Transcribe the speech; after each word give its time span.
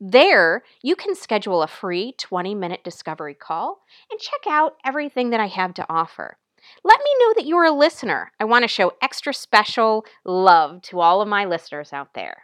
There, 0.00 0.62
you 0.82 0.96
can 0.96 1.14
schedule 1.14 1.62
a 1.62 1.68
free 1.68 2.12
20 2.18 2.54
minute 2.54 2.84
discovery 2.84 3.34
call 3.34 3.82
and 4.10 4.20
check 4.20 4.40
out 4.48 4.76
everything 4.84 5.30
that 5.30 5.40
I 5.40 5.46
have 5.46 5.74
to 5.74 5.86
offer. 5.88 6.38
Let 6.84 6.98
me 6.98 7.10
know 7.20 7.34
that 7.36 7.46
you're 7.46 7.64
a 7.64 7.70
listener. 7.70 8.32
I 8.40 8.44
want 8.44 8.64
to 8.64 8.68
show 8.68 8.92
extra 9.00 9.32
special 9.32 10.04
love 10.24 10.82
to 10.82 11.00
all 11.00 11.22
of 11.22 11.28
my 11.28 11.44
listeners 11.44 11.92
out 11.92 12.14
there. 12.14 12.42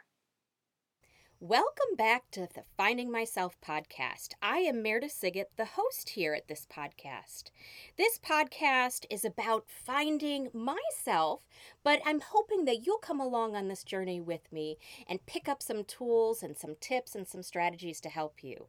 Welcome 1.44 1.96
back 1.98 2.30
to 2.30 2.42
the 2.54 2.62
Finding 2.76 3.10
Myself 3.10 3.56
podcast. 3.60 4.28
I 4.40 4.58
am 4.58 4.80
Meredith 4.80 5.10
Siggett, 5.10 5.50
the 5.56 5.64
host 5.64 6.10
here 6.10 6.34
at 6.34 6.46
this 6.46 6.68
podcast. 6.72 7.50
This 7.98 8.16
podcast 8.16 9.06
is 9.10 9.24
about 9.24 9.64
finding 9.66 10.50
myself, 10.54 11.40
but 11.82 12.00
I'm 12.06 12.20
hoping 12.20 12.64
that 12.66 12.86
you'll 12.86 12.98
come 12.98 13.20
along 13.20 13.56
on 13.56 13.66
this 13.66 13.82
journey 13.82 14.20
with 14.20 14.52
me 14.52 14.78
and 15.08 15.26
pick 15.26 15.48
up 15.48 15.64
some 15.64 15.82
tools 15.82 16.44
and 16.44 16.56
some 16.56 16.76
tips 16.80 17.16
and 17.16 17.26
some 17.26 17.42
strategies 17.42 18.00
to 18.02 18.08
help 18.08 18.44
you. 18.44 18.66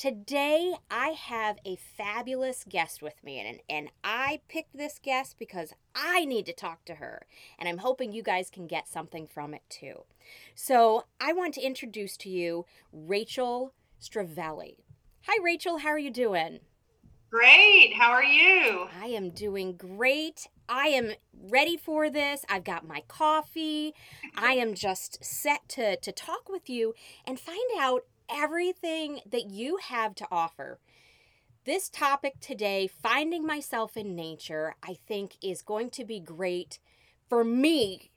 Today, 0.00 0.76
I 0.90 1.08
have 1.08 1.58
a 1.62 1.76
fabulous 1.76 2.64
guest 2.66 3.02
with 3.02 3.22
me, 3.22 3.38
and, 3.38 3.58
and 3.68 3.90
I 4.02 4.40
picked 4.48 4.74
this 4.74 4.98
guest 4.98 5.36
because 5.38 5.74
I 5.94 6.24
need 6.24 6.46
to 6.46 6.54
talk 6.54 6.86
to 6.86 6.94
her, 6.94 7.26
and 7.58 7.68
I'm 7.68 7.76
hoping 7.76 8.10
you 8.10 8.22
guys 8.22 8.48
can 8.48 8.66
get 8.66 8.88
something 8.88 9.26
from 9.26 9.52
it 9.52 9.60
too. 9.68 10.04
So, 10.54 11.04
I 11.20 11.34
want 11.34 11.52
to 11.52 11.60
introduce 11.60 12.16
to 12.16 12.30
you 12.30 12.64
Rachel 12.94 13.74
Stravelli. 14.00 14.76
Hi, 15.26 15.36
Rachel, 15.44 15.76
how 15.80 15.90
are 15.90 15.98
you 15.98 16.10
doing? 16.10 16.60
Great. 17.30 17.92
How 17.94 18.10
are 18.10 18.24
you? 18.24 18.88
I 19.00 19.08
am 19.08 19.30
doing 19.30 19.76
great. 19.76 20.48
I 20.68 20.86
am 20.86 21.12
ready 21.32 21.76
for 21.76 22.10
this. 22.10 22.44
I've 22.48 22.64
got 22.64 22.88
my 22.88 23.02
coffee. 23.06 23.94
I 24.34 24.54
am 24.54 24.74
just 24.74 25.24
set 25.24 25.68
to, 25.68 25.96
to 25.96 26.10
talk 26.10 26.48
with 26.48 26.68
you 26.68 26.94
and 27.24 27.38
find 27.38 27.58
out 27.78 28.04
everything 28.32 29.20
that 29.28 29.50
you 29.50 29.78
have 29.78 30.14
to 30.16 30.26
offer. 30.30 30.78
This 31.64 31.88
topic 31.88 32.40
today, 32.40 32.86
finding 32.86 33.46
myself 33.46 33.96
in 33.96 34.16
nature, 34.16 34.76
I 34.82 34.94
think 34.94 35.36
is 35.42 35.62
going 35.62 35.90
to 35.90 36.04
be 36.04 36.20
great 36.20 36.78
for 37.28 37.44
me, 37.44 38.10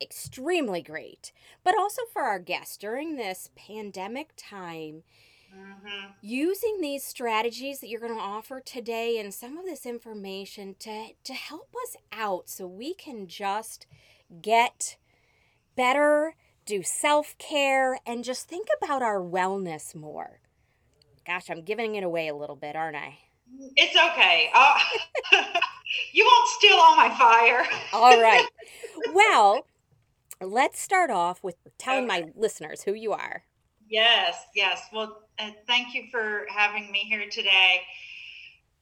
extremely 0.00 0.80
great, 0.82 1.32
but 1.62 1.78
also 1.78 2.02
for 2.12 2.22
our 2.22 2.38
guests 2.38 2.76
during 2.76 3.16
this 3.16 3.50
pandemic 3.54 4.30
time. 4.36 5.02
Mm-hmm. 5.54 6.06
Using 6.22 6.80
these 6.80 7.04
strategies 7.04 7.80
that 7.80 7.88
you're 7.88 8.00
going 8.00 8.14
to 8.14 8.20
offer 8.20 8.60
today 8.60 9.18
and 9.18 9.34
some 9.34 9.58
of 9.58 9.64
this 9.64 9.84
information 9.84 10.76
to, 10.78 11.08
to 11.24 11.34
help 11.34 11.74
us 11.84 11.96
out 12.12 12.48
so 12.48 12.66
we 12.66 12.94
can 12.94 13.26
just 13.26 13.86
get 14.40 14.96
better 15.76 16.34
do 16.70 16.82
self 16.84 17.36
care, 17.38 17.98
and 18.06 18.22
just 18.22 18.48
think 18.48 18.68
about 18.80 19.02
our 19.02 19.20
wellness 19.20 19.92
more. 19.94 20.38
Gosh, 21.26 21.50
I'm 21.50 21.62
giving 21.62 21.96
it 21.96 22.04
away 22.04 22.28
a 22.28 22.34
little 22.34 22.54
bit, 22.54 22.76
aren't 22.76 22.96
I? 22.96 23.18
It's 23.76 23.96
okay. 23.96 24.50
Uh, 24.54 24.78
you 26.12 26.24
won't 26.24 26.48
steal 26.50 26.76
all 26.76 26.96
my 26.96 27.10
fire. 27.18 27.66
all 27.92 28.20
right. 28.20 28.46
Well, 29.12 29.66
let's 30.42 30.78
start 30.78 31.10
off 31.10 31.42
with 31.42 31.56
telling 31.78 32.04
okay. 32.04 32.22
my 32.22 32.32
listeners 32.36 32.82
who 32.82 32.92
you 32.92 33.12
are. 33.12 33.44
Yes, 33.88 34.36
yes. 34.54 34.82
Well, 34.92 35.22
uh, 35.38 35.50
thank 35.66 35.94
you 35.94 36.04
for 36.10 36.46
having 36.54 36.92
me 36.92 37.00
here 37.00 37.24
today. 37.30 37.80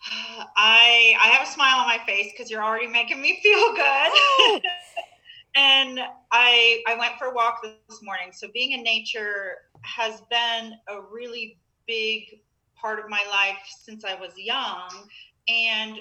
I 0.56 1.14
I 1.20 1.28
have 1.28 1.46
a 1.46 1.50
smile 1.50 1.78
on 1.78 1.86
my 1.86 1.98
face 2.04 2.32
because 2.32 2.50
you're 2.50 2.64
already 2.64 2.88
making 2.88 3.22
me 3.22 3.38
feel 3.42 3.74
good. 3.74 4.62
And 5.54 6.00
I 6.30 6.82
I 6.86 6.96
went 6.98 7.14
for 7.18 7.28
a 7.28 7.34
walk 7.34 7.62
this 7.62 8.02
morning. 8.02 8.30
So 8.32 8.48
being 8.52 8.72
in 8.72 8.82
nature 8.82 9.56
has 9.82 10.22
been 10.30 10.74
a 10.88 11.00
really 11.10 11.58
big 11.86 12.40
part 12.76 12.98
of 12.98 13.08
my 13.08 13.24
life 13.30 13.58
since 13.84 14.04
I 14.04 14.14
was 14.14 14.32
young, 14.36 15.08
and 15.48 15.98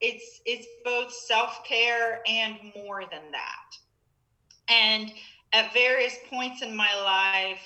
it's 0.00 0.40
it's 0.44 0.66
both 0.84 1.12
self 1.12 1.64
care 1.64 2.20
and 2.26 2.56
more 2.76 3.02
than 3.10 3.30
that. 3.32 3.76
And 4.68 5.12
at 5.52 5.72
various 5.72 6.16
points 6.28 6.62
in 6.62 6.76
my 6.76 6.94
life, 6.94 7.62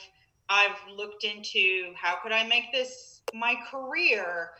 I've 0.49 0.79
looked 0.97 1.25
into 1.25 1.93
how 1.97 2.17
could 2.23 2.33
I 2.33 2.47
make 2.47 2.73
this 2.73 3.23
my 3.35 3.55
career 3.71 4.51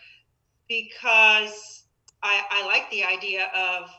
because 0.69 1.85
I, 2.23 2.43
I 2.51 2.67
like 2.67 2.91
the 2.91 3.05
idea 3.05 3.51
of 3.55 3.91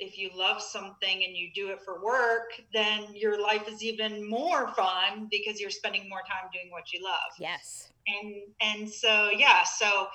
if 0.00 0.18
you 0.18 0.30
love 0.34 0.62
something 0.62 1.24
and 1.24 1.36
you 1.36 1.50
do 1.54 1.68
it 1.68 1.80
for 1.84 2.02
work, 2.02 2.52
then 2.72 3.04
your 3.14 3.40
life 3.40 3.68
is 3.68 3.82
even 3.82 4.28
more 4.28 4.68
fun 4.68 5.28
because 5.30 5.60
you're 5.60 5.70
spending 5.70 6.08
more 6.08 6.20
time 6.20 6.50
doing 6.52 6.70
what 6.70 6.92
you 6.92 7.04
love. 7.04 7.30
Yes. 7.38 7.90
And 8.06 8.42
and 8.60 8.88
so 8.88 9.30
yeah, 9.30 9.62
so 9.62 10.08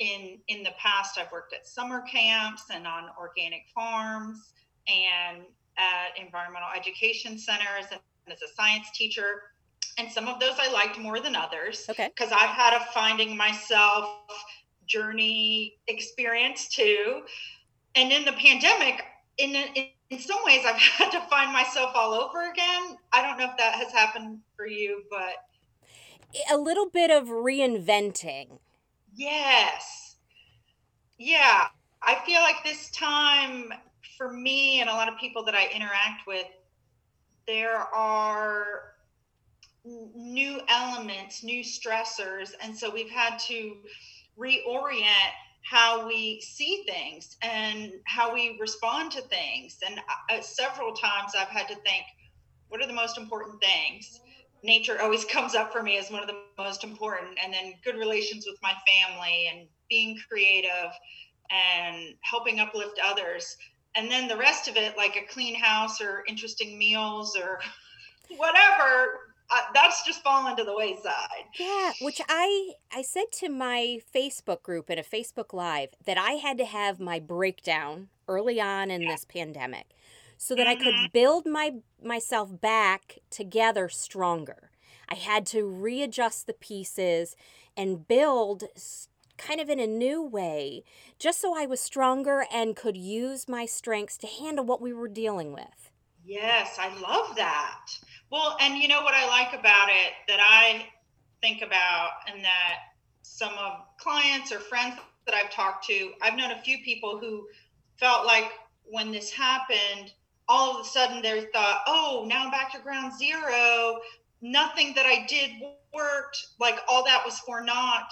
in 0.00 0.38
in 0.48 0.62
the 0.62 0.72
past 0.78 1.18
I've 1.18 1.30
worked 1.30 1.54
at 1.54 1.66
summer 1.66 2.02
camps 2.02 2.64
and 2.72 2.86
on 2.86 3.10
organic 3.18 3.62
farms 3.72 4.52
and 4.88 5.42
at 5.78 6.20
environmental 6.20 6.68
education 6.76 7.38
centers 7.38 7.86
and 7.92 8.00
as 8.30 8.42
a 8.42 8.52
science 8.54 8.90
teacher. 8.92 9.42
And 9.96 10.10
some 10.10 10.28
of 10.28 10.40
those 10.40 10.54
I 10.58 10.72
liked 10.72 10.98
more 10.98 11.20
than 11.20 11.36
others. 11.36 11.86
Okay. 11.88 12.08
Because 12.08 12.32
I've 12.32 12.50
had 12.50 12.74
a 12.74 12.84
finding 12.92 13.36
myself 13.36 14.08
journey 14.86 15.78
experience 15.86 16.68
too. 16.68 17.22
And 17.94 18.12
in 18.12 18.24
the 18.24 18.32
pandemic, 18.32 19.02
in, 19.40 19.56
in 19.74 19.86
in 20.10 20.18
some 20.18 20.38
ways 20.44 20.64
I've 20.66 20.76
had 20.76 21.10
to 21.10 21.20
find 21.30 21.52
myself 21.52 21.92
all 21.94 22.12
over 22.12 22.50
again. 22.50 22.98
I 23.12 23.22
don't 23.22 23.38
know 23.38 23.48
if 23.50 23.56
that 23.56 23.74
has 23.74 23.92
happened 23.92 24.40
for 24.56 24.66
you, 24.66 25.04
but 25.08 25.34
a 26.52 26.56
little 26.56 26.88
bit 26.90 27.10
of 27.10 27.28
reinventing. 27.28 28.58
Yes. 29.14 30.16
Yeah. 31.18 31.66
I 32.02 32.16
feel 32.26 32.40
like 32.40 32.62
this 32.64 32.90
time 32.90 33.72
for 34.16 34.32
me 34.32 34.80
and 34.80 34.88
a 34.88 34.92
lot 34.92 35.08
of 35.08 35.18
people 35.18 35.44
that 35.44 35.54
I 35.54 35.68
interact 35.74 36.26
with, 36.26 36.46
there 37.46 37.76
are 37.76 38.94
new 39.84 40.60
elements, 40.68 41.42
new 41.42 41.62
stressors. 41.62 42.52
And 42.62 42.76
so 42.76 42.90
we've 42.90 43.10
had 43.10 43.38
to 43.48 43.76
reorient 44.38 45.34
how 45.62 46.06
we 46.06 46.40
see 46.40 46.84
things 46.88 47.36
and 47.42 47.92
how 48.04 48.32
we 48.32 48.56
respond 48.60 49.12
to 49.12 49.20
things. 49.22 49.78
And 49.86 50.00
uh, 50.30 50.40
several 50.40 50.92
times 50.92 51.32
I've 51.38 51.48
had 51.48 51.68
to 51.68 51.74
think, 51.76 52.04
what 52.68 52.82
are 52.82 52.86
the 52.86 52.92
most 52.92 53.18
important 53.18 53.60
things? 53.60 54.20
Nature 54.62 55.00
always 55.00 55.24
comes 55.30 55.54
up 55.54 55.72
for 55.72 55.82
me 55.82 55.98
as 55.98 56.10
one 56.10 56.22
of 56.22 56.28
the 56.28 56.38
most 56.58 56.84
important, 56.84 57.38
and 57.42 57.52
then 57.52 57.74
good 57.84 57.96
relations 57.96 58.46
with 58.48 58.58
my 58.62 58.72
family 58.86 59.50
and 59.52 59.66
being 59.88 60.18
creative 60.28 60.92
and 61.50 62.14
helping 62.22 62.60
uplift 62.60 62.98
others. 63.04 63.56
And 63.96 64.10
then 64.10 64.28
the 64.28 64.36
rest 64.36 64.68
of 64.68 64.76
it, 64.76 64.96
like 64.96 65.16
a 65.16 65.32
clean 65.32 65.54
house 65.54 66.00
or 66.00 66.22
interesting 66.28 66.78
meals 66.78 67.36
or 67.36 67.60
whatever, 68.36 69.19
that's 69.74 70.04
just 70.04 70.22
fallen 70.22 70.56
to 70.56 70.64
the 70.64 70.74
wayside. 70.74 71.44
Yeah, 71.58 71.92
which 72.00 72.20
I 72.28 72.72
I 72.92 73.02
said 73.02 73.30
to 73.40 73.48
my 73.48 73.98
Facebook 74.14 74.62
group 74.62 74.90
in 74.90 74.98
a 74.98 75.02
Facebook 75.02 75.52
live 75.52 75.90
that 76.06 76.18
I 76.18 76.32
had 76.32 76.58
to 76.58 76.64
have 76.64 77.00
my 77.00 77.18
breakdown 77.18 78.08
early 78.28 78.60
on 78.60 78.90
in 78.90 79.02
yeah. 79.02 79.10
this 79.12 79.24
pandemic. 79.24 79.86
so 80.42 80.54
that 80.54 80.66
I 80.66 80.74
Mhm. 80.74 80.82
could 80.82 81.12
build 81.12 81.44
my 81.44 81.74
myself 82.02 82.48
back 82.62 83.18
together 83.28 83.90
stronger. 83.90 84.70
I 85.06 85.14
had 85.16 85.44
to 85.48 85.66
readjust 85.66 86.46
the 86.46 86.54
pieces 86.54 87.36
and 87.76 88.08
build 88.08 88.64
kind 89.36 89.60
of 89.60 89.68
in 89.68 89.78
a 89.78 89.86
new 89.86 90.22
way, 90.22 90.82
just 91.18 91.40
so 91.42 91.54
I 91.54 91.66
was 91.66 91.78
stronger 91.80 92.46
and 92.50 92.74
could 92.74 92.96
use 92.96 93.48
my 93.48 93.66
strengths 93.66 94.16
to 94.18 94.26
handle 94.26 94.64
what 94.64 94.80
we 94.80 94.94
were 94.94 95.08
dealing 95.08 95.52
with. 95.52 95.89
Yes, 96.30 96.76
I 96.78 96.96
love 97.00 97.34
that. 97.34 97.86
Well, 98.30 98.56
and 98.60 98.80
you 98.80 98.86
know 98.86 99.02
what 99.02 99.14
I 99.14 99.26
like 99.26 99.52
about 99.52 99.88
it 99.88 100.12
that 100.28 100.38
I 100.40 100.86
think 101.40 101.60
about, 101.60 102.10
and 102.32 102.44
that 102.44 102.76
some 103.22 103.52
of 103.58 103.80
clients 103.98 104.52
or 104.52 104.60
friends 104.60 104.94
that 105.26 105.34
I've 105.34 105.50
talked 105.50 105.84
to, 105.88 106.12
I've 106.22 106.36
known 106.36 106.52
a 106.52 106.62
few 106.62 106.78
people 106.84 107.18
who 107.18 107.48
felt 107.98 108.26
like 108.26 108.52
when 108.84 109.10
this 109.10 109.32
happened, 109.32 110.12
all 110.48 110.78
of 110.78 110.86
a 110.86 110.88
sudden 110.88 111.20
they 111.20 111.46
thought, 111.52 111.82
oh, 111.88 112.24
now 112.28 112.44
I'm 112.44 112.52
back 112.52 112.70
to 112.74 112.78
ground 112.78 113.12
zero. 113.18 113.98
Nothing 114.40 114.94
that 114.94 115.06
I 115.06 115.26
did 115.26 115.50
worked. 115.92 116.38
Like 116.60 116.78
all 116.86 117.04
that 117.06 117.24
was 117.26 117.40
for 117.40 117.60
naught. 117.60 118.08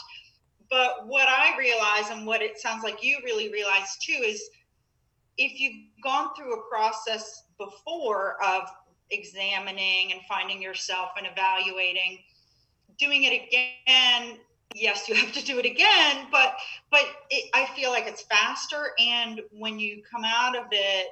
But 0.68 1.06
what 1.06 1.28
I 1.28 1.56
realize, 1.56 2.10
and 2.10 2.26
what 2.26 2.42
it 2.42 2.58
sounds 2.58 2.82
like 2.82 3.00
you 3.00 3.20
really 3.24 3.52
realize 3.52 3.96
too, 4.02 4.20
is 4.24 4.42
if 5.36 5.60
you've 5.60 5.88
gone 6.02 6.30
through 6.36 6.54
a 6.54 6.62
process 6.68 7.44
before 7.58 8.36
of 8.42 8.62
examining 9.10 10.12
and 10.12 10.20
finding 10.28 10.60
yourself 10.60 11.10
and 11.16 11.26
evaluating 11.26 12.18
doing 12.98 13.24
it 13.24 13.42
again. 13.46 14.38
Yes 14.74 15.08
you 15.08 15.14
have 15.14 15.32
to 15.32 15.42
do 15.42 15.58
it 15.58 15.64
again 15.64 16.26
but 16.30 16.56
but 16.90 17.00
it, 17.30 17.48
i 17.54 17.64
feel 17.74 17.90
like 17.90 18.06
it's 18.06 18.22
faster. 18.22 18.90
And 18.98 19.40
when 19.50 19.78
you 19.78 20.02
come 20.10 20.24
out 20.24 20.56
of 20.56 20.66
it 20.72 21.06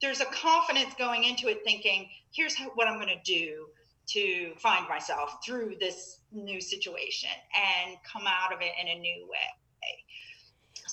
there's 0.00 0.20
a 0.20 0.26
confidence 0.26 0.94
going 0.98 1.24
into 1.24 1.48
it 1.48 1.60
thinking 1.64 2.08
here's 2.32 2.54
how, 2.54 2.66
what 2.74 2.86
i'm 2.86 3.00
going 3.00 3.08
to 3.08 3.22
do 3.24 3.66
to 4.06 4.52
find 4.56 4.88
myself 4.88 5.38
through 5.44 5.74
this 5.80 6.20
new 6.32 6.60
situation 6.60 7.28
and 7.54 7.96
come 8.10 8.26
out 8.26 8.52
of 8.52 8.60
it 8.60 8.72
in 8.80 8.88
a 8.88 9.00
new 9.00 9.26
way 9.30 9.38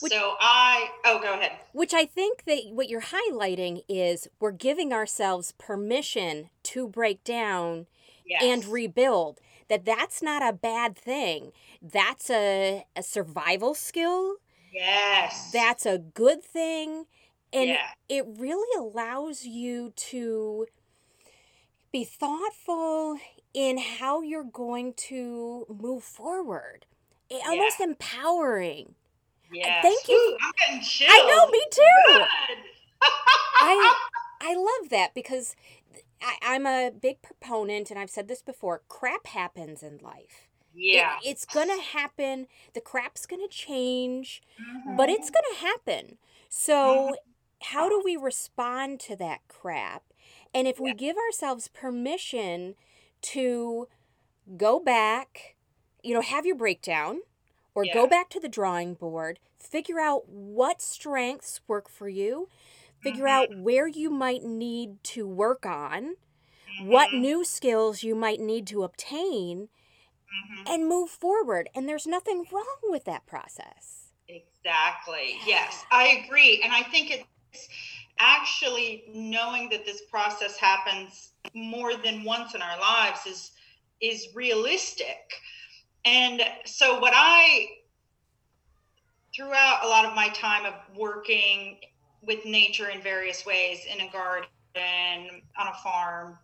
Which- 0.01 0.11
so 0.11 0.35
i 0.39 0.89
oh 1.05 1.19
go 1.19 1.33
ahead 1.33 1.53
Which 1.73 1.93
I 1.93 2.05
think 2.05 2.43
that 2.45 2.59
what 2.71 2.89
you're 2.89 3.01
highlighting 3.01 3.83
is 3.89 4.27
we're 4.39 4.51
giving 4.51 4.93
ourselves 4.93 5.53
permission 5.57 6.49
to 6.63 6.87
break 6.87 7.23
down 7.23 7.87
yes. 8.25 8.41
and 8.43 8.65
rebuild. 8.65 9.39
That 9.67 9.83
that's 9.85 10.21
not 10.21 10.41
a 10.47 10.53
bad 10.53 10.95
thing. 10.97 11.51
That's 11.81 12.29
a, 12.29 12.85
a 12.95 13.03
survival 13.03 13.73
skill. 13.75 14.35
yes 14.71 15.51
That's 15.51 15.85
a 15.85 15.97
good 15.97 16.43
thing. 16.43 17.05
And 17.51 17.69
yeah 17.69 17.87
it 18.07 18.25
really 18.37 18.71
allows 18.77 19.45
you 19.45 19.91
to 19.95 20.67
be 21.91 22.03
thoughtful 22.03 23.17
in 23.53 23.77
how 23.77 24.21
you're 24.21 24.43
going 24.43 24.93
to 25.09 25.65
move 25.69 26.03
forward. 26.03 26.85
It, 27.29 27.41
Yeah. 27.43 27.51
Almost 27.51 27.79
empowering. 27.79 28.95
Yes. 29.55 29.83
thank 29.83 30.07
you. 30.07 30.15
Ooh, 30.15 30.37
i'm 30.41 30.51
getting 30.57 30.81
chills 30.81 31.11
I 31.13 31.25
know, 31.27 31.47
me 31.49 31.61
too. 31.71 32.25
I 33.61 33.95
I 34.41 34.55
love 34.55 34.89
that 34.89 35.13
because 35.13 35.55
I, 36.21 36.35
I'm 36.41 36.65
a 36.65 36.91
big 36.91 37.21
proponent, 37.21 37.89
and 37.89 37.99
I've 37.99 38.09
said 38.09 38.27
this 38.27 38.41
before. 38.41 38.81
Crap 38.87 39.27
happens 39.27 39.81
in 39.83 39.99
life. 40.01 40.47
It- 40.73 40.95
yeah 40.95 41.17
it's 41.23 41.45
gonna 41.45 41.81
happen. 41.81 42.47
The 42.73 42.81
crap's 42.81 43.25
gonna 43.25 43.47
change, 43.47 44.41
but 44.97 45.09
it's 45.09 45.31
mm-hmm. 45.31 45.61
gonna 45.61 45.71
happen. 45.71 46.17
So, 46.49 46.73
mm-hmm. 46.73 47.13
how 47.73 47.89
do 47.89 48.01
we 48.03 48.15
respond 48.17 48.99
to 49.01 49.15
that 49.17 49.41
crap? 49.47 50.03
And 50.53 50.67
if 50.67 50.79
we 50.79 50.93
give 50.93 51.17
ourselves 51.17 51.67
permission 51.67 52.75
to 53.23 53.87
go 54.55 54.79
back, 54.79 55.55
you 56.03 56.13
know, 56.13 56.21
have 56.21 56.45
your 56.45 56.55
breakdown 56.55 57.19
or 57.75 57.85
go 57.85 58.07
back 58.07 58.29
to 58.31 58.39
the 58.39 58.49
drawing 58.49 58.95
board, 58.95 59.39
figure 59.59 59.99
out 59.99 60.27
what 60.29 60.81
strengths 60.81 61.61
work 61.67 61.89
for 61.89 62.09
you, 62.09 62.49
figure 63.01 63.27
Mhm. 63.27 63.27
out 63.27 63.51
where 63.53 63.87
you 63.87 64.09
might 64.09 64.43
need 64.43 65.03
to 65.03 65.27
work 65.27 65.65
on, 65.65 66.15
what 66.77 67.13
Mhm, 67.13 67.13
new 67.13 67.45
skills 67.45 68.03
you 68.03 68.15
might 68.15 68.39
need 68.41 68.67
to 68.67 68.83
obtain, 68.83 69.69
mhm. 70.31 70.65
and 70.65 70.87
move 70.87 71.09
forward. 71.09 71.69
And 71.75 71.87
there's 71.89 72.07
nothing 72.07 72.45
wrong 72.51 72.77
with 72.83 73.05
that 73.05 73.25
process. 73.25 74.13
Exactly. 74.27 75.39
Yes, 75.45 75.85
I 75.91 76.07
agree. 76.25 76.61
And 76.63 76.73
I 76.73 76.83
think 76.83 77.11
it's 77.11 77.67
actually 78.17 79.03
knowing 79.07 79.69
that 79.69 79.85
this 79.85 80.01
process 80.09 80.57
happens 80.57 81.33
more 81.53 81.95
than 81.95 82.23
once 82.23 82.55
in 82.55 82.61
our 82.61 82.79
lives 82.79 83.25
is 83.25 83.51
is 84.01 84.27
realistic. 84.35 85.17
And 86.05 86.41
so 86.65 86.99
what 86.99 87.13
I 87.15 87.67
throughout 89.35 89.83
a 89.83 89.87
lot 89.87 90.05
of 90.05 90.15
my 90.15 90.29
time 90.29 90.65
of 90.65 90.73
working 90.95 91.77
with 92.21 92.45
nature 92.45 92.89
in 92.89 93.01
various 93.01 93.45
ways 93.45 93.85
in 93.91 94.07
a 94.07 94.11
garden, 94.11 94.47
on 94.75 95.67
a 95.67 95.73
farm, 95.83 96.37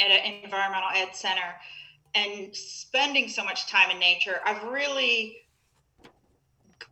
at 0.00 0.08
an 0.08 0.42
environmental 0.42 0.88
ed 0.94 1.14
center, 1.14 1.54
and 2.14 2.54
spending 2.54 3.28
so 3.28 3.44
much 3.44 3.66
time 3.66 3.90
in 3.90 3.98
nature, 3.98 4.40
I've 4.44 4.62
really 4.64 5.36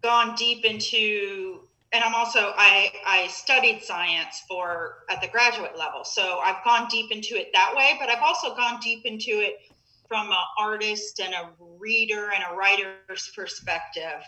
gone 0.02 0.35
deep 0.35 0.67
into 0.67 1.61
and 1.94 2.05
i'm 2.05 2.14
also 2.14 2.52
i 2.56 2.93
i 3.06 3.26
studied 3.29 3.82
science 3.82 4.43
for 4.47 5.05
at 5.08 5.23
the 5.23 5.29
graduate 5.29 5.79
level. 5.79 6.05
So 6.05 6.40
i've 6.44 6.62
gone 6.62 6.88
deep 6.90 7.11
into 7.11 7.37
it 7.37 7.49
that 7.55 7.73
way 7.75 7.97
but 7.99 8.11
i've 8.11 8.23
also 8.23 8.55
gone 8.55 8.79
deep 8.81 9.06
into 9.06 9.31
it 9.40 9.61
from 10.08 10.28
an 10.28 10.36
artist 10.58 11.20
and 11.20 11.34
a 11.34 11.50
reader 11.78 12.30
and 12.32 12.44
a 12.50 12.54
writer's 12.54 13.30
perspective 13.34 14.22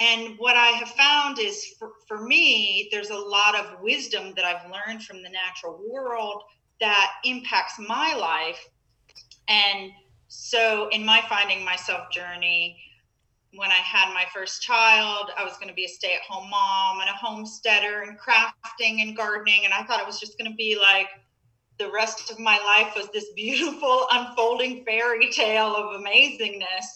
and 0.00 0.34
what 0.38 0.56
i 0.56 0.68
have 0.68 0.90
found 0.90 1.38
is 1.38 1.74
for, 1.78 1.92
for 2.06 2.22
me 2.22 2.88
there's 2.92 3.10
a 3.10 3.16
lot 3.16 3.54
of 3.54 3.80
wisdom 3.80 4.32
that 4.36 4.44
i've 4.44 4.70
learned 4.70 5.02
from 5.02 5.22
the 5.22 5.28
natural 5.28 5.80
world 5.90 6.42
that 6.80 7.10
impacts 7.24 7.74
my 7.78 8.14
life 8.14 8.64
and 9.48 9.90
so 10.28 10.88
in 10.92 11.04
my 11.04 11.22
finding 11.28 11.64
myself 11.64 12.10
journey 12.10 12.78
when 13.54 13.70
I 13.70 13.74
had 13.74 14.12
my 14.12 14.24
first 14.32 14.62
child, 14.62 15.30
I 15.36 15.44
was 15.44 15.54
going 15.54 15.68
to 15.68 15.74
be 15.74 15.84
a 15.84 15.88
stay 15.88 16.14
at 16.14 16.20
home 16.22 16.50
mom 16.50 17.00
and 17.00 17.08
a 17.08 17.14
homesteader 17.14 18.02
and 18.02 18.18
crafting 18.18 19.00
and 19.02 19.16
gardening. 19.16 19.64
And 19.64 19.72
I 19.72 19.84
thought 19.84 20.00
it 20.00 20.06
was 20.06 20.20
just 20.20 20.38
going 20.38 20.50
to 20.50 20.56
be 20.56 20.78
like 20.78 21.08
the 21.78 21.90
rest 21.90 22.30
of 22.30 22.38
my 22.38 22.58
life 22.58 22.94
was 22.96 23.08
this 23.12 23.26
beautiful 23.34 24.06
unfolding 24.12 24.84
fairy 24.84 25.30
tale 25.30 25.74
of 25.74 26.00
amazingness. 26.00 26.86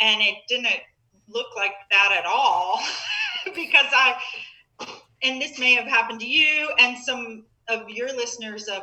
And 0.00 0.20
it 0.20 0.36
didn't 0.48 0.80
look 1.28 1.54
like 1.56 1.72
that 1.90 2.14
at 2.18 2.26
all 2.26 2.80
because 3.54 3.86
I, 3.92 4.16
and 5.22 5.40
this 5.40 5.58
may 5.58 5.74
have 5.74 5.86
happened 5.86 6.20
to 6.20 6.26
you 6.26 6.68
and 6.78 6.98
some 6.98 7.44
of 7.68 7.88
your 7.88 8.08
listeners 8.08 8.68
of 8.68 8.82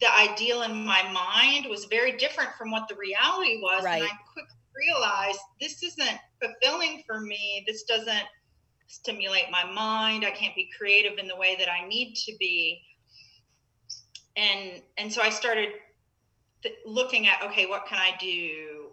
the 0.00 0.14
ideal 0.14 0.62
in 0.62 0.84
my 0.84 1.02
mind 1.12 1.66
was 1.70 1.86
very 1.86 2.16
different 2.16 2.50
from 2.58 2.70
what 2.70 2.88
the 2.88 2.94
reality 2.96 3.58
was. 3.62 3.84
Right. 3.84 4.02
And 4.02 4.04
I 4.04 4.14
quickly 4.32 4.52
realized 4.76 5.38
this 5.60 5.82
isn't 5.82 6.18
fulfilling 6.42 7.02
for 7.06 7.20
me. 7.20 7.64
This 7.66 7.84
doesn't 7.84 8.24
stimulate 8.86 9.50
my 9.50 9.64
mind. 9.64 10.24
I 10.24 10.30
can't 10.30 10.54
be 10.54 10.68
creative 10.76 11.18
in 11.18 11.26
the 11.26 11.36
way 11.36 11.56
that 11.58 11.68
I 11.70 11.86
need 11.88 12.14
to 12.26 12.36
be. 12.38 12.82
And 14.36 14.82
and 14.98 15.12
so 15.12 15.22
I 15.22 15.30
started 15.30 15.70
th- 16.62 16.74
looking 16.84 17.26
at 17.26 17.42
okay, 17.44 17.66
what 17.66 17.86
can 17.86 17.98
I 17.98 18.16
do? 18.18 18.90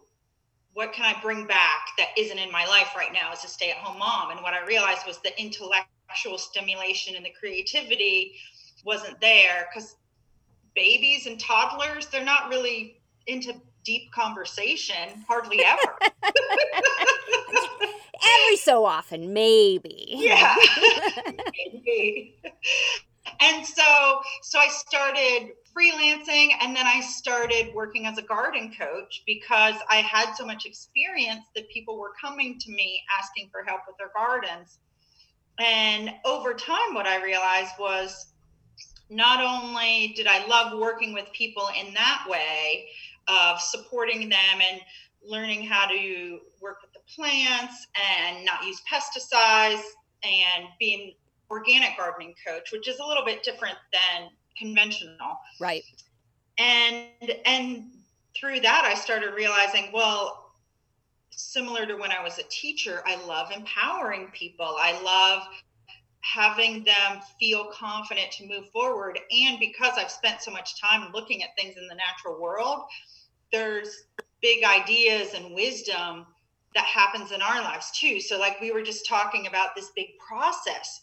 What 0.73 0.93
can 0.93 1.05
I 1.05 1.19
bring 1.21 1.45
back 1.45 1.87
that 1.97 2.09
isn't 2.17 2.37
in 2.37 2.51
my 2.51 2.65
life 2.65 2.89
right 2.95 3.13
now 3.13 3.31
as 3.31 3.43
a 3.43 3.47
stay-at-home 3.47 3.99
mom? 3.99 4.31
And 4.31 4.41
what 4.41 4.53
I 4.53 4.65
realized 4.65 5.05
was 5.05 5.19
the 5.19 5.39
intellectual 5.39 6.37
stimulation 6.37 7.15
and 7.15 7.23
the 7.23 7.33
creativity 7.39 8.33
wasn't 8.83 9.19
there 9.21 9.67
because 9.71 9.95
babies 10.75 11.27
and 11.27 11.39
toddlers 11.39 12.07
they're 12.07 12.23
not 12.25 12.49
really 12.49 12.99
into 13.27 13.53
deep 13.83 14.11
conversation 14.11 15.23
hardly 15.27 15.63
ever 15.65 15.95
Every 18.25 18.57
so 18.57 18.85
often, 18.85 19.33
maybe. 19.33 20.13
yeah 20.15 20.55
Maybe. 21.73 22.35
And 23.39 23.65
so 23.65 24.21
so 24.41 24.59
i 24.59 24.67
started 24.69 25.51
freelancing 25.75 26.51
and 26.61 26.75
then 26.75 26.85
i 26.85 27.01
started 27.01 27.73
working 27.73 28.05
as 28.05 28.17
a 28.17 28.21
garden 28.21 28.71
coach 28.77 29.23
because 29.25 29.75
i 29.89 29.97
had 29.97 30.33
so 30.35 30.45
much 30.45 30.65
experience 30.65 31.45
that 31.55 31.67
people 31.69 31.97
were 31.97 32.11
coming 32.21 32.57
to 32.59 32.71
me 32.71 33.01
asking 33.19 33.49
for 33.51 33.63
help 33.63 33.81
with 33.87 33.97
their 33.97 34.11
gardens. 34.15 34.77
And 35.59 36.11
over 36.25 36.53
time 36.53 36.93
what 36.93 37.05
i 37.05 37.23
realized 37.23 37.73
was 37.79 38.33
not 39.09 39.43
only 39.43 40.13
did 40.15 40.27
i 40.27 40.45
love 40.47 40.79
working 40.79 41.13
with 41.13 41.25
people 41.33 41.69
in 41.79 41.93
that 41.93 42.25
way 42.29 42.87
of 43.27 43.59
supporting 43.59 44.29
them 44.29 44.61
and 44.71 44.81
learning 45.25 45.63
how 45.63 45.87
to 45.87 46.39
work 46.61 46.77
with 46.81 46.91
the 46.93 46.99
plants 47.15 47.87
and 48.17 48.43
not 48.43 48.65
use 48.65 48.81
pesticides 48.91 49.81
and 50.23 50.65
being 50.79 51.13
organic 51.53 51.95
gardening 51.97 52.33
coach, 52.45 52.71
which 52.71 52.87
is 52.87 52.99
a 52.99 53.05
little 53.05 53.23
bit 53.23 53.43
different 53.43 53.77
than 53.91 54.29
conventional. 54.57 55.37
Right. 55.59 55.83
And 56.57 57.07
and 57.45 57.91
through 58.35 58.61
that 58.61 58.83
I 58.85 58.95
started 58.95 59.35
realizing, 59.35 59.91
well, 59.93 60.51
similar 61.29 61.85
to 61.85 61.95
when 61.95 62.11
I 62.11 62.23
was 62.23 62.39
a 62.39 62.43
teacher, 62.49 63.03
I 63.05 63.23
love 63.25 63.51
empowering 63.51 64.29
people. 64.33 64.75
I 64.79 64.99
love 65.01 65.43
having 66.21 66.83
them 66.83 67.19
feel 67.39 67.65
confident 67.65 68.31
to 68.31 68.47
move 68.47 68.69
forward. 68.71 69.19
And 69.31 69.59
because 69.59 69.93
I've 69.97 70.09
spent 70.09 70.41
so 70.41 70.51
much 70.51 70.81
time 70.81 71.11
looking 71.13 71.43
at 71.43 71.49
things 71.57 71.75
in 71.77 71.87
the 71.87 71.95
natural 71.95 72.41
world, 72.41 72.85
there's 73.51 74.05
big 74.41 74.63
ideas 74.63 75.33
and 75.33 75.53
wisdom 75.53 76.25
that 76.75 76.85
happens 76.85 77.31
in 77.31 77.41
our 77.41 77.61
lives 77.61 77.91
too. 77.91 78.19
So, 78.19 78.39
like 78.39 78.59
we 78.61 78.71
were 78.71 78.81
just 78.81 79.07
talking 79.07 79.47
about 79.47 79.75
this 79.75 79.91
big 79.95 80.17
process, 80.17 81.01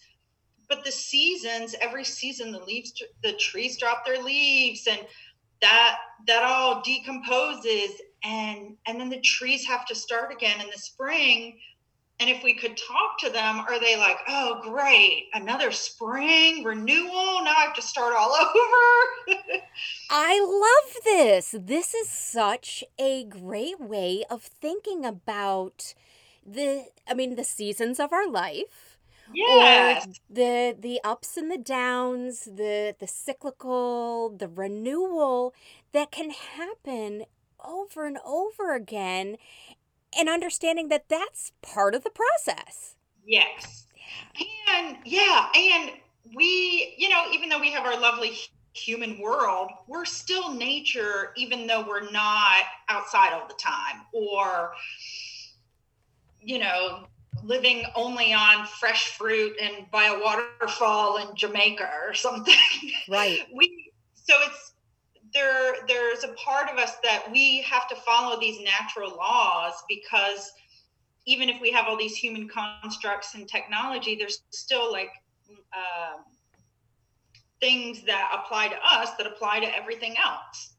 but 0.70 0.84
the 0.84 0.92
seasons, 0.92 1.74
every 1.82 2.04
season, 2.04 2.52
the 2.52 2.64
leaves, 2.64 2.94
the 3.22 3.34
trees 3.34 3.76
drop 3.76 4.06
their 4.06 4.22
leaves, 4.22 4.86
and 4.86 5.00
that 5.60 5.98
that 6.26 6.42
all 6.42 6.80
decomposes, 6.80 8.00
and 8.24 8.76
and 8.86 8.98
then 8.98 9.10
the 9.10 9.20
trees 9.20 9.66
have 9.66 9.84
to 9.86 9.94
start 9.94 10.32
again 10.32 10.60
in 10.62 10.66
the 10.68 10.78
spring 10.78 11.58
and 12.20 12.28
if 12.28 12.44
we 12.44 12.52
could 12.52 12.76
talk 12.76 13.18
to 13.20 13.30
them, 13.30 13.60
are 13.60 13.80
they 13.80 13.96
like, 13.96 14.18
oh, 14.28 14.60
great, 14.62 15.28
another 15.32 15.72
spring 15.72 16.62
renewal? 16.62 17.42
Now 17.42 17.54
I 17.56 17.64
have 17.64 17.74
to 17.76 17.82
start 17.82 18.14
all 18.14 18.34
over? 18.38 19.62
I 20.10 20.38
love 20.38 21.02
this. 21.02 21.54
This 21.58 21.94
is 21.94 22.10
such 22.10 22.84
a 22.98 23.24
great 23.24 23.80
way 23.80 24.22
of 24.28 24.42
thinking 24.42 25.06
about 25.06 25.94
the, 26.44 26.88
I 27.08 27.14
mean, 27.14 27.36
the 27.36 27.44
seasons 27.44 27.98
of 27.98 28.12
our 28.12 28.28
life. 28.28 28.89
Or 29.38 30.00
the 30.28 30.76
the 30.78 31.00
ups 31.04 31.36
and 31.36 31.50
the 31.50 31.58
downs, 31.58 32.44
the 32.44 32.94
the 32.98 33.06
cyclical, 33.06 34.30
the 34.30 34.48
renewal 34.48 35.54
that 35.92 36.10
can 36.10 36.30
happen 36.30 37.24
over 37.64 38.06
and 38.06 38.18
over 38.24 38.74
again 38.74 39.36
and 40.16 40.28
understanding 40.28 40.88
that 40.88 41.08
that's 41.08 41.52
part 41.62 41.94
of 41.94 42.04
the 42.04 42.10
process. 42.10 42.96
Yes. 43.24 43.86
And 44.68 44.96
yeah, 45.04 45.48
and 45.54 45.92
we, 46.34 46.94
you 46.98 47.08
know, 47.08 47.26
even 47.32 47.48
though 47.48 47.60
we 47.60 47.70
have 47.70 47.84
our 47.84 47.98
lovely 47.98 48.32
human 48.72 49.20
world, 49.20 49.70
we're 49.86 50.04
still 50.04 50.54
nature, 50.54 51.32
even 51.36 51.66
though 51.66 51.86
we're 51.86 52.10
not 52.10 52.64
outside 52.88 53.32
all 53.32 53.46
the 53.46 53.54
time 53.54 54.02
or, 54.12 54.72
you 56.40 56.58
know, 56.58 57.04
living 57.42 57.84
only 57.94 58.32
on 58.32 58.66
fresh 58.66 59.16
fruit 59.16 59.56
and 59.60 59.90
by 59.90 60.06
a 60.06 60.18
waterfall 60.18 61.16
in 61.18 61.34
Jamaica 61.34 61.88
or 62.06 62.14
something. 62.14 62.54
Right. 63.08 63.40
we, 63.54 63.92
so 64.14 64.34
it's, 64.42 64.74
there 65.32 65.76
there's 65.86 66.24
a 66.24 66.32
part 66.34 66.68
of 66.70 66.78
us 66.78 66.94
that 67.02 67.26
we 67.30 67.62
have 67.62 67.88
to 67.88 67.96
follow 67.96 68.38
these 68.40 68.60
natural 68.60 69.16
laws 69.16 69.74
because 69.88 70.50
even 71.26 71.48
if 71.48 71.60
we 71.60 71.70
have 71.70 71.86
all 71.86 71.96
these 71.96 72.16
human 72.16 72.48
constructs 72.48 73.34
and 73.34 73.48
technology 73.48 74.16
there's 74.16 74.42
still 74.50 74.90
like 74.90 75.10
um, 75.72 76.24
things 77.60 78.02
that 78.04 78.30
apply 78.34 78.68
to 78.68 78.76
us 78.84 79.10
that 79.16 79.26
apply 79.26 79.60
to 79.60 79.76
everything 79.76 80.14
else 80.22 80.74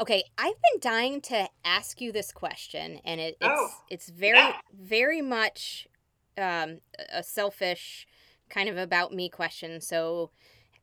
okay 0.00 0.22
i've 0.38 0.54
been 0.54 0.80
dying 0.80 1.20
to 1.20 1.48
ask 1.64 2.00
you 2.00 2.12
this 2.12 2.32
question 2.32 3.00
and 3.04 3.20
it, 3.20 3.36
it's 3.40 3.50
Oh, 3.50 3.68
it's 3.90 4.08
very 4.08 4.38
yeah. 4.38 4.56
very 4.72 5.22
much 5.22 5.86
um, 6.36 6.78
a 7.12 7.22
selfish 7.22 8.06
kind 8.50 8.68
of 8.68 8.76
about 8.76 9.12
me 9.12 9.28
question 9.28 9.80
so 9.80 10.30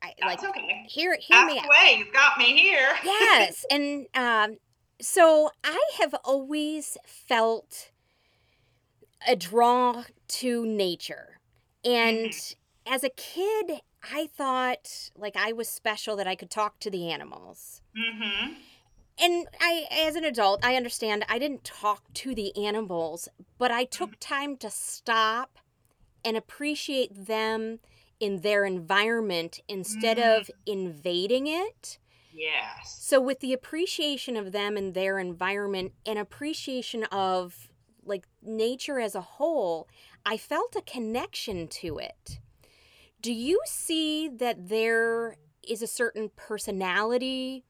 I, 0.02 0.14
like 0.26 0.40
that's 0.42 0.50
okay. 0.50 0.86
hear 0.88 1.16
hear 1.20 1.38
ask 1.38 1.48
me 1.48 1.60
out. 1.60 1.66
away 1.66 1.96
you've 2.00 2.14
got 2.14 2.38
me 2.38 2.58
here. 2.58 2.90
Yes 3.04 3.66
and 3.70 4.08
um 4.16 4.58
so 5.00 5.50
i 5.64 5.80
have 6.00 6.14
always 6.24 6.98
felt 7.06 7.92
a 9.28 9.36
draw 9.36 10.04
to 10.28 10.66
nature 10.66 11.40
and 11.86 12.34
as 12.88 13.04
a 13.04 13.10
kid 13.10 13.82
i 14.12 14.28
thought 14.36 15.12
like 15.16 15.36
i 15.36 15.52
was 15.52 15.68
special 15.70 16.16
that 16.16 16.28
i 16.28 16.36
could 16.36 16.50
talk 16.50 16.80
to 16.80 16.90
the 16.90 17.12
animals. 17.12 17.82
Mm-hmm. 17.98 18.54
And 19.22 19.48
i 19.60 19.86
as 19.92 20.16
an 20.16 20.24
adult 20.26 20.64
i 20.64 20.76
understand 20.76 21.24
i 21.30 21.38
didn't 21.40 21.64
talk 21.64 22.12
to 22.14 22.36
the 22.36 22.56
animals 22.66 23.30
but 23.58 23.72
i 23.72 23.84
took 23.84 24.12
mm-hmm. 24.12 24.34
time 24.34 24.58
to 24.58 24.70
stop 24.70 25.60
and 26.24 26.38
appreciate 26.38 27.28
them 27.28 27.80
in 28.22 28.42
their 28.42 28.64
environment 28.66 29.60
instead 29.68 30.20
of 30.20 30.46
mm. 30.46 30.52
invading 30.68 31.48
it. 31.48 31.98
Yes. 32.34 32.98
So 33.02 33.20
with 33.20 33.40
the 33.40 33.52
appreciation 33.52 34.38
of 34.38 34.52
them 34.52 34.78
and 34.78 34.94
their 34.94 35.20
environment 35.20 35.94
and 36.06 36.20
appreciation 36.20 37.04
of 37.06 37.70
like 38.06 38.28
nature 38.42 39.00
as 39.00 39.16
a 39.16 39.22
whole, 39.22 39.88
I 40.26 40.38
felt 40.38 40.76
a 40.76 40.82
connection 40.82 41.68
to 41.68 41.98
it. 41.98 42.40
Do 43.22 43.34
you 43.34 43.60
see 43.66 44.28
that 44.28 44.70
there 44.70 45.36
is 45.68 45.82
a 45.82 45.88
certain 45.88 46.30
personality 46.36 47.66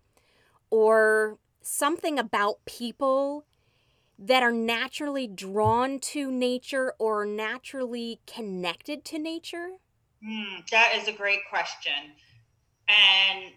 or 0.70 1.38
something 1.62 2.20
about 2.20 2.65
people 2.65 3.46
that 4.18 4.44
are 4.44 4.51
naturally 4.51 5.27
drawn 5.27 6.00
to 6.00 6.32
nature 6.32 6.94
or 7.00 7.25
naturally 7.25 8.20
connected 8.27 9.03
to 9.06 9.18
nature? 9.18 9.70
Hmm, 10.24 10.60
that 10.72 10.94
is 10.96 11.08
a 11.08 11.12
great 11.12 11.39
question. 11.50 11.94
And 12.88 13.51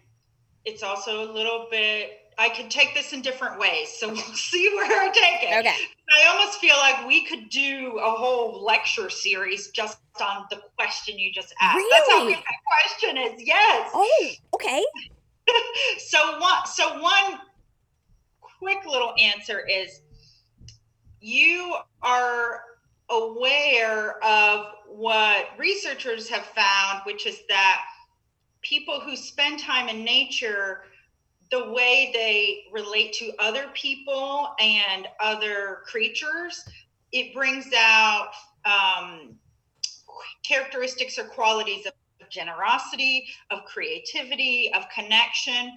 it's 0.65 0.81
also 0.81 1.23
a 1.23 1.29
little 1.31 1.67
bit, 1.69 2.09
I 2.37 2.49
could 2.49 2.71
take 2.71 2.95
this 2.95 3.13
in 3.13 3.21
different 3.21 3.59
ways. 3.59 3.89
So 3.89 4.07
we'll 4.11 4.17
see 4.17 4.71
where 4.75 5.01
I 5.01 5.11
take 5.11 5.49
it. 5.49 5.59
Okay. 5.59 5.75
I 6.11 6.27
almost 6.29 6.59
feel 6.59 6.75
like 6.77 7.07
we 7.07 7.25
could 7.25 7.49
do 7.49 7.99
a 8.03 8.09
whole 8.11 8.63
lecture 8.63 9.09
series 9.09 9.69
just 9.69 9.99
on 10.21 10.45
the 10.49 10.61
question 10.77 11.19
you 11.19 11.31
just 11.31 11.53
asked. 11.61 11.83
That's 11.91 12.09
how 12.09 12.19
Really? 12.19 12.33
good 12.33 12.43
that 12.43 12.59
question 12.89 13.17
is. 13.17 13.41
Yes. 13.45 13.91
Oh, 13.93 14.31
okay. 14.55 14.83
so 15.99 16.39
one 16.39 16.65
so 16.65 17.01
one 17.01 17.39
quick 18.59 18.85
little 18.85 19.13
answer 19.19 19.65
is 19.67 20.01
you 21.21 21.75
are 22.01 22.61
aware 23.09 24.23
of 24.23 24.67
what 24.87 25.47
researchers 25.57 26.27
have 26.29 26.45
found 26.45 27.01
which 27.05 27.25
is 27.25 27.39
that 27.47 27.83
people 28.61 28.99
who 28.99 29.15
spend 29.15 29.59
time 29.59 29.89
in 29.89 30.03
nature 30.03 30.83
the 31.51 31.71
way 31.71 32.09
they 32.13 32.63
relate 32.73 33.13
to 33.13 33.31
other 33.39 33.67
people 33.75 34.55
and 34.59 35.07
other 35.19 35.81
creatures 35.85 36.65
it 37.11 37.33
brings 37.33 37.67
out 37.77 38.31
um, 38.65 39.37
characteristics 40.43 41.17
or 41.17 41.25
qualities 41.25 41.85
of 41.85 41.93
generosity, 42.29 43.27
of 43.51 43.63
creativity, 43.65 44.71
of 44.73 44.83
connection. 44.93 45.71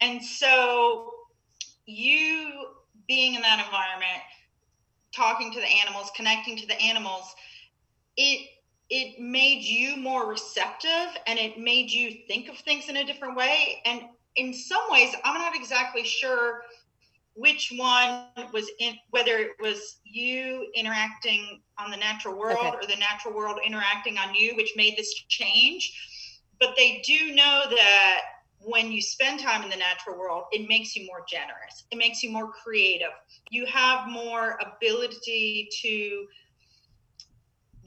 And 0.00 0.22
so, 0.22 1.12
you 1.86 2.50
being 3.08 3.34
in 3.34 3.42
that 3.42 3.64
environment, 3.64 4.22
talking 5.14 5.52
to 5.52 5.60
the 5.60 5.66
animals, 5.66 6.10
connecting 6.16 6.56
to 6.58 6.66
the 6.66 6.80
animals, 6.80 7.34
it 8.16 8.48
it 8.90 9.18
made 9.18 9.62
you 9.62 9.96
more 9.96 10.28
receptive 10.28 11.16
and 11.26 11.38
it 11.38 11.58
made 11.58 11.90
you 11.90 12.12
think 12.28 12.48
of 12.48 12.58
things 12.58 12.88
in 12.88 12.96
a 12.98 13.04
different 13.04 13.36
way. 13.36 13.80
And 13.86 14.02
in 14.36 14.52
some 14.52 14.82
ways, 14.90 15.14
I'm 15.24 15.40
not 15.40 15.56
exactly 15.56 16.04
sure 16.04 16.62
which 17.34 17.72
one 17.76 18.20
was 18.52 18.70
in 18.80 18.94
whether 19.10 19.38
it 19.38 19.52
was 19.60 20.00
you 20.04 20.70
interacting 20.74 21.62
on 21.78 21.90
the 21.90 21.96
natural 21.96 22.38
world 22.38 22.58
Okay. 22.58 22.76
or 22.76 22.86
the 22.86 22.96
natural 22.96 23.34
world 23.34 23.58
interacting 23.64 24.18
on 24.18 24.34
you 24.34 24.54
which 24.56 24.72
made 24.76 24.96
this 24.98 25.14
change 25.28 25.92
but 26.60 26.74
they 26.76 27.02
do 27.06 27.34
know 27.34 27.64
that 27.70 28.20
when 28.64 28.92
you 28.92 29.00
spend 29.00 29.40
time 29.40 29.62
in 29.62 29.70
the 29.70 29.76
natural 29.76 30.18
world 30.18 30.44
it 30.52 30.68
makes 30.68 30.94
you 30.94 31.06
more 31.06 31.24
generous 31.28 31.84
it 31.90 31.98
makes 31.98 32.22
you 32.22 32.30
more 32.30 32.50
creative 32.50 33.12
you 33.50 33.66
have 33.66 34.08
more 34.08 34.58
ability 34.60 35.68
to 35.82 36.26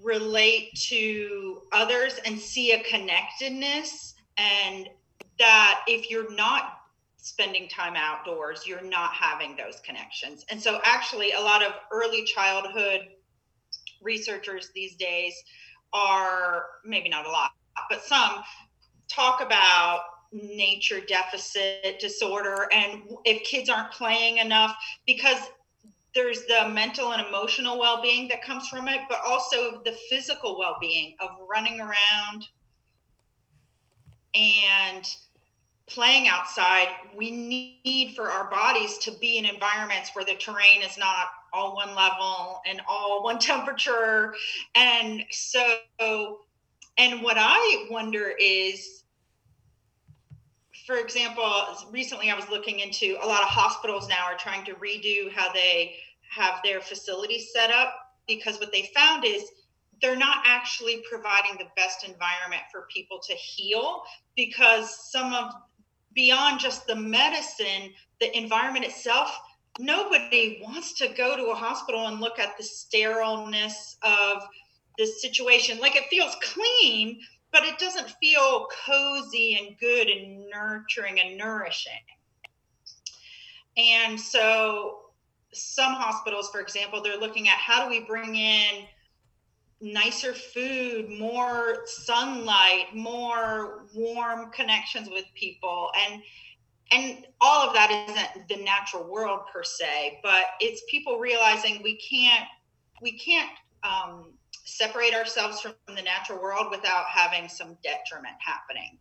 relate 0.02 0.70
to 0.76 1.62
others 1.72 2.20
and 2.26 2.40
see 2.40 2.74
a 2.74 2.84
connectedness 2.84 4.16
and 4.38 4.90
that 5.40 5.82
if 5.88 6.10
you're 6.10 6.34
not 6.34 6.74
spending 7.18 7.68
time 7.68 7.96
outdoors, 7.96 8.68
you're 8.68 8.84
not 8.84 9.12
having 9.14 9.56
those 9.56 9.80
connections. 9.80 10.46
And 10.52 10.62
so, 10.62 10.80
actually, 10.84 11.32
a 11.32 11.42
lot 11.42 11.64
of 11.64 11.74
early 11.92 12.24
childhood 12.24 13.02
researchers 14.02 14.70
these 14.76 14.96
days 14.96 15.34
are 15.92 16.66
maybe 16.86 17.10
not 17.10 17.26
a 17.26 17.32
lot, 17.32 17.52
but 17.90 18.04
some 18.04 18.44
talk 19.08 19.42
about 19.42 20.02
nature 20.44 21.00
deficit 21.08 21.98
disorder 22.00 22.68
and 22.74 23.02
if 23.24 23.44
kids 23.44 23.70
aren't 23.70 23.92
playing 23.92 24.38
enough 24.38 24.76
because 25.08 25.38
there's 26.14 26.46
the 26.46 26.70
mental 26.70 27.14
and 27.14 27.26
emotional 27.26 27.80
well-being 27.80 28.28
that 28.28 28.42
comes 28.42 28.68
from 28.68 28.88
it 28.88 29.00
but 29.10 29.20
also 29.26 29.82
the 29.86 29.96
physical 30.10 30.58
well-being 30.58 31.16
of 31.20 31.30
running 31.50 31.80
around 31.80 32.48
and 34.34 35.08
playing 35.88 36.28
outside. 36.28 36.88
We 37.16 37.32
need 37.32 38.14
for 38.16 38.30
our 38.30 38.50
bodies 38.50 38.98
to 39.00 39.12
be 39.12 39.38
in 39.38 39.46
environments 39.46 40.12
where 40.14 40.26
the 40.26 40.36
terrain 40.36 40.82
is 40.84 40.98
not 40.98 41.28
all 41.54 41.76
one 41.76 41.96
level 41.96 42.62
and 42.68 42.82
all 42.88 43.24
one 43.24 43.40
temperature. 43.40 44.36
And 44.76 45.24
so 45.32 46.40
and 46.98 47.22
what 47.22 47.36
i 47.38 47.88
wonder 47.90 48.34
is 48.40 49.04
for 50.86 50.98
example 50.98 51.44
recently 51.92 52.30
i 52.30 52.36
was 52.36 52.50
looking 52.50 52.80
into 52.80 53.18
a 53.22 53.26
lot 53.26 53.42
of 53.42 53.50
hospitals 53.50 54.08
now 54.08 54.24
are 54.26 54.38
trying 54.38 54.64
to 54.66 54.74
redo 54.76 55.32
how 55.32 55.52
they 55.54 55.96
have 56.30 56.60
their 56.64 56.80
facilities 56.82 57.52
set 57.54 57.72
up 57.72 57.94
because 58.28 58.60
what 58.60 58.72
they 58.72 58.90
found 58.96 59.24
is 59.26 59.44
they're 60.02 60.16
not 60.16 60.44
actually 60.46 61.04
providing 61.10 61.58
the 61.58 61.66
best 61.76 62.04
environment 62.04 62.62
for 62.72 62.88
people 62.94 63.20
to 63.26 63.34
heal 63.34 64.04
because 64.36 65.12
some 65.12 65.34
of 65.34 65.54
beyond 66.14 66.60
just 66.60 66.86
the 66.88 66.96
medicine 66.96 67.92
the 68.20 68.38
environment 68.38 68.86
itself 68.86 69.40
nobody 69.80 70.60
wants 70.64 70.94
to 70.94 71.08
go 71.10 71.36
to 71.36 71.48
a 71.48 71.56
hospital 71.56 72.08
and 72.08 72.20
look 72.20 72.40
at 72.40 72.58
the 72.58 72.64
sterileness 72.64 73.98
of 74.04 74.42
the 74.98 75.06
situation. 75.06 75.80
Like 75.80 75.96
it 75.96 76.06
feels 76.10 76.36
clean 76.42 77.20
but 77.56 77.64
it 77.64 77.80
doesn't 77.80 78.10
feel 78.22 78.68
cozy 78.86 79.58
and 79.58 79.80
good 79.80 80.10
and 80.10 80.46
nurturing 80.50 81.22
and 81.22 81.38
nourishing. 81.38 81.94
And 83.78 84.20
so 84.20 85.04
some 85.54 85.94
hospitals, 85.94 86.50
for 86.50 86.60
example, 86.60 87.02
they're 87.02 87.18
looking 87.18 87.48
at 87.48 87.56
how 87.56 87.82
do 87.82 87.90
we 87.90 88.02
bring 88.02 88.36
in 88.36 88.84
nicer 89.80 90.34
food, 90.34 91.10
more 91.10 91.84
sunlight, 91.86 92.94
more 92.94 93.86
warm 93.96 94.52
connections 94.52 95.08
with 95.10 95.24
people, 95.34 95.92
and 96.10 96.22
and 96.92 97.26
all 97.40 97.66
of 97.66 97.74
that 97.74 97.90
isn't 98.10 98.50
the 98.50 98.64
natural 98.66 99.10
world 99.10 99.42
per 99.52 99.64
se, 99.64 100.20
but 100.22 100.44
it's 100.60 100.84
people 100.90 101.20
realizing 101.20 101.82
we 101.82 101.96
can't 101.96 102.50
we 103.02 103.18
can't 103.18 103.50
um, 103.84 104.34
separate 104.66 105.14
ourselves 105.14 105.62
from 105.62 105.74
the 105.96 106.02
natural 106.02 106.42
world 106.42 106.68
without 106.70 107.06
having 107.06 107.48
some 107.48 107.78
detriment 107.84 108.36
happening. 108.40 108.98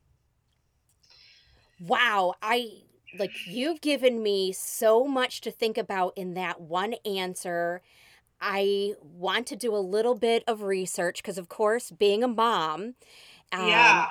Wow, 1.80 2.34
I 2.40 2.82
like 3.18 3.32
you've 3.46 3.80
given 3.80 4.22
me 4.22 4.52
so 4.52 5.04
much 5.04 5.40
to 5.42 5.50
think 5.50 5.76
about 5.76 6.12
in 6.16 6.34
that 6.34 6.60
one 6.60 6.94
answer. 7.04 7.82
I 8.40 8.94
want 9.02 9.46
to 9.48 9.56
do 9.56 9.74
a 9.74 9.78
little 9.78 10.14
bit 10.14 10.44
of 10.46 10.62
research 10.62 11.22
because, 11.22 11.38
of 11.38 11.48
course, 11.48 11.90
being 11.90 12.22
a 12.22 12.28
mom, 12.28 12.94
um, 13.52 13.68
yeah, 13.68 14.10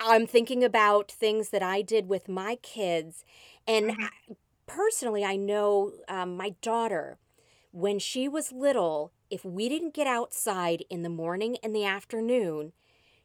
I'm 0.00 0.26
thinking 0.26 0.64
about 0.64 1.10
things 1.10 1.50
that 1.50 1.62
I 1.62 1.82
did 1.82 2.08
with 2.08 2.28
my 2.28 2.56
kids. 2.56 3.24
And 3.66 3.90
mm-hmm. 3.90 4.04
I, 4.04 4.36
personally, 4.66 5.24
I 5.24 5.36
know 5.36 5.92
um, 6.08 6.36
my 6.36 6.54
daughter, 6.62 7.18
when 7.72 7.98
she 7.98 8.28
was 8.28 8.52
little, 8.52 9.12
if 9.34 9.44
we 9.44 9.68
didn't 9.68 9.94
get 9.94 10.06
outside 10.06 10.84
in 10.88 11.02
the 11.02 11.08
morning 11.08 11.56
and 11.60 11.74
the 11.74 11.84
afternoon, 11.84 12.72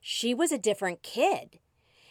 she 0.02 0.34
was 0.34 0.52
a 0.52 0.58
different 0.58 1.04
kid. 1.04 1.60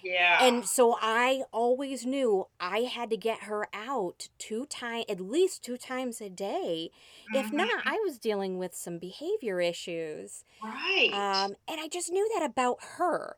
Yeah. 0.05 0.39
And 0.41 0.65
so 0.65 0.97
I 1.03 1.43
always 1.53 2.07
knew 2.07 2.47
I 2.61 2.83
had 2.83 3.11
to 3.11 3.17
get 3.17 3.41
her 3.43 3.67
out 3.75 4.29
two 4.39 4.67
times, 4.67 5.07
at 5.09 5.21
least 5.21 5.65
two 5.65 5.77
times 5.77 6.21
a 6.21 6.31
day. 6.31 6.91
Mm-hmm. 7.35 7.45
If 7.45 7.53
not, 7.53 7.83
I 7.85 7.99
was 8.05 8.19
dealing 8.19 8.57
with 8.57 8.77
some 8.77 8.99
behavior 8.99 9.61
issues. 9.61 10.45
Right. 10.63 11.11
Um, 11.13 11.57
and 11.67 11.81
I 11.81 11.89
just 11.89 12.13
knew 12.13 12.31
that 12.37 12.49
about 12.49 12.79
her. 12.99 13.35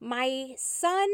My 0.00 0.54
son, 0.56 1.08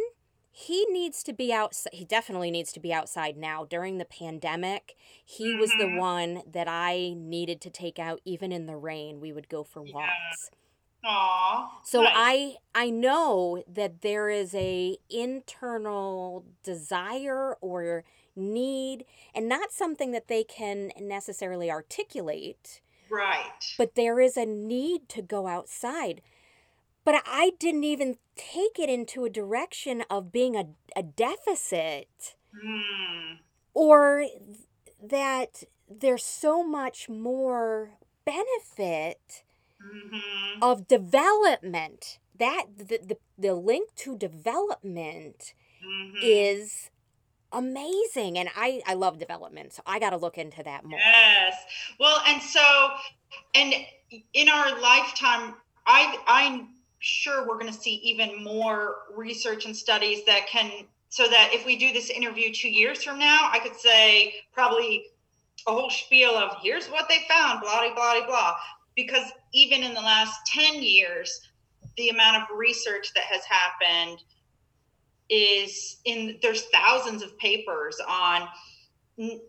he 0.59 0.87
needs 0.87 1.23
to 1.25 1.35
be 1.35 1.53
outside. 1.53 1.93
He 1.93 2.07
definitely 2.07 2.51
needs 2.51 2.73
to 2.73 2.81
be 2.81 2.91
outside 2.91 3.37
now. 3.37 3.67
During 3.67 3.99
the 3.99 4.07
pandemic, 4.07 4.97
he 5.23 5.51
mm-hmm. 5.51 5.61
was 5.61 5.69
the 5.73 5.85
mm-hmm. 5.85 5.99
one 5.99 6.43
that 6.51 6.67
I 6.67 7.13
needed 7.15 7.61
to 7.61 7.69
take 7.69 7.99
out, 7.99 8.23
even 8.25 8.53
in 8.53 8.65
the 8.65 8.75
rain. 8.75 9.21
We 9.21 9.35
would 9.35 9.51
go 9.51 9.65
for 9.65 9.83
walks. 9.83 10.51
Yeah. 11.05 11.11
Aww, 11.11 11.69
so 11.85 12.03
nice. 12.03 12.13
I 12.17 12.55
I 12.75 12.89
know 12.89 13.65
that 13.69 14.01
there 14.01 14.31
is 14.31 14.55
a 14.55 14.97
internal 15.11 16.47
desire 16.65 17.57
or 17.61 18.05
need 18.35 19.05
and 19.35 19.51
not 19.51 19.73
something 19.73 20.13
that 20.13 20.29
they 20.29 20.43
can 20.43 20.91
necessarily 20.99 21.71
articulate. 21.71 22.81
Right. 23.11 23.75
But 23.77 23.95
there 23.95 24.21
is 24.21 24.39
a 24.39 24.47
need 24.47 25.11
to 25.11 25.21
go 25.21 25.49
outside. 25.49 26.23
But 27.07 27.23
I 27.25 27.53
didn't 27.61 27.85
even 27.85 28.17
take 28.35 28.81
it 28.81 28.91
into 28.91 29.25
a 29.25 29.31
direction 29.31 30.03
of 30.11 30.33
being 30.33 30.57
a, 30.57 30.65
a 30.97 31.05
deficit 31.05 32.35
mm. 32.53 33.39
or 33.75 34.27
that 35.01 35.63
there's 35.89 36.25
so 36.25 36.67
much 36.67 37.09
more 37.09 37.93
benefit 38.25 39.45
mm-hmm. 39.81 40.61
of 40.61 40.89
development. 40.89 42.19
That 42.37 42.65
the, 42.77 42.99
the, 42.99 43.19
the 43.39 43.55
link 43.55 43.95
to 43.99 44.19
development 44.19 45.55
mm-hmm. 45.87 46.17
is 46.21 46.91
amazing 47.53 48.37
and 48.37 48.49
I 48.57 48.83
I 48.85 48.95
love 48.95 49.19
development 49.19 49.73
so 49.73 49.81
I 49.87 50.01
got 50.01 50.11
to 50.11 50.17
look 50.17 50.39
into 50.39 50.61
that 50.65 50.85
more. 50.85 50.99
Yes. 50.99 51.55
Well, 52.01 52.21
and 52.27 52.43
so 52.43 52.89
and 53.55 53.73
in 54.35 54.49
our 54.49 54.79
lifetime 54.81 55.55
I 55.87 56.19
I'm 56.27 56.76
sure 56.99 57.47
we're 57.47 57.59
going 57.59 57.73
to 57.73 57.79
see 57.79 57.95
even 58.03 58.43
more 58.43 58.97
research 59.15 59.67
and 59.67 59.77
studies 59.77 60.25
that 60.25 60.47
can 60.49 60.71
so 61.09 61.29
that 61.29 61.51
if 61.53 61.65
we 61.65 61.77
do 61.77 61.93
this 61.93 62.11
interview 62.11 62.53
2 62.53 62.69
years 62.69 63.03
from 63.05 63.19
now 63.19 63.49
I 63.53 63.59
could 63.59 63.77
say 63.77 64.35
probably 64.53 65.07
a 65.67 65.73
whole 65.73 65.91
spiel 65.91 66.31
of 66.31 66.57
here's 66.63 66.89
what 66.89 67.09
they 67.09 67.19
found 67.29 67.61
blah 67.61 67.95
blah 67.95 68.27
blah 68.27 68.57
because 68.97 69.31
even 69.53 69.83
in 69.83 69.95
the 69.95 70.01
last 70.01 70.35
10 70.47 70.83
years, 70.83 71.41
the 71.97 72.09
amount 72.09 72.43
of 72.43 72.57
research 72.57 73.13
that 73.15 73.25
has 73.25 73.43
happened 73.45 74.23
is 75.29 75.99
in 76.05 76.39
there's 76.43 76.63
thousands 76.73 77.23
of 77.23 77.37
papers 77.39 78.01
on 78.09 78.49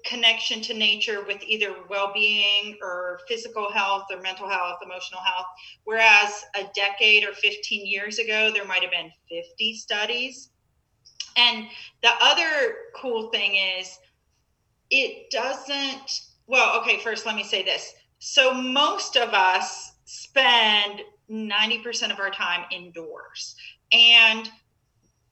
connection 0.05 0.61
to 0.61 0.73
nature 0.73 1.23
with 1.25 1.43
either 1.43 1.75
well-being 1.89 2.77
or 2.81 3.19
physical 3.27 3.71
health 3.71 4.05
or 4.09 4.21
mental 4.21 4.49
health 4.49 4.77
emotional 4.83 5.19
health. 5.21 5.47
Whereas 5.83 6.45
a 6.55 6.63
decade 6.73 7.25
or 7.25 7.33
15 7.33 7.85
years 7.85 8.17
ago 8.17 8.51
there 8.53 8.65
might 8.65 8.81
have 8.81 8.91
been 8.91 9.11
50 9.29 9.73
studies. 9.75 10.51
And 11.35 11.67
the 12.01 12.11
other 12.21 12.75
cool 12.95 13.29
thing 13.29 13.55
is 13.55 13.97
it 14.89 15.29
doesn't 15.29 16.21
well 16.47 16.79
okay 16.79 16.99
first 16.99 17.25
let 17.25 17.35
me 17.35 17.43
say 17.43 17.63
this. 17.63 17.93
So 18.19 18.53
most 18.53 19.17
of 19.17 19.33
us 19.33 19.93
spend 20.05 21.01
90% 21.29 22.11
of 22.11 22.19
our 22.19 22.31
time 22.31 22.65
indoors. 22.71 23.55
And 23.91 24.49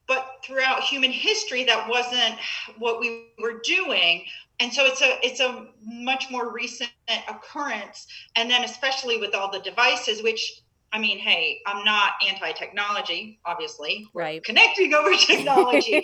but 0.08 0.38
throughout 0.44 0.82
human 0.82 1.10
history 1.10 1.64
that 1.64 1.88
wasn't 1.88 2.36
what 2.78 3.00
we 3.00 3.28
were 3.40 3.60
doing 3.64 4.24
and 4.60 4.72
so 4.72 4.84
it's 4.84 5.02
a 5.02 5.18
it's 5.22 5.40
a 5.40 5.66
much 5.84 6.26
more 6.30 6.52
recent 6.52 6.90
occurrence 7.28 8.06
and 8.36 8.50
then 8.50 8.64
especially 8.64 9.18
with 9.18 9.34
all 9.34 9.50
the 9.50 9.60
devices 9.60 10.22
which 10.22 10.62
i 10.92 10.98
mean 10.98 11.18
hey 11.18 11.58
i'm 11.66 11.84
not 11.84 12.12
anti-technology 12.26 13.38
obviously 13.44 14.08
right 14.14 14.42
connecting 14.44 14.94
over 14.94 15.14
technology 15.26 16.02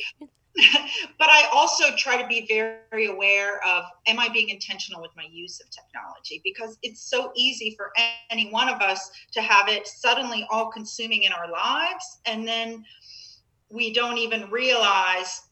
but 1.19 1.29
I 1.31 1.49
also 1.53 1.85
try 1.97 2.21
to 2.21 2.27
be 2.27 2.47
very, 2.47 2.77
very 2.91 3.07
aware 3.07 3.65
of 3.67 3.85
am 4.07 4.19
I 4.19 4.29
being 4.29 4.51
intentional 4.51 5.01
with 5.01 5.11
my 5.17 5.27
use 5.33 5.61
of 5.61 5.71
technology? 5.71 6.43
Because 6.45 6.79
it's 6.83 7.09
so 7.09 7.33
easy 7.35 7.75
for 7.77 7.91
any 8.31 8.51
one 8.51 8.69
of 8.69 8.81
us 8.83 9.11
to 9.33 9.41
have 9.41 9.69
it 9.69 9.87
suddenly 9.87 10.47
all 10.51 10.71
consuming 10.71 11.23
in 11.23 11.33
our 11.33 11.51
lives. 11.51 12.21
And 12.27 12.47
then 12.47 12.85
we 13.73 13.93
don't 13.93 14.19
even 14.19 14.51
realize 14.51 15.43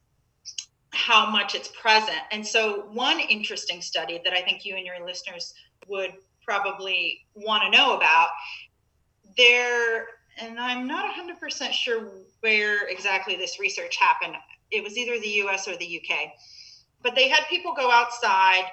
how 0.92 1.30
much 1.30 1.54
it's 1.54 1.68
present. 1.68 2.18
And 2.32 2.46
so, 2.46 2.88
one 2.92 3.20
interesting 3.20 3.80
study 3.80 4.20
that 4.24 4.32
I 4.32 4.42
think 4.42 4.64
you 4.64 4.76
and 4.76 4.84
your 4.84 5.04
listeners 5.04 5.54
would 5.88 6.12
probably 6.44 7.26
want 7.34 7.62
to 7.64 7.70
know 7.70 7.96
about 7.96 8.28
there, 9.36 10.06
and 10.38 10.58
I'm 10.58 10.86
not 10.86 11.14
100% 11.14 11.72
sure 11.72 12.10
where 12.40 12.88
exactly 12.88 13.36
this 13.36 13.60
research 13.60 13.96
happened 13.96 14.36
it 14.70 14.82
was 14.82 14.96
either 14.96 15.18
the 15.18 15.28
US 15.44 15.68
or 15.68 15.76
the 15.76 16.00
UK. 16.02 16.32
But 17.02 17.14
they 17.14 17.28
had 17.28 17.44
people 17.48 17.74
go 17.74 17.90
outside 17.90 18.64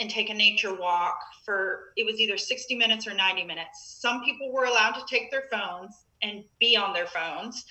and 0.00 0.10
take 0.10 0.30
a 0.30 0.34
nature 0.34 0.74
walk 0.74 1.16
for 1.44 1.92
it 1.96 2.04
was 2.04 2.18
either 2.18 2.36
60 2.36 2.74
minutes 2.74 3.06
or 3.06 3.14
90 3.14 3.44
minutes. 3.44 3.98
Some 4.00 4.24
people 4.24 4.52
were 4.52 4.64
allowed 4.64 4.92
to 4.92 5.04
take 5.08 5.30
their 5.30 5.44
phones 5.50 6.04
and 6.22 6.44
be 6.58 6.76
on 6.76 6.92
their 6.92 7.06
phones. 7.06 7.64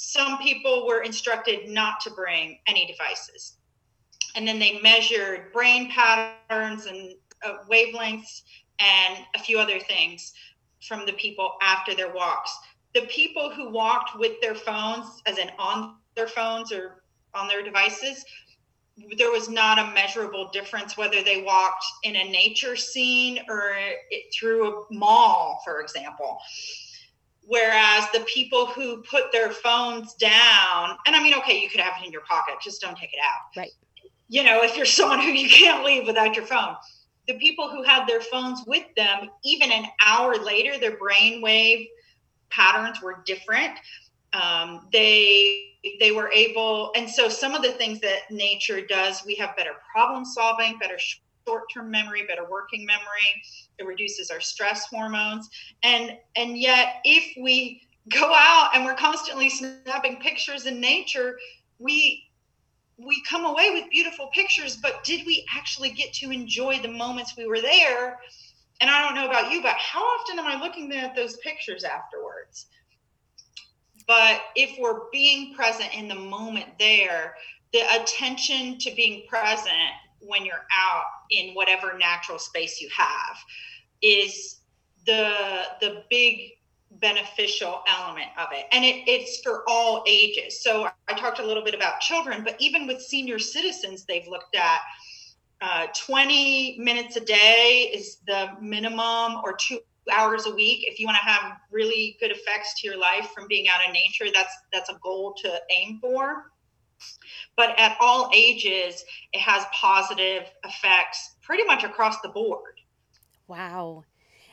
Some 0.00 0.38
people 0.38 0.86
were 0.86 1.02
instructed 1.02 1.68
not 1.68 1.98
to 2.02 2.10
bring 2.10 2.60
any 2.68 2.86
devices. 2.86 3.56
And 4.36 4.46
then 4.46 4.60
they 4.60 4.80
measured 4.80 5.52
brain 5.52 5.90
patterns 5.90 6.86
and 6.86 7.16
uh, 7.44 7.64
wavelengths 7.68 8.42
and 8.78 9.18
a 9.34 9.40
few 9.40 9.58
other 9.58 9.80
things 9.80 10.34
from 10.86 11.04
the 11.04 11.14
people 11.14 11.54
after 11.60 11.96
their 11.96 12.12
walks. 12.12 12.56
The 12.94 13.06
people 13.08 13.50
who 13.50 13.70
walked 13.70 14.16
with 14.16 14.40
their 14.40 14.54
phones, 14.54 15.20
as 15.26 15.38
in 15.38 15.50
on 15.58 15.96
their 16.14 16.28
phones 16.28 16.70
or 16.70 17.02
on 17.34 17.48
their 17.48 17.64
devices, 17.64 18.24
there 19.16 19.32
was 19.32 19.48
not 19.48 19.80
a 19.80 19.94
measurable 19.94 20.48
difference 20.52 20.96
whether 20.96 21.24
they 21.24 21.42
walked 21.42 21.84
in 22.04 22.14
a 22.14 22.30
nature 22.30 22.76
scene 22.76 23.40
or 23.48 23.72
it, 24.10 24.32
through 24.32 24.68
a 24.68 24.84
mall, 24.92 25.60
for 25.64 25.80
example. 25.80 26.38
Whereas 27.48 28.04
the 28.12 28.20
people 28.32 28.66
who 28.66 29.02
put 29.10 29.32
their 29.32 29.50
phones 29.50 30.12
down, 30.14 30.98
and 31.06 31.16
I 31.16 31.22
mean, 31.22 31.32
okay, 31.38 31.58
you 31.58 31.70
could 31.70 31.80
have 31.80 31.94
it 31.98 32.04
in 32.04 32.12
your 32.12 32.20
pocket, 32.20 32.56
just 32.62 32.82
don't 32.82 32.96
take 32.96 33.14
it 33.14 33.20
out. 33.22 33.56
Right. 33.56 33.70
You 34.28 34.42
know, 34.42 34.62
if 34.62 34.76
you're 34.76 34.84
someone 34.84 35.20
who 35.20 35.28
you 35.28 35.48
can't 35.48 35.82
leave 35.82 36.06
without 36.06 36.36
your 36.36 36.44
phone. 36.44 36.76
The 37.26 37.38
people 37.38 37.70
who 37.70 37.82
had 37.82 38.06
their 38.06 38.20
phones 38.20 38.64
with 38.66 38.84
them, 38.96 39.30
even 39.44 39.72
an 39.72 39.86
hour 40.04 40.36
later, 40.36 40.78
their 40.78 40.98
brainwave 40.98 41.88
patterns 42.50 43.00
were 43.02 43.22
different. 43.24 43.78
Um, 44.34 44.86
they 44.92 45.64
they 46.00 46.12
were 46.12 46.30
able 46.32 46.92
and 46.96 47.08
so 47.08 47.28
some 47.28 47.54
of 47.54 47.62
the 47.62 47.70
things 47.72 48.00
that 48.00 48.30
nature 48.30 48.84
does 48.84 49.22
we 49.24 49.36
have 49.36 49.56
better 49.56 49.74
problem 49.94 50.24
solving 50.24 50.76
better 50.78 50.98
short-term 51.48 51.90
memory 51.90 52.26
better 52.26 52.44
working 52.48 52.84
memory. 52.84 53.42
It 53.78 53.86
reduces 53.86 54.30
our 54.30 54.40
stress 54.40 54.86
hormones. 54.86 55.48
And 55.82 56.18
and 56.36 56.58
yet 56.58 56.96
if 57.04 57.24
we 57.42 57.82
go 58.10 58.32
out 58.34 58.70
and 58.74 58.84
we're 58.84 58.94
constantly 58.94 59.50
snapping 59.50 60.16
pictures 60.16 60.66
in 60.66 60.80
nature 60.80 61.36
we 61.78 62.24
we 62.96 63.22
come 63.28 63.44
away 63.44 63.70
with 63.70 63.84
beautiful 63.90 64.28
pictures 64.32 64.76
but 64.76 65.04
did 65.04 65.26
we 65.26 65.44
actually 65.54 65.90
get 65.90 66.12
to 66.14 66.30
enjoy 66.30 66.80
the 66.80 66.88
moments 66.88 67.34
we 67.36 67.46
were 67.46 67.60
there? 67.60 68.18
And 68.80 68.90
i 68.90 69.04
don't 69.04 69.14
know 69.14 69.26
about 69.26 69.50
you 69.50 69.62
but 69.62 69.76
how 69.76 70.00
often 70.00 70.38
am 70.38 70.46
i 70.46 70.60
looking 70.60 70.92
at 70.92 71.14
those 71.16 71.36
pictures 71.38 71.84
afterwards? 71.84 72.66
But 74.06 74.40
if 74.56 74.78
we're 74.80 75.10
being 75.12 75.54
present 75.54 75.94
in 75.94 76.08
the 76.08 76.14
moment 76.14 76.64
there, 76.78 77.34
the 77.74 77.82
attention 78.00 78.78
to 78.78 78.94
being 78.94 79.26
present 79.28 79.92
when 80.20 80.46
you're 80.46 80.66
out 80.72 81.04
in 81.30 81.54
whatever 81.54 81.96
natural 81.98 82.38
space 82.38 82.80
you 82.80 82.88
have 82.96 83.36
is 84.02 84.60
the 85.06 85.62
the 85.80 86.04
big 86.10 86.52
beneficial 86.92 87.82
element 87.86 88.28
of 88.38 88.48
it. 88.52 88.64
And 88.72 88.84
it, 88.84 89.06
it's 89.06 89.40
for 89.42 89.62
all 89.68 90.04
ages. 90.06 90.62
So 90.62 90.88
i 91.08 91.14
talked 91.14 91.38
a 91.38 91.46
little 91.46 91.64
bit 91.64 91.74
about 91.74 92.00
children 92.00 92.42
but 92.44 92.56
even 92.58 92.86
with 92.86 93.00
senior 93.00 93.38
citizens 93.38 94.04
they've 94.04 94.26
looked 94.28 94.54
at 94.54 94.80
uh, 95.60 95.86
20 96.06 96.78
minutes 96.78 97.16
a 97.16 97.20
day 97.20 97.90
is 97.92 98.18
the 98.26 98.50
minimum 98.60 99.40
or 99.42 99.56
two 99.56 99.80
hours 100.10 100.46
a 100.46 100.54
week. 100.54 100.84
If 100.86 100.98
you 100.98 101.06
want 101.06 101.18
to 101.18 101.28
have 101.28 101.58
really 101.70 102.16
good 102.20 102.30
effects 102.30 102.80
to 102.80 102.86
your 102.86 102.98
life 102.98 103.30
from 103.34 103.46
being 103.48 103.66
out 103.68 103.84
in 103.86 103.92
nature 103.92 104.26
that's 104.32 104.54
that's 104.72 104.88
a 104.88 104.98
goal 105.02 105.34
to 105.42 105.60
aim 105.70 105.98
for 106.00 106.50
but 107.56 107.78
at 107.78 107.96
all 108.00 108.30
ages 108.34 109.04
it 109.32 109.40
has 109.40 109.64
positive 109.72 110.50
effects 110.64 111.36
pretty 111.42 111.64
much 111.64 111.84
across 111.84 112.20
the 112.20 112.28
board 112.28 112.80
wow 113.46 114.04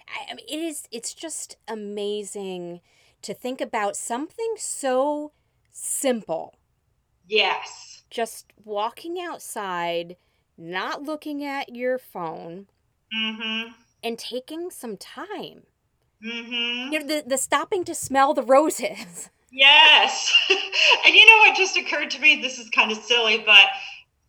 I 0.07 0.35
mean, 0.35 0.45
it 0.47 0.59
is 0.59 0.87
it's 0.91 1.13
just 1.13 1.57
amazing 1.67 2.81
to 3.21 3.33
think 3.33 3.61
about 3.61 3.95
something 3.95 4.55
so 4.57 5.31
simple 5.71 6.55
yes 7.27 8.03
just 8.09 8.53
walking 8.63 9.19
outside 9.19 10.15
not 10.57 11.03
looking 11.03 11.43
at 11.43 11.75
your 11.75 11.97
phone 11.97 12.67
mm-hmm 13.13 13.71
and 14.05 14.19
taking 14.19 14.69
some 14.69 14.95
time. 14.95 15.63
Mm-hmm. 16.23 16.93
You 16.93 16.99
know, 16.99 17.07
the, 17.07 17.23
the 17.25 17.37
stopping 17.37 17.83
to 17.85 17.95
smell 17.95 18.33
the 18.33 18.43
roses. 18.43 19.29
Yes. 19.55 20.33
and 21.05 21.15
you 21.15 21.25
know 21.25 21.37
what 21.37 21.55
just 21.55 21.77
occurred 21.77 22.11
to 22.11 22.19
me? 22.19 22.41
This 22.41 22.59
is 22.59 22.69
kind 22.71 22.91
of 22.91 22.97
silly, 22.97 23.41
but 23.45 23.67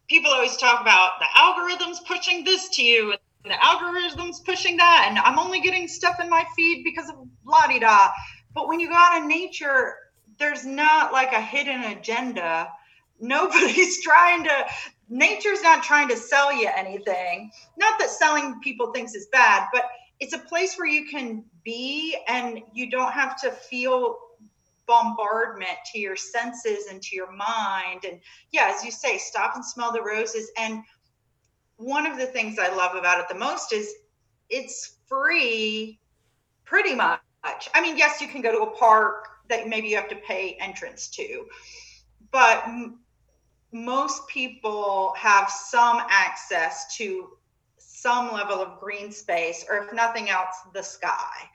people 0.09 0.31
always 0.31 0.57
talk 0.57 0.81
about 0.81 1.19
the 1.19 1.27
algorithms 1.37 1.97
pushing 2.07 2.45
this 2.45 2.69
to 2.77 2.83
you 2.85 3.11
and 3.11 3.53
the 3.53 3.57
algorithms 3.57 4.45
pushing 4.45 4.77
that. 4.77 5.07
And 5.09 5.19
I'm 5.19 5.41
only 5.41 5.61
getting 5.61 5.89
stuff 5.89 6.21
in 6.23 6.31
my 6.31 6.45
feed 6.55 6.85
because 6.85 7.11
of 7.11 7.17
la 7.45 7.67
di 7.67 7.81
da. 7.81 8.11
But 8.55 8.69
when 8.69 8.79
you 8.79 8.89
go 8.89 8.95
out 8.95 9.21
in 9.21 9.27
nature, 9.27 9.97
there's 10.39 10.65
not 10.65 11.13
like 11.13 11.33
a 11.33 11.41
hidden 11.41 11.83
agenda. 11.83 12.69
Nobody's 13.21 14.01
trying 14.05 14.45
to 14.45 14.67
nature's 15.09 15.63
not 15.63 15.83
trying 15.83 16.07
to 16.09 16.17
sell 16.17 16.53
you 16.53 16.69
anything. 16.77 17.51
Not 17.77 17.99
that 17.99 18.11
selling 18.11 18.61
people 18.61 18.93
things 18.93 19.15
is 19.17 19.27
bad, 19.33 19.67
but 19.73 19.87
it's 20.21 20.35
a 20.35 20.39
place 20.39 20.77
where 20.77 20.87
you 20.87 21.09
can 21.09 21.43
be 21.65 22.17
and 22.29 22.61
you 22.73 22.91
don't 22.91 23.13
have 23.13 23.41
to 23.41 23.51
feel 23.51 24.19
bombardment 24.87 25.79
to 25.93 25.99
your 25.99 26.17
senses 26.17 26.87
and 26.91 27.03
to 27.03 27.17
your 27.17 27.33
mind. 27.33 28.05
And 28.05 28.21
yeah, 28.53 28.73
as 28.75 28.85
you 28.85 28.91
say, 28.91 29.19
stop 29.19 29.55
and 29.55 29.65
smell 29.65 29.93
the 29.93 30.03
roses. 30.03 30.51
And 30.57 30.83
one 31.77 32.07
of 32.07 32.19
the 32.19 32.27
things 32.27 32.59
I 32.59 32.75
love 32.75 32.97
about 32.97 33.21
it 33.21 33.27
the 33.29 33.35
most 33.35 33.73
is 33.73 33.93
it's 34.49 34.99
free 35.07 36.01
pretty 36.65 36.95
much. 36.95 37.21
I 37.75 37.81
mean, 37.81 37.97
yes, 37.97 38.21
you 38.21 38.29
can 38.29 38.41
go 38.41 38.53
to 38.53 38.71
a 38.71 38.77
park 38.77 39.29
that 39.49 39.69
maybe 39.69 39.89
you 39.89 39.97
have 39.97 40.09
to 40.09 40.17
pay 40.17 40.57
entrance 40.61 41.09
to, 41.11 41.47
but 42.33 42.65
most 43.73 44.27
people 44.27 45.13
have 45.17 45.49
some 45.49 46.03
access 46.09 46.97
to 46.97 47.37
some 47.77 48.33
level 48.33 48.57
of 48.57 48.81
green 48.81 49.13
space, 49.13 49.65
or 49.69 49.79
if 49.79 49.93
nothing 49.93 50.29
else, 50.31 50.57
the 50.73 50.83
sky. 50.83 51.49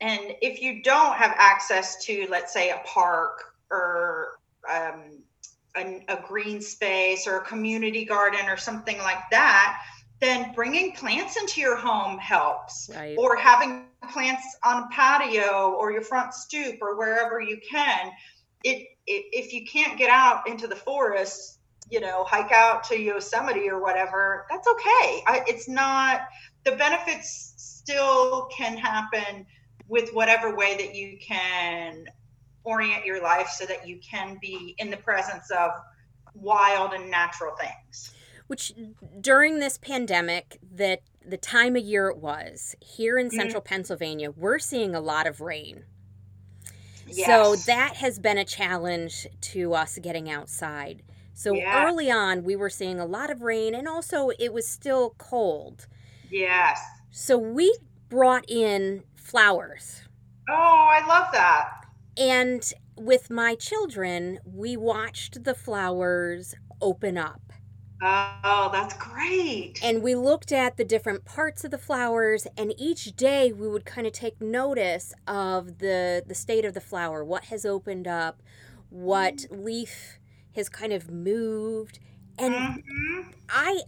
And 0.00 0.34
if 0.40 0.62
you 0.62 0.82
don't 0.82 1.16
have 1.16 1.34
access 1.36 2.02
to, 2.06 2.26
let's 2.30 2.52
say, 2.52 2.70
a 2.70 2.80
park 2.86 3.54
or 3.70 4.38
um, 4.70 5.22
a, 5.76 6.04
a, 6.08 6.22
green 6.26 6.60
space 6.60 7.26
or 7.26 7.36
a 7.36 7.44
community 7.44 8.04
garden 8.04 8.48
or 8.48 8.56
something 8.56 8.98
like 8.98 9.22
that, 9.30 9.80
then 10.20 10.52
bringing 10.54 10.92
plants 10.92 11.36
into 11.36 11.60
your 11.60 11.76
home 11.76 12.18
helps. 12.18 12.90
Right. 12.94 13.16
Or 13.18 13.36
having 13.36 13.86
plants 14.12 14.56
on 14.64 14.84
a 14.84 14.88
patio 14.90 15.74
or 15.78 15.92
your 15.92 16.02
front 16.02 16.34
stoop 16.34 16.76
or 16.80 16.96
wherever 16.96 17.40
you 17.40 17.58
can. 17.68 18.10
It 18.64 18.88
if 19.06 19.52
you 19.52 19.64
can't 19.64 19.98
get 19.98 20.10
out 20.10 20.48
into 20.48 20.66
the 20.66 20.76
forest, 20.76 21.58
you 21.90 22.00
know, 22.00 22.24
hike 22.24 22.52
out 22.52 22.84
to 22.84 22.98
Yosemite 22.98 23.68
or 23.68 23.80
whatever, 23.80 24.46
that's 24.48 24.68
okay. 24.68 25.22
I, 25.26 25.42
it's 25.48 25.68
not, 25.68 26.22
the 26.64 26.72
benefits 26.72 27.54
still 27.56 28.48
can 28.56 28.76
happen 28.76 29.46
with 29.90 30.10
whatever 30.10 30.54
way 30.54 30.76
that 30.76 30.94
you 30.94 31.18
can 31.20 32.06
orient 32.62 33.04
your 33.04 33.20
life 33.20 33.48
so 33.48 33.66
that 33.66 33.86
you 33.86 33.98
can 33.98 34.38
be 34.40 34.76
in 34.78 34.88
the 34.88 34.96
presence 34.96 35.50
of 35.50 35.72
wild 36.34 36.92
and 36.94 37.10
natural 37.10 37.54
things. 37.56 38.14
Which 38.46 38.72
during 39.20 39.58
this 39.58 39.78
pandemic, 39.78 40.58
that 40.74 41.02
the 41.26 41.36
time 41.36 41.74
of 41.74 41.82
year 41.82 42.08
it 42.08 42.18
was 42.18 42.76
here 42.80 43.18
in 43.18 43.28
mm-hmm. 43.28 43.36
central. 43.36 43.60
Pennsylvania, 43.60 44.30
we're 44.30 44.60
seeing 44.60 44.94
a 44.94 45.00
lot 45.00 45.26
of 45.26 45.40
rain. 45.40 45.84
Yes. 47.08 47.26
So 47.26 47.56
that 47.66 47.96
has 47.96 48.20
been 48.20 48.38
a 48.38 48.44
challenge 48.44 49.26
to 49.40 49.74
us 49.74 49.98
getting 50.00 50.30
outside. 50.30 51.02
So 51.34 51.54
yes. 51.54 51.74
early 51.74 52.10
on, 52.10 52.44
we 52.44 52.54
were 52.54 52.70
seeing 52.70 53.00
a 53.00 53.06
lot 53.06 53.30
of 53.30 53.42
rain 53.42 53.74
and 53.74 53.88
also 53.88 54.30
it 54.38 54.52
was 54.52 54.68
still 54.68 55.14
cold. 55.18 55.88
Yes. 56.30 56.80
So 57.10 57.36
we 57.36 57.76
brought 58.08 58.48
in 58.48 59.02
flowers. 59.30 60.02
Oh, 60.48 60.88
I 60.90 61.06
love 61.06 61.28
that. 61.32 61.86
And 62.16 62.72
with 62.96 63.30
my 63.30 63.54
children, 63.54 64.40
we 64.44 64.76
watched 64.76 65.44
the 65.44 65.54
flowers 65.54 66.54
open 66.80 67.16
up. 67.16 67.40
Oh, 68.02 68.70
that's 68.72 68.96
great. 68.96 69.78
And 69.82 70.02
we 70.02 70.14
looked 70.14 70.52
at 70.52 70.78
the 70.78 70.84
different 70.84 71.24
parts 71.26 71.64
of 71.64 71.70
the 71.70 71.78
flowers 71.78 72.46
and 72.56 72.72
each 72.78 73.14
day 73.14 73.52
we 73.52 73.68
would 73.68 73.84
kind 73.84 74.06
of 74.06 74.14
take 74.14 74.40
notice 74.40 75.12
of 75.26 75.78
the 75.78 76.22
the 76.26 76.34
state 76.34 76.64
of 76.64 76.72
the 76.72 76.80
flower, 76.80 77.22
what 77.22 77.44
has 77.44 77.66
opened 77.66 78.08
up, 78.08 78.42
what 78.88 79.36
mm-hmm. 79.36 79.64
leaf 79.64 80.18
has 80.56 80.70
kind 80.70 80.94
of 80.94 81.10
moved. 81.10 81.98
And 82.38 82.54
mm-hmm. 82.54 83.30
I 83.50 83.82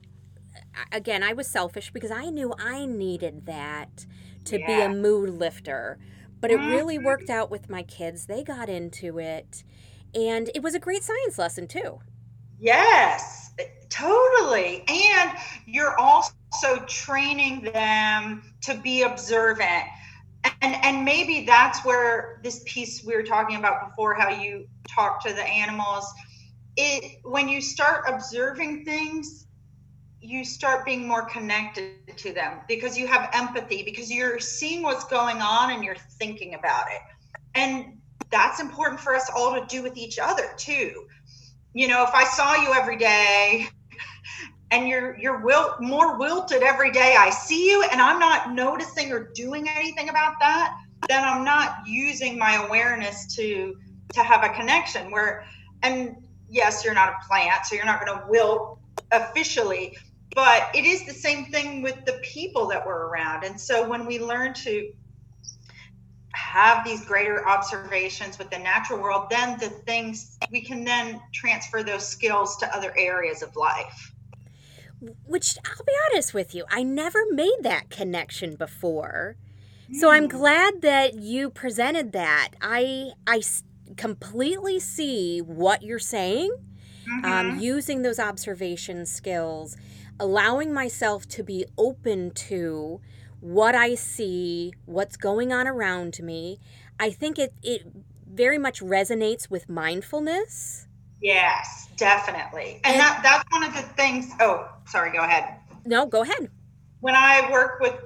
again, 0.93 1.23
I 1.23 1.33
was 1.33 1.47
selfish 1.49 1.91
because 1.91 2.11
I 2.11 2.29
knew 2.29 2.53
I 2.59 2.85
needed 2.85 3.47
that 3.47 4.07
to 4.47 4.59
yeah. 4.59 4.67
be 4.67 4.83
a 4.83 4.89
mood 4.89 5.31
lifter. 5.31 5.99
But 6.41 6.51
it 6.51 6.57
really 6.57 6.97
mm-hmm. 6.97 7.07
worked 7.07 7.31
out 7.31 7.51
with 7.51 7.71
my 7.71 7.83
kids. 7.85 8.27
They 8.27 8.43
got 8.43 8.69
into 8.69 9.19
it. 9.19 9.63
And 10.15 10.51
it 10.55 10.63
was 10.63 10.75
a 10.75 10.81
great 10.81 11.05
science 11.05 11.39
lesson 11.39 11.69
too. 11.69 12.01
Yes, 12.59 13.53
totally. 13.89 14.85
And 14.89 15.33
you're 15.67 15.97
also 15.99 16.35
training 16.87 17.63
them 17.73 18.43
to 18.63 18.75
be 18.75 19.03
observant. 19.03 19.85
And 20.61 20.75
and 20.85 21.05
maybe 21.05 21.47
that's 21.47 21.85
where 21.85 22.41
this 22.43 22.63
piece 22.67 23.05
we 23.05 23.15
were 23.15 23.23
talking 23.23 23.57
about 23.57 23.89
before 23.91 24.15
how 24.15 24.29
you 24.29 24.67
talk 24.89 25.23
to 25.25 25.33
the 25.33 25.45
animals 25.45 26.13
it 26.77 27.19
when 27.23 27.49
you 27.49 27.61
start 27.61 28.05
observing 28.09 28.85
things 28.85 29.47
you 30.23 30.45
start 30.45 30.87
being 30.87 31.07
more 31.07 31.25
connected 31.25 32.17
to 32.17 32.33
them 32.33 32.61
because 32.69 32.97
you 32.97 33.07
have 33.09 33.29
empathy 33.33 33.83
because 33.83 34.11
you're 34.11 34.39
seeing 34.39 34.83
what's 34.83 35.05
going 35.05 35.39
on 35.39 35.73
and 35.73 35.83
you're 35.83 35.97
thinking 36.19 36.55
about 36.55 36.87
it. 36.91 37.01
And 37.55 37.99
that's 38.31 38.61
important 38.61 39.01
for 39.01 39.15
us 39.15 39.29
all 39.37 39.55
to 39.59 39.67
do 39.67 39.83
with 39.83 39.97
each 39.97 40.19
other 40.21 40.51
too. 40.57 41.07
You 41.75 41.89
know 41.89 42.05
if 42.05 42.15
i 42.15 42.25
saw 42.25 42.55
you 42.55 42.75
every 42.75 42.99
day 42.99 43.67
and 44.71 44.87
you're 44.89 45.19
you're 45.19 45.43
wilt, 45.43 45.81
more 45.81 46.19
wilted 46.19 46.63
every 46.63 46.91
day 46.91 47.17
i 47.19 47.31
see 47.31 47.71
you 47.71 47.83
and 47.91 48.01
i'm 48.01 48.19
not 48.19 48.53
noticing 48.53 49.11
or 49.11 49.31
doing 49.35 49.69
anything 49.69 50.11
about 50.11 50.35
that 50.41 50.77
then 51.09 51.25
i'm 51.25 51.45
not 51.45 51.77
using 51.87 52.39
my 52.39 52.65
awareness 52.67 53.35
to 53.37 53.75
to 54.13 54.23
have 54.23 54.45
a 54.45 54.51
connection 54.51 55.11
where 55.11 55.45
and 55.83 56.15
yes 56.51 56.85
you're 56.85 56.95
not 56.95 57.09
a 57.09 57.27
plant 57.27 57.65
so 57.65 57.75
you're 57.75 57.87
not 57.87 58.05
going 58.05 58.19
to 58.19 58.25
wilt 58.29 58.79
officially 59.13 59.97
but 60.35 60.71
it 60.75 60.85
is 60.85 61.05
the 61.07 61.13
same 61.13 61.47
thing 61.47 61.83
with 61.83 62.05
the 62.07 62.21
people 62.23 62.67
that 62.69 62.85
we're 62.87 63.07
around 63.09 63.45
and 63.45 63.61
so 63.61 63.89
when 63.89 64.07
we 64.07 64.19
learn 64.19 64.55
to 64.55 64.93
have 66.35 66.85
these 66.85 67.05
greater 67.05 67.47
observations 67.47 68.39
with 68.39 68.51
the 68.51 68.59
natural 68.59 69.01
world 69.01 69.27
then 69.31 69.59
the 69.59 69.69
things 69.69 70.39
we 70.51 70.63
can 70.63 70.85
then 70.85 71.21
transfer 71.33 71.83
those 71.83 72.07
skills 72.07 72.57
to 72.57 72.75
other 72.75 72.93
areas 72.97 73.43
of 73.43 73.55
life 73.57 74.15
which 75.25 75.59
I'll 75.65 75.85
be 75.85 75.93
honest 76.13 76.33
with 76.35 76.55
you, 76.55 76.65
I 76.71 76.83
never 76.83 77.19
made 77.31 77.57
that 77.63 77.91
connection 77.91 78.57
before. 78.57 79.37
So 79.91 80.11
I'm 80.11 80.27
Hmm. 80.27 80.29
glad 80.29 80.83
that 80.83 81.15
you 81.15 81.51
presented 81.51 82.13
that. 82.13 82.51
I 82.61 83.13
I 83.27 83.43
completely 83.97 84.81
see 84.81 85.41
what 85.41 85.83
you're 85.83 85.99
saying. 85.99 86.55
Um, 87.25 87.51
Mhm. 87.51 87.57
using 87.57 88.03
those 88.03 88.19
observation 88.19 89.07
skills, 89.07 89.77
allowing 90.21 90.73
myself 90.73 91.27
to 91.29 91.43
be 91.43 91.65
open 91.77 92.31
to 92.33 93.01
what 93.41 93.75
I 93.75 93.95
see, 93.97 94.73
what's 94.87 95.17
going 95.17 95.53
on 95.53 95.67
around 95.67 96.21
me. 96.23 96.59
I 97.01 97.11
think 97.11 97.39
it 97.39 97.53
it 97.63 97.83
very 98.33 98.59
much 98.59 98.81
resonates 98.81 99.51
with 99.51 99.69
mindfulness. 99.69 100.87
yes 101.21 101.89
definitely 101.97 102.81
and, 102.85 102.95
And- 102.95 103.01
that 103.01 103.21
that's 103.23 103.45
one 103.53 103.63
of 103.65 103.75
the 103.75 103.83
things 103.95 104.31
oh 104.41 104.69
sorry 104.87 105.13
go 105.13 105.23
ahead 105.23 105.57
No, 105.85 106.07
go 106.07 106.23
ahead. 106.23 106.49
when 107.01 107.15
I 107.15 107.49
work 107.53 107.81
with 107.81 107.97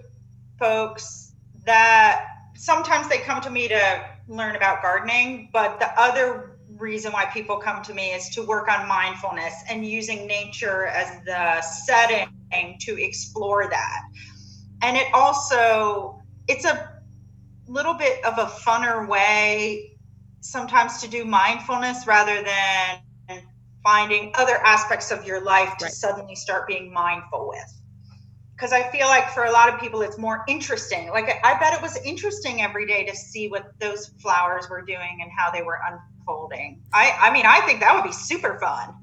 folks 0.58 1.32
that 1.64 2.26
sometimes 2.54 3.08
they 3.08 3.18
come 3.18 3.40
to 3.42 3.50
me 3.50 3.68
to 3.68 4.04
learn 4.28 4.56
about 4.56 4.82
gardening, 4.82 5.50
but 5.52 5.78
the 5.78 5.88
other 6.00 6.55
reason 6.78 7.12
why 7.12 7.26
people 7.26 7.56
come 7.58 7.82
to 7.82 7.94
me 7.94 8.12
is 8.12 8.28
to 8.30 8.42
work 8.42 8.68
on 8.68 8.88
mindfulness 8.88 9.54
and 9.70 9.86
using 9.86 10.26
nature 10.26 10.86
as 10.86 11.24
the 11.24 11.62
setting 11.62 12.28
to 12.80 13.02
explore 13.02 13.68
that. 13.70 14.00
And 14.82 14.96
it 14.96 15.06
also 15.14 16.20
it's 16.48 16.64
a 16.64 16.90
little 17.68 17.94
bit 17.94 18.24
of 18.24 18.38
a 18.38 18.46
funner 18.46 19.08
way 19.08 19.90
sometimes 20.40 21.00
to 21.02 21.08
do 21.08 21.24
mindfulness 21.24 22.06
rather 22.06 22.42
than 22.42 23.42
finding 23.84 24.32
other 24.36 24.56
aspects 24.64 25.10
of 25.10 25.24
your 25.26 25.42
life 25.44 25.76
to 25.78 25.86
Right. 25.86 25.92
suddenly 25.92 26.34
start 26.36 26.66
being 26.68 26.92
mindful 26.92 27.48
with 27.48 27.80
because 28.56 28.72
I 28.72 28.82
feel 28.90 29.06
like 29.06 29.28
for 29.30 29.44
a 29.44 29.52
lot 29.52 29.72
of 29.72 29.80
people 29.80 30.02
it's 30.02 30.18
more 30.18 30.44
interesting. 30.48 31.10
Like 31.10 31.28
I 31.44 31.58
bet 31.58 31.74
it 31.74 31.82
was 31.82 31.98
interesting 32.04 32.62
every 32.62 32.86
day 32.86 33.04
to 33.04 33.14
see 33.14 33.48
what 33.48 33.66
those 33.80 34.08
flowers 34.22 34.68
were 34.70 34.82
doing 34.82 35.18
and 35.22 35.30
how 35.36 35.50
they 35.50 35.62
were 35.62 35.78
unfolding. 36.26 36.82
I 36.92 37.12
I 37.20 37.32
mean 37.32 37.46
I 37.46 37.60
think 37.60 37.80
that 37.80 37.94
would 37.94 38.04
be 38.04 38.12
super 38.12 38.58
fun. 38.60 38.94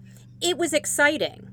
It 0.42 0.58
was 0.58 0.74
exciting. 0.74 1.50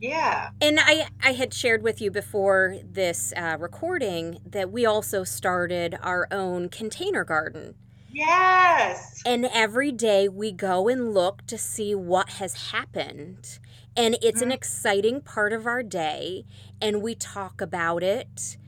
Yeah. 0.00 0.50
And 0.60 0.78
I, 0.78 1.08
I 1.22 1.32
had 1.32 1.54
shared 1.54 1.82
with 1.82 2.02
you 2.02 2.10
before 2.10 2.76
this 2.84 3.32
uh, 3.34 3.56
recording 3.58 4.38
that 4.44 4.70
we 4.70 4.84
also 4.84 5.24
started 5.24 5.96
our 6.02 6.28
own 6.30 6.68
container 6.68 7.24
garden. 7.24 7.76
Yes. 8.12 9.22
And 9.24 9.46
every 9.46 9.92
day 9.92 10.28
we 10.28 10.52
go 10.52 10.88
and 10.88 11.14
look 11.14 11.46
to 11.46 11.56
see 11.56 11.94
what 11.94 12.30
has 12.30 12.72
happened. 12.72 13.58
And 13.96 14.18
it's 14.22 14.42
an 14.42 14.50
Mhm. 14.50 14.54
exciting 14.54 15.20
part 15.22 15.54
of 15.54 15.66
our 15.66 15.82
day, 15.82 16.44
and 16.82 17.00
we 17.02 17.14
talk 17.14 17.62
about 17.62 18.02
it. 18.02 18.58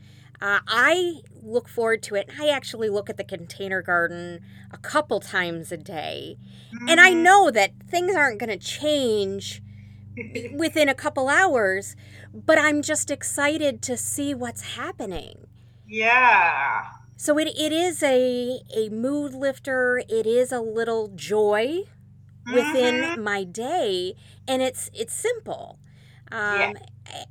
Uh, 0.40 0.60
I 0.66 1.20
look 1.32 1.68
forward 1.68 2.02
to 2.04 2.14
it. 2.14 2.28
I 2.38 2.48
actually 2.48 2.88
look 2.88 3.10
at 3.10 3.16
the 3.16 3.24
container 3.24 3.82
garden 3.82 4.40
a 4.70 4.78
couple 4.78 5.20
times 5.20 5.72
a 5.72 5.76
day. 5.76 6.38
And 6.86 7.00
I 7.00 7.10
Mhm. 7.10 7.14
know 7.14 7.50
that 7.50 7.72
things 7.88 8.14
aren't 8.14 8.38
going 8.38 8.50
to 8.50 8.58
change 8.58 9.62
within 10.50 10.88
a 10.88 10.94
couple 10.94 11.28
hours, 11.28 11.96
but 12.32 12.58
I'm 12.58 12.82
just 12.82 13.10
excited 13.10 13.82
to 13.82 13.96
see 13.96 14.34
what's 14.34 14.74
happening. 14.76 15.46
yeah. 15.86 16.84
So 17.16 17.38
it, 17.38 17.48
it 17.48 17.72
is 17.72 18.02
a 18.02 18.60
a 18.74 18.88
mood 18.90 19.34
lifter. 19.34 19.98
It 20.08 20.26
is 20.26 20.52
a 20.52 20.60
little 20.60 21.08
joy 21.08 21.80
within 22.46 23.06
Mhm. 23.06 23.16
my 23.16 23.44
day, 23.44 24.14
and 24.46 24.62
it's 24.62 24.90
it's 24.94 25.14
simple. 25.14 25.80
Um, 26.30 26.76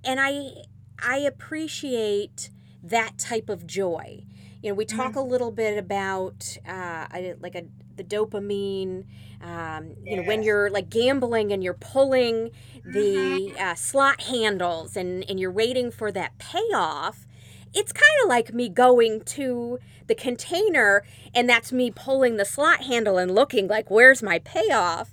And 0.04 0.20
I 0.22 0.66
I 1.00 1.18
appreciate 1.20 2.50
that 2.90 3.18
type 3.18 3.50
of 3.50 3.66
joy. 3.68 4.24
You 4.62 4.72
know, 4.72 4.76
we 4.76 4.86
talk 4.86 5.16
a 5.16 5.22
little 5.22 5.52
bit 5.52 5.78
about 5.78 6.58
uh, 6.68 7.08
like 7.40 7.56
a 7.56 7.66
the 7.96 8.04
dopamine. 8.04 9.06
Um, 9.42 9.96
you 10.04 10.18
know, 10.18 10.24
when 10.24 10.42
you're 10.44 10.70
like 10.70 10.90
gambling 10.90 11.52
and 11.52 11.64
you're 11.64 11.76
pulling 11.76 12.52
the 12.86 13.54
uh, 13.60 13.76
slot 13.76 14.22
handles 14.22 14.96
and 14.96 15.30
and 15.30 15.40
you're 15.40 15.52
waiting 15.52 15.92
for 15.92 16.12
that 16.12 16.38
payoff. 16.38 17.28
It's 17.74 17.92
kind 17.92 18.24
of 18.24 18.30
like 18.30 18.54
me 18.54 18.70
going 18.70 19.22
to 19.22 19.80
the 20.08 20.16
container 20.16 21.04
and 21.36 21.50
that's 21.50 21.72
me 21.72 21.92
pulling 21.92 22.38
the 22.38 22.46
slot 22.46 22.84
handle 22.84 23.18
and 23.18 23.36
looking 23.36 23.68
like 23.68 23.92
where's 23.92 24.24
my 24.24 24.40
payoff. 24.40 25.12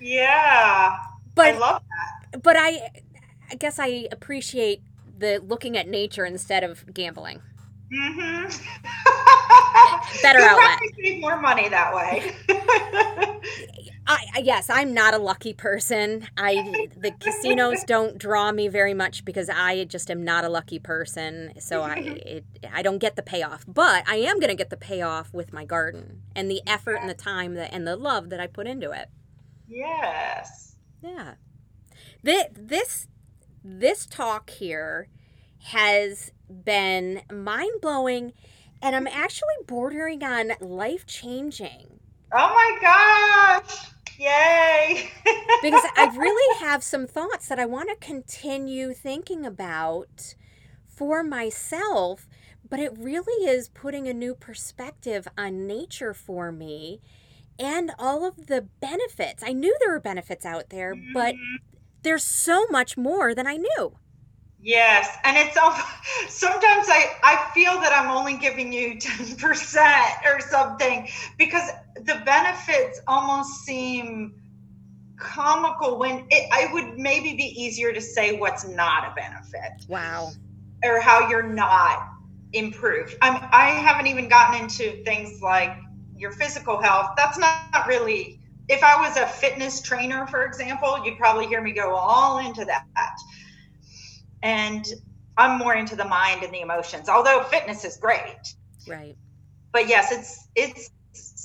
Yeah. 0.00 0.96
But 1.34 1.54
I 1.54 1.58
love 1.58 1.82
but 2.42 2.56
I 2.58 2.90
I 3.50 3.54
guess 3.56 3.78
I 3.78 4.06
appreciate 4.12 4.82
the 5.24 5.40
looking 5.44 5.76
at 5.76 5.88
nature 5.88 6.24
instead 6.24 6.62
of 6.64 6.84
gambling. 6.92 7.40
hmm 7.92 8.44
Better 10.22 10.38
You'll 10.40 10.48
outlet. 10.48 10.78
probably 10.78 11.04
save 11.04 11.20
more 11.20 11.40
money 11.40 11.68
that 11.68 11.94
way. 11.94 12.32
I 14.06 14.18
I- 14.34 14.42
yes, 14.42 14.68
I'm 14.70 14.92
not 14.94 15.14
a 15.14 15.18
lucky 15.18 15.52
person. 15.52 16.26
I 16.36 16.88
the 16.96 17.10
casinos 17.20 17.84
don't 17.86 18.18
draw 18.18 18.52
me 18.52 18.68
very 18.68 18.94
much 18.94 19.24
because 19.24 19.48
I 19.48 19.84
just 19.84 20.10
am 20.10 20.24
not 20.24 20.44
a 20.44 20.48
lucky 20.48 20.78
person. 20.78 21.52
So 21.60 21.82
I 21.82 21.94
it, 21.96 22.44
I 22.72 22.82
don't 22.82 22.98
get 22.98 23.16
the 23.16 23.22
payoff, 23.22 23.64
but 23.66 24.04
I 24.08 24.16
am 24.16 24.38
going 24.40 24.50
to 24.50 24.54
get 24.56 24.70
the 24.70 24.76
payoff 24.76 25.32
with 25.32 25.52
my 25.52 25.64
garden 25.64 26.22
and 26.36 26.50
the 26.50 26.60
effort 26.66 26.96
and 26.96 27.08
the 27.08 27.14
time 27.14 27.54
that 27.54 27.72
and 27.72 27.86
the 27.86 27.96
love 27.96 28.30
that 28.30 28.40
I 28.40 28.46
put 28.46 28.66
into 28.66 28.90
it. 28.90 29.08
yes. 29.68 30.76
Yeah. 31.02 31.34
This 32.22 32.44
this 32.54 33.08
this 33.64 34.04
talk 34.04 34.50
here 34.50 35.08
has 35.64 36.30
been 36.48 37.22
mind 37.32 37.80
blowing 37.80 38.34
and 38.82 38.94
I'm 38.94 39.06
actually 39.06 39.54
bordering 39.66 40.22
on 40.22 40.52
life 40.60 41.06
changing. 41.06 42.00
Oh 42.32 42.48
my 42.82 43.62
gosh. 43.62 43.90
Yay. 44.18 45.10
because 45.62 45.84
I 45.96 46.14
really 46.16 46.60
have 46.60 46.84
some 46.84 47.06
thoughts 47.06 47.48
that 47.48 47.58
I 47.58 47.64
want 47.64 47.88
to 47.88 48.06
continue 48.06 48.92
thinking 48.92 49.46
about 49.46 50.34
for 50.86 51.22
myself, 51.22 52.28
but 52.68 52.78
it 52.78 52.92
really 52.98 53.46
is 53.46 53.68
putting 53.70 54.06
a 54.06 54.14
new 54.14 54.34
perspective 54.34 55.26
on 55.38 55.66
nature 55.66 56.12
for 56.12 56.52
me 56.52 57.00
and 57.58 57.92
all 57.98 58.26
of 58.26 58.46
the 58.46 58.68
benefits. 58.80 59.42
I 59.44 59.52
knew 59.52 59.74
there 59.80 59.90
were 59.90 60.00
benefits 60.00 60.44
out 60.44 60.70
there, 60.70 60.94
but 61.14 61.34
mm-hmm. 61.34 61.73
There's 62.04 62.24
so 62.24 62.66
much 62.70 62.96
more 62.96 63.34
than 63.34 63.46
I 63.46 63.56
knew. 63.56 63.98
Yes, 64.60 65.08
and 65.24 65.36
it's 65.36 65.56
all, 65.56 65.72
sometimes 66.28 66.86
I 66.88 67.10
I 67.22 67.50
feel 67.52 67.72
that 67.80 67.92
I'm 67.92 68.10
only 68.16 68.38
giving 68.38 68.72
you 68.72 68.96
10% 69.00 70.12
or 70.24 70.40
something 70.40 71.08
because 71.38 71.68
the 71.96 72.22
benefits 72.24 73.00
almost 73.06 73.64
seem 73.64 74.34
comical 75.18 75.98
when 75.98 76.26
it 76.30 76.48
I 76.52 76.72
would 76.72 76.98
maybe 76.98 77.34
be 77.36 77.44
easier 77.62 77.92
to 77.92 78.00
say 78.00 78.38
what's 78.38 78.66
not 78.68 79.04
a 79.12 79.14
benefit 79.14 79.86
Wow. 79.88 80.34
or 80.84 81.00
how 81.00 81.28
you're 81.28 81.42
not 81.42 82.00
improved. 82.52 83.16
I'm 83.22 83.36
I 83.52 83.70
haven't 83.70 84.06
even 84.06 84.28
gotten 84.28 84.62
into 84.62 85.02
things 85.04 85.40
like 85.42 85.76
your 86.16 86.32
physical 86.32 86.80
health. 86.80 87.10
That's 87.16 87.38
not 87.38 87.86
really 87.88 88.40
if 88.68 88.82
I 88.82 89.06
was 89.06 89.16
a 89.16 89.26
fitness 89.26 89.82
trainer, 89.82 90.26
for 90.26 90.44
example, 90.44 91.04
you'd 91.04 91.18
probably 91.18 91.46
hear 91.46 91.60
me 91.60 91.72
go 91.72 91.94
all 91.94 92.38
into 92.38 92.64
that. 92.64 92.84
And 94.42 94.84
I'm 95.36 95.58
more 95.58 95.74
into 95.74 95.96
the 95.96 96.04
mind 96.04 96.42
and 96.42 96.52
the 96.52 96.60
emotions, 96.60 97.08
although 97.08 97.42
fitness 97.44 97.84
is 97.84 97.96
great. 97.96 98.54
Right. 98.86 99.16
But 99.72 99.88
yes, 99.88 100.12
it's 100.12 100.48
it's 100.54 100.90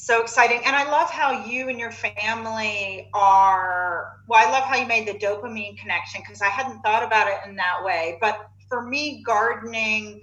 so 0.10 0.22
exciting. 0.22 0.62
And 0.66 0.76
I 0.76 0.90
love 0.90 1.10
how 1.10 1.46
you 1.46 1.70
and 1.70 1.80
your 1.80 1.92
family 1.92 3.10
are. 3.14 4.14
Well, 4.28 4.48
I 4.48 4.52
love 4.52 4.64
how 4.64 4.76
you 4.76 4.88
made 4.88 5.08
the 5.08 5.14
dopamine 5.14 5.78
connection 5.78 6.22
because 6.22 6.42
I 6.42 6.48
hadn't 6.48 6.82
thought 6.82 7.04
about 7.04 7.28
it 7.28 7.50
in 7.50 7.56
that 7.56 7.84
way. 7.84 8.18
But 8.22 8.50
for 8.68 8.88
me, 8.88 9.24
gardening 9.26 10.22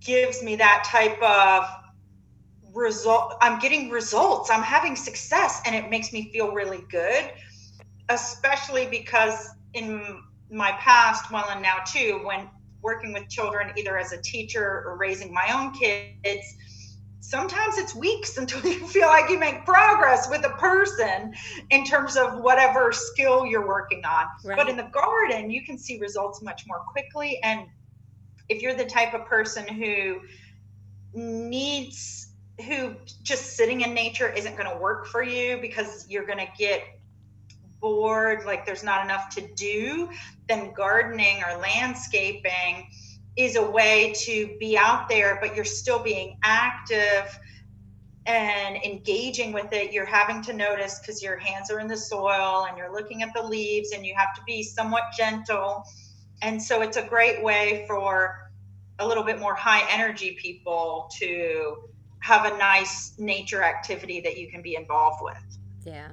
gives 0.00 0.42
me 0.42 0.56
that 0.56 0.84
type 0.86 1.20
of 1.22 1.64
result. 2.72 3.34
I'm 3.40 3.58
getting 3.58 3.90
results, 3.90 4.50
I'm 4.50 4.62
having 4.62 4.96
success, 4.96 5.60
and 5.66 5.74
it 5.74 5.90
makes 5.90 6.12
me 6.12 6.30
feel 6.32 6.52
really 6.52 6.84
good, 6.90 7.30
especially 8.08 8.86
because 8.86 9.48
in 9.74 10.22
my 10.50 10.72
past, 10.72 11.30
well, 11.30 11.46
and 11.50 11.62
now 11.62 11.78
too, 11.86 12.20
when 12.24 12.48
working 12.82 13.12
with 13.12 13.28
children, 13.28 13.72
either 13.76 13.98
as 13.98 14.12
a 14.12 14.22
teacher 14.22 14.82
or 14.86 14.96
raising 14.96 15.32
my 15.32 15.50
own 15.52 15.72
kids 15.72 16.56
sometimes 17.30 17.78
it's 17.78 17.94
weeks 17.94 18.36
until 18.42 18.60
you 18.68 18.86
feel 18.86 19.06
like 19.06 19.30
you 19.30 19.38
make 19.38 19.64
progress 19.64 20.28
with 20.28 20.44
a 20.44 20.50
person 20.50 21.32
in 21.70 21.84
terms 21.84 22.16
of 22.16 22.40
whatever 22.40 22.92
skill 22.92 23.46
you're 23.46 23.66
working 23.66 24.04
on. 24.04 24.26
Right. 24.44 24.56
But 24.56 24.68
in 24.68 24.76
the 24.76 24.90
garden, 24.92 25.50
you 25.50 25.64
can 25.64 25.78
see 25.78 25.98
results 25.98 26.42
much 26.42 26.64
more 26.66 26.80
quickly. 26.90 27.38
And 27.42 27.66
if 28.48 28.60
you're 28.60 28.74
the 28.74 28.84
type 28.84 29.14
of 29.14 29.24
person 29.26 29.66
who 29.66 30.20
needs, 31.14 32.29
who 32.60 32.94
just 33.22 33.56
sitting 33.56 33.80
in 33.82 33.94
nature 33.94 34.28
isn't 34.28 34.56
going 34.56 34.70
to 34.70 34.78
work 34.78 35.06
for 35.06 35.22
you 35.22 35.58
because 35.60 36.06
you're 36.08 36.26
going 36.26 36.38
to 36.38 36.48
get 36.58 36.82
bored, 37.80 38.44
like 38.44 38.66
there's 38.66 38.84
not 38.84 39.04
enough 39.04 39.30
to 39.30 39.46
do, 39.54 40.08
then 40.48 40.72
gardening 40.74 41.42
or 41.42 41.58
landscaping 41.58 42.88
is 43.36 43.56
a 43.56 43.70
way 43.70 44.12
to 44.24 44.56
be 44.58 44.76
out 44.76 45.08
there, 45.08 45.38
but 45.40 45.56
you're 45.56 45.64
still 45.64 46.02
being 46.02 46.36
active 46.42 47.38
and 48.26 48.76
engaging 48.84 49.52
with 49.52 49.72
it. 49.72 49.92
You're 49.92 50.04
having 50.04 50.42
to 50.42 50.52
notice 50.52 50.98
because 50.98 51.22
your 51.22 51.38
hands 51.38 51.70
are 51.70 51.80
in 51.80 51.88
the 51.88 51.96
soil 51.96 52.66
and 52.68 52.76
you're 52.76 52.92
looking 52.92 53.22
at 53.22 53.30
the 53.34 53.42
leaves 53.42 53.92
and 53.92 54.04
you 54.04 54.14
have 54.16 54.34
to 54.34 54.42
be 54.46 54.62
somewhat 54.62 55.04
gentle. 55.16 55.84
And 56.42 56.62
so 56.62 56.82
it's 56.82 56.96
a 56.96 57.02
great 57.02 57.42
way 57.42 57.84
for 57.88 58.50
a 58.98 59.06
little 59.06 59.24
bit 59.24 59.40
more 59.40 59.54
high 59.54 59.82
energy 59.90 60.36
people 60.40 61.10
to 61.18 61.89
have 62.20 62.44
a 62.44 62.56
nice 62.56 63.14
nature 63.18 63.62
activity 63.62 64.20
that 64.20 64.36
you 64.36 64.50
can 64.50 64.62
be 64.62 64.76
involved 64.76 65.20
with. 65.22 65.58
Yeah. 65.84 66.08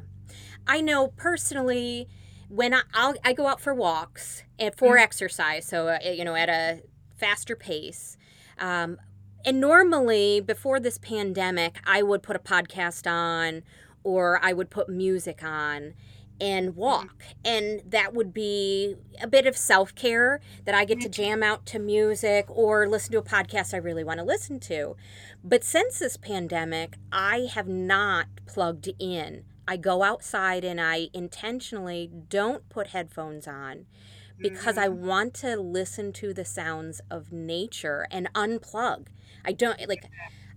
I 0.65 0.81
know 0.81 1.09
personally 1.09 2.07
when 2.49 2.73
I, 2.73 2.81
I'll, 2.93 3.15
i 3.23 3.33
go 3.33 3.47
out 3.47 3.59
for 3.59 3.73
walks 3.73 4.43
and 4.57 4.73
for 4.75 4.95
mm-hmm. 4.95 5.03
exercise, 5.03 5.65
so 5.65 5.87
uh, 5.89 5.99
you 6.09 6.23
know 6.23 6.35
at 6.35 6.49
a 6.49 6.81
faster 7.17 7.55
pace. 7.55 8.17
Um, 8.57 8.97
and 9.45 9.61
normally, 9.61 10.41
before 10.41 10.79
this 10.79 10.97
pandemic, 10.97 11.79
I 11.85 12.01
would 12.01 12.23
put 12.23 12.35
a 12.35 12.39
podcast 12.39 13.09
on 13.09 13.63
or 14.03 14.39
I 14.41 14.53
would 14.53 14.69
put 14.69 14.89
music 14.89 15.43
on 15.43 15.93
and 16.39 16.75
walk. 16.75 17.23
And 17.43 17.81
that 17.85 18.13
would 18.13 18.33
be 18.33 18.95
a 19.21 19.27
bit 19.27 19.45
of 19.45 19.57
self 19.57 19.93
care 19.95 20.39
that 20.65 20.75
I 20.75 20.85
get 20.85 21.01
to 21.01 21.09
jam 21.09 21.43
out 21.43 21.65
to 21.67 21.79
music 21.79 22.45
or 22.49 22.87
listen 22.87 23.11
to 23.13 23.17
a 23.19 23.23
podcast 23.23 23.73
I 23.73 23.77
really 23.77 24.03
want 24.03 24.19
to 24.19 24.25
listen 24.25 24.59
to. 24.61 24.95
But 25.47 25.63
since 25.63 25.99
this 25.99 26.17
pandemic, 26.17 26.97
I 27.09 27.47
have 27.53 27.69
not 27.69 28.27
plugged 28.45 28.89
in. 28.99 29.45
I 29.65 29.77
go 29.77 30.03
outside 30.03 30.65
and 30.65 30.81
I 30.81 31.07
intentionally 31.13 32.11
don't 32.27 32.67
put 32.67 32.87
headphones 32.87 33.47
on 33.47 33.85
because 34.37 34.77
I 34.77 34.89
mm-hmm. 34.89 35.07
want 35.07 35.33
to 35.35 35.55
listen 35.55 36.11
to 36.13 36.33
the 36.33 36.43
sounds 36.43 36.99
of 37.09 37.31
nature 37.31 38.07
and 38.11 38.27
unplug. 38.33 39.07
I 39.45 39.53
don't 39.53 39.87
like 39.87 40.09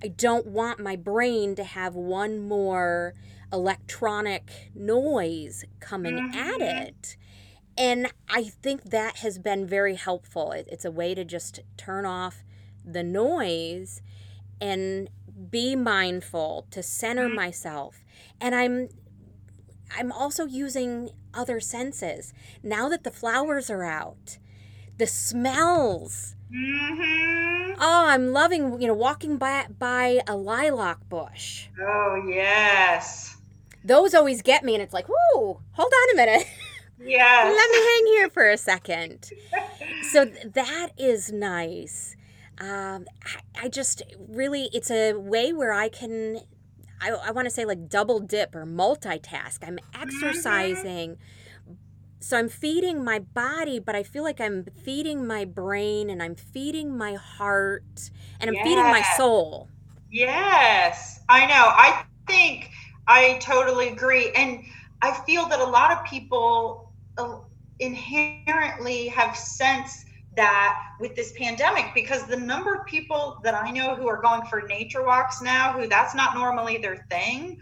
I 0.03 0.09
don't 0.09 0.46
want 0.46 0.81
my 0.81 0.96
brain 0.96 1.55
to 1.55 1.64
have 1.64 1.94
one 1.94 2.40
more 2.40 3.14
electronic 3.53 4.70
noise 4.74 5.64
coming 5.79 6.16
mm-hmm. 6.16 6.37
at 6.37 6.61
it. 6.61 7.16
And 7.79 8.12
I 8.29 8.42
think 8.42 8.90
that 8.90 9.18
has 9.18 9.38
been 9.38 9.66
very 9.68 9.94
helpful. 9.94 10.50
It's 10.53 10.85
a 10.85 10.90
way 10.90 11.14
to 11.14 11.24
just 11.24 11.61
turn 11.76 12.07
off 12.07 12.42
the 12.85 13.05
noise 13.05 14.03
and 14.61 15.09
be 15.51 15.75
mindful 15.75 16.66
to 16.70 16.83
center 16.83 17.27
mm-hmm. 17.27 17.37
myself. 17.37 18.05
And 18.40 18.55
I'm 18.55 18.88
I'm 19.96 20.12
also 20.12 20.46
using 20.46 21.11
other 21.35 21.61
senses. 21.61 22.33
Now 22.62 22.88
that 22.88 23.05
the 23.05 23.11
flowers 23.11 23.70
are 23.70 23.85
out, 23.85 24.38
the 24.99 25.07
smells. 25.07 26.37
Mm-hmm. 26.55 27.75
Oh, 27.81 28.07
I'm 28.07 28.33
loving, 28.33 28.81
you 28.81 28.87
know, 28.88 28.94
walking 28.94 29.37
by 29.37 29.66
by 29.79 30.20
a 30.27 30.37
lilac 30.37 31.09
bush. 31.09 31.68
Oh, 31.81 32.23
yes. 32.29 33.37
Those 33.83 34.14
always 34.14 34.42
get 34.42 34.62
me 34.62 34.75
and 34.75 34.83
it's 34.83 34.92
like, 34.92 35.07
"Whoa, 35.09 35.61
hold 35.73 35.92
on 35.92 36.14
a 36.14 36.16
minute." 36.16 36.46
Yes. 37.03 37.57
Let 37.57 37.70
me 37.70 37.79
hang 37.79 38.07
here 38.14 38.29
for 38.29 38.51
a 38.51 38.59
second. 38.59 39.31
so 40.12 40.27
that 40.27 40.90
is 40.99 41.33
nice. 41.33 42.14
Um, 42.61 43.07
I, 43.25 43.64
I 43.64 43.68
just 43.68 44.03
really, 44.18 44.68
it's 44.73 44.90
a 44.90 45.14
way 45.14 45.53
where 45.53 45.73
I 45.73 45.88
can 45.88 46.40
I, 47.01 47.11
I 47.11 47.31
want 47.31 47.46
to 47.46 47.51
say 47.51 47.64
like 47.64 47.88
double 47.88 48.20
dip 48.20 48.55
or 48.55 48.66
multitask. 48.66 49.59
I'm 49.66 49.77
mm-hmm. 49.77 50.03
exercising. 50.03 51.16
So 52.20 52.37
I'm 52.37 52.51
feeding 52.51 53.03
my 53.03 53.18
body, 53.18 53.79
but 53.79 53.94
I 53.94 54.03
feel 54.03 54.23
like 54.23 54.40
I'm 54.40 54.66
feeding 54.85 55.27
my 55.27 55.46
brain 55.46 56.11
and 56.11 56.23
I'm 56.23 56.35
feeding 56.35 56.96
my 56.96 57.14
heart 57.14 58.11
and 58.38 58.51
I'm 58.51 58.55
yes. 58.55 58.64
feeding 58.64 58.85
my 58.85 59.03
soul. 59.16 59.68
Yes, 60.11 61.20
I 61.31 61.46
know. 61.46 61.55
I 61.55 62.05
think 62.27 62.70
I 63.07 63.38
totally 63.40 63.88
agree. 63.88 64.33
And 64.33 64.64
I 65.01 65.12
feel 65.25 65.49
that 65.49 65.61
a 65.61 65.64
lot 65.64 65.92
of 65.92 66.05
people 66.05 66.92
uh, 67.16 67.38
inherently 67.79 69.09
have 69.09 69.35
sensed 69.35 70.05
that 70.40 70.94
with 70.98 71.14
this 71.14 71.35
pandemic 71.37 71.92
because 71.94 72.26
the 72.26 72.37
number 72.37 72.74
of 72.74 72.87
people 72.87 73.38
that 73.44 73.55
I 73.55 73.70
know 73.70 73.94
who 73.94 74.09
are 74.09 74.22
going 74.22 74.42
for 74.46 74.62
nature 74.62 75.05
walks 75.05 75.42
now, 75.42 75.74
who 75.74 75.87
that's 75.87 76.14
not 76.14 76.35
normally 76.35 76.79
their 76.79 77.05
thing, 77.11 77.59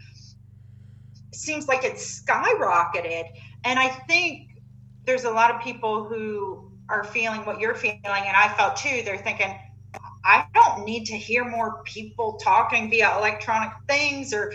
seems 1.33 1.67
like 1.67 1.83
it's 1.83 2.21
skyrocketed. 2.21 3.25
And 3.65 3.77
I 3.77 3.89
think 4.07 4.61
there's 5.05 5.25
a 5.25 5.29
lot 5.29 5.53
of 5.53 5.61
people 5.61 6.05
who 6.05 6.71
are 6.87 7.03
feeling 7.03 7.45
what 7.45 7.59
you're 7.59 7.75
feeling, 7.75 7.99
and 8.05 8.37
I 8.37 8.53
felt 8.55 8.77
too. 8.77 9.01
They're 9.03 9.17
thinking, 9.17 9.53
I 10.23 10.45
don't 10.53 10.85
need 10.85 11.05
to 11.07 11.17
hear 11.17 11.43
more 11.43 11.83
people 11.83 12.39
talking 12.41 12.89
via 12.89 13.17
electronic 13.17 13.71
things 13.89 14.33
or 14.33 14.53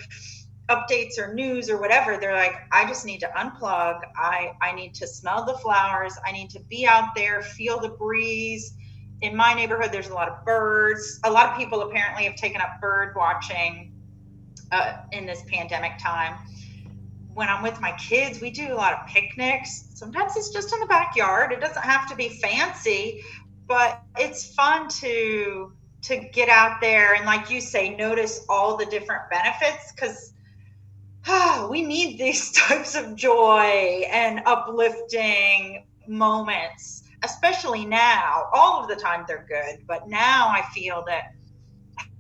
updates 0.71 1.19
or 1.19 1.35
news 1.35 1.69
or 1.69 1.79
whatever 1.79 2.17
they're 2.17 2.33
like 2.33 2.55
i 2.73 2.87
just 2.87 3.05
need 3.05 3.21
to 3.21 3.27
unplug. 3.37 4.01
I 4.17 4.53
i 4.63 4.73
need 4.75 4.95
to 4.95 5.07
smell 5.07 5.45
the 5.45 5.55
flowers. 5.55 6.15
I 6.27 6.33
need 6.33 6.51
to 6.51 6.61
be 6.61 6.87
out 6.87 7.15
there 7.15 7.43
feel 7.43 7.79
the 7.81 7.91
breeze. 7.91 8.75
In 9.21 9.37
my 9.37 9.53
neighborhood 9.55 9.93
there's 9.93 10.09
a 10.09 10.15
lot 10.15 10.29
of 10.29 10.45
birds. 10.45 11.21
A 11.25 11.31
lot 11.31 11.51
of 11.51 11.59
people 11.59 11.83
apparently 11.83 12.25
have 12.25 12.37
taken 12.37 12.61
up 12.61 12.81
bird 12.81 13.15
watching 13.15 13.93
uh, 14.73 14.99
in 15.13 15.27
this 15.27 15.43
pandemic 15.49 15.99
time. 15.99 16.35
When 17.35 17.49
i'm 17.49 17.63
with 17.63 17.79
my 17.81 17.93
kids 17.93 18.41
we 18.41 18.51
do 18.51 18.73
a 18.73 18.75
lot 18.75 18.95
of 18.95 19.07
picnics. 19.07 19.91
Sometimes 19.95 20.35
it's 20.37 20.51
just 20.51 20.73
in 20.73 20.81
the 20.81 20.87
backyard. 20.87 21.53
It 21.53 21.61
doesn't 21.61 21.83
have 21.83 22.09
to 22.09 22.17
be 22.17 22.31
fancy 22.31 23.23
but 23.67 24.03
it's 24.19 24.55
fun 24.55 24.89
to 24.89 25.73
to 26.03 26.19
get 26.19 26.51
out 26.51 26.83
there 26.83 27.15
and 27.15 27.25
like 27.25 27.51
you 27.51 27.63
say 27.63 27.97
notice 27.97 28.45
all 28.49 28.77
the 28.77 28.85
different 28.87 29.23
benefits 29.31 29.91
because 29.93 30.34
oh, 31.29 31.69
we 31.71 31.83
need 31.83 32.19
these 32.19 32.51
types 32.53 32.95
of 32.95 33.17
joy 33.17 34.05
and 34.11 34.43
uplifting 34.47 35.87
moments, 36.07 37.05
especially 37.23 37.85
now. 37.85 38.45
All 38.53 38.83
of 38.83 38.89
the 38.89 38.97
time 38.97 39.25
they're 39.27 39.47
good, 39.49 39.87
but 39.87 40.09
now 40.09 40.49
I 40.49 40.63
feel 40.75 41.05
that 41.07 41.33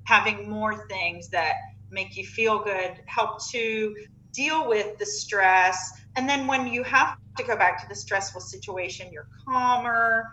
having 0.04 0.48
more 0.48 0.86
things 0.88 1.28
that 1.30 1.54
make 1.90 2.16
you 2.16 2.26
feel 2.26 2.58
good 2.58 3.00
help 3.06 3.44
to 3.50 3.94
deal 4.32 4.68
with 4.68 4.98
the 4.98 5.06
stress. 5.06 5.92
And 6.16 6.28
then 6.28 6.46
when 6.46 6.66
you 6.66 6.82
have 6.84 7.16
to 7.38 7.44
go 7.44 7.56
back 7.56 7.80
to 7.82 7.88
the 7.88 7.94
stressful 7.94 8.40
situation, 8.40 9.10
you're 9.12 9.28
calmer, 9.44 10.26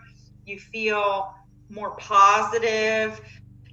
you 0.46 0.60
feel 0.60 1.34
more 1.70 1.92
positive 1.98 3.22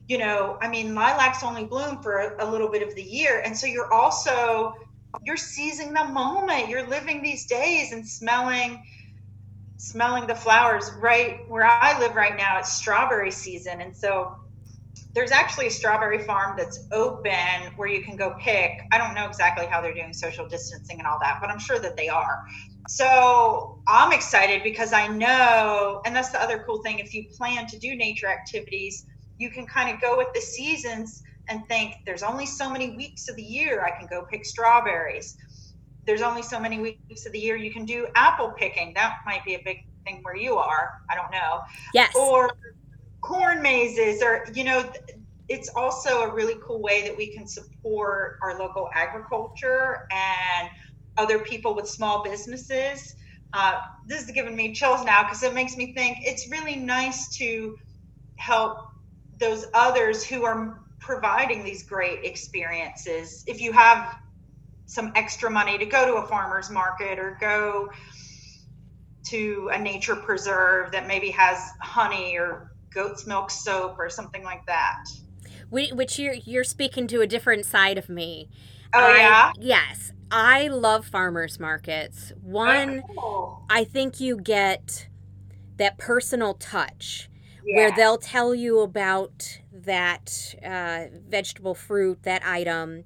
you 0.08 0.16
know, 0.16 0.56
I 0.62 0.68
mean, 0.68 0.94
lilacs 0.94 1.44
only 1.44 1.64
bloom 1.64 2.02
for 2.02 2.34
a, 2.38 2.50
little 2.50 2.70
bit 2.70 2.82
of 2.86 2.94
the 2.94 3.02
year. 3.02 3.42
And 3.44 3.56
so 3.56 3.66
you're 3.66 3.92
also 3.92 4.74
you're 5.24 5.36
seizing 5.36 5.92
the 5.92 6.04
moment. 6.04 6.68
You're 6.68 6.86
living 6.86 7.22
these 7.22 7.46
days 7.46 7.92
and 7.92 8.06
smelling 8.06 8.82
smelling 9.76 10.26
the 10.26 10.34
flowers. 10.34 10.90
Right 10.98 11.48
where 11.48 11.64
i 11.64 11.98
live 12.00 12.16
right 12.16 12.36
now 12.36 12.58
it's 12.58 12.72
strawberry 12.72 13.30
season. 13.30 13.80
And 13.80 13.96
so 13.96 14.34
there's 15.14 15.30
actually 15.30 15.68
a 15.68 15.70
strawberry 15.70 16.18
farm 16.18 16.56
that's 16.56 16.86
open 16.92 17.32
where 17.76 17.88
you 17.88 18.02
can 18.02 18.16
go 18.16 18.34
pick. 18.38 18.72
I 18.92 18.98
don't 18.98 19.14
know 19.14 19.26
exactly 19.26 19.66
how 19.66 19.80
they're 19.80 19.94
doing 19.94 20.12
social 20.12 20.46
distancing 20.48 20.98
and 20.98 21.06
all 21.06 21.18
that 21.20 21.38
but 21.40 21.50
i'm 21.50 21.58
sure 21.58 21.78
that 21.78 21.96
they 21.96 22.08
are. 22.08 22.40
So 22.88 23.78
i'm 23.86 24.12
excited 24.12 24.62
because 24.64 24.92
i 24.92 25.06
know 25.06 26.02
and 26.04 26.14
that's 26.14 26.30
the 26.30 26.42
other 26.42 26.64
cool 26.66 26.82
thing 26.82 26.98
if 26.98 27.14
you 27.14 27.26
plan 27.36 27.66
to 27.68 27.78
do 27.78 27.94
nature 27.94 28.28
activities 28.28 29.06
you 29.38 29.50
can 29.50 29.66
kind 29.66 29.94
of 29.94 30.00
go 30.00 30.16
with 30.16 30.28
the 30.34 30.40
seasons 30.40 31.22
and 31.48 31.66
think 31.68 31.94
there's 32.04 32.22
only 32.22 32.46
so 32.46 32.70
many 32.70 32.96
weeks 32.96 33.28
of 33.28 33.36
the 33.36 33.42
year 33.42 33.84
I 33.84 33.98
can 33.98 34.08
go 34.08 34.26
pick 34.30 34.44
strawberries. 34.44 35.36
There's 36.06 36.22
only 36.22 36.42
so 36.42 36.58
many 36.58 36.78
weeks 36.78 37.26
of 37.26 37.32
the 37.32 37.38
year 37.38 37.56
you 37.56 37.72
can 37.72 37.84
do 37.84 38.06
apple 38.14 38.52
picking. 38.56 38.94
That 38.94 39.16
might 39.26 39.44
be 39.44 39.54
a 39.54 39.62
big 39.64 39.84
thing 40.04 40.20
where 40.22 40.36
you 40.36 40.56
are. 40.56 41.02
I 41.10 41.14
don't 41.14 41.30
know. 41.30 41.60
Yes. 41.92 42.14
Or 42.16 42.50
corn 43.20 43.60
mazes, 43.60 44.22
or, 44.22 44.46
you 44.54 44.64
know, 44.64 44.90
it's 45.48 45.68
also 45.70 46.22
a 46.22 46.34
really 46.34 46.56
cool 46.62 46.80
way 46.80 47.02
that 47.02 47.16
we 47.16 47.34
can 47.34 47.46
support 47.46 48.38
our 48.42 48.58
local 48.58 48.88
agriculture 48.94 50.06
and 50.10 50.68
other 51.16 51.38
people 51.38 51.74
with 51.74 51.88
small 51.88 52.22
businesses. 52.22 53.14
Uh, 53.52 53.80
this 54.06 54.22
is 54.22 54.30
giving 54.30 54.54
me 54.54 54.74
chills 54.74 55.04
now 55.04 55.22
because 55.22 55.42
it 55.42 55.54
makes 55.54 55.76
me 55.76 55.94
think 55.94 56.18
it's 56.20 56.50
really 56.50 56.76
nice 56.76 57.34
to 57.36 57.76
help 58.36 58.78
those 59.38 59.66
others 59.72 60.24
who 60.24 60.44
are 60.44 60.80
providing 61.00 61.64
these 61.64 61.82
great 61.82 62.24
experiences. 62.24 63.44
If 63.46 63.60
you 63.60 63.72
have 63.72 64.16
some 64.86 65.12
extra 65.14 65.50
money 65.50 65.78
to 65.78 65.86
go 65.86 66.06
to 66.06 66.14
a 66.14 66.26
farmer's 66.26 66.70
market 66.70 67.18
or 67.18 67.36
go 67.40 67.90
to 69.26 69.70
a 69.72 69.78
nature 69.78 70.16
preserve 70.16 70.92
that 70.92 71.06
maybe 71.06 71.30
has 71.30 71.58
honey 71.80 72.36
or 72.38 72.72
goat's 72.90 73.26
milk 73.26 73.50
soap 73.50 73.98
or 73.98 74.08
something 74.08 74.42
like 74.42 74.64
that. 74.66 75.04
Which 75.70 76.18
you're 76.18 76.34
you're 76.34 76.64
speaking 76.64 77.06
to 77.08 77.20
a 77.20 77.26
different 77.26 77.66
side 77.66 77.98
of 77.98 78.08
me. 78.08 78.48
Oh 78.94 79.00
I, 79.00 79.18
yeah. 79.18 79.52
Yes, 79.58 80.12
I 80.30 80.68
love 80.68 81.04
farmers 81.04 81.60
markets. 81.60 82.32
One, 82.42 83.02
Oh, 83.18 83.62
I 83.68 83.84
think 83.84 84.18
you 84.18 84.38
get 84.38 85.08
that 85.76 85.98
personal 85.98 86.54
touch 86.54 87.28
where 87.70 87.92
they'll 87.92 88.18
tell 88.18 88.54
you 88.54 88.80
about 88.80 89.60
that 89.88 90.56
uh, 90.64 91.06
vegetable 91.28 91.74
fruit, 91.74 92.24
that 92.24 92.44
item, 92.46 93.04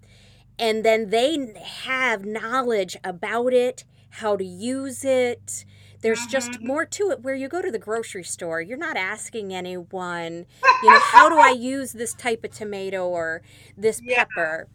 and 0.59 0.85
then 0.85 1.11
they 1.11 1.55
have 1.63 2.25
knowledge 2.25 2.97
about 3.05 3.53
it, 3.55 3.85
how 4.11 4.37
to 4.37 4.45
use 4.45 5.05
it. 5.05 5.65
There's 6.03 6.27
just 6.27 6.61
Mhm. 6.61 6.67
more 6.67 6.87
to 6.87 7.11
it 7.11 7.23
where 7.23 7.35
you 7.35 7.49
go 7.49 7.63
to 7.63 7.71
the 7.73 7.79
grocery 7.79 8.25
store, 8.25 8.61
you're 8.63 8.79
not 8.79 8.97
asking 8.97 9.55
anyone, 9.55 10.47
you 10.81 10.91
know, 10.91 11.01
how 11.01 11.29
do 11.29 11.41
I 11.41 11.51
use 11.51 11.93
this 11.93 12.15
type 12.15 12.45
of 12.45 12.53
tomato 12.53 13.09
or 13.09 13.43
this 13.77 14.01
Yeah. 14.07 14.25
pepper? 14.25 14.69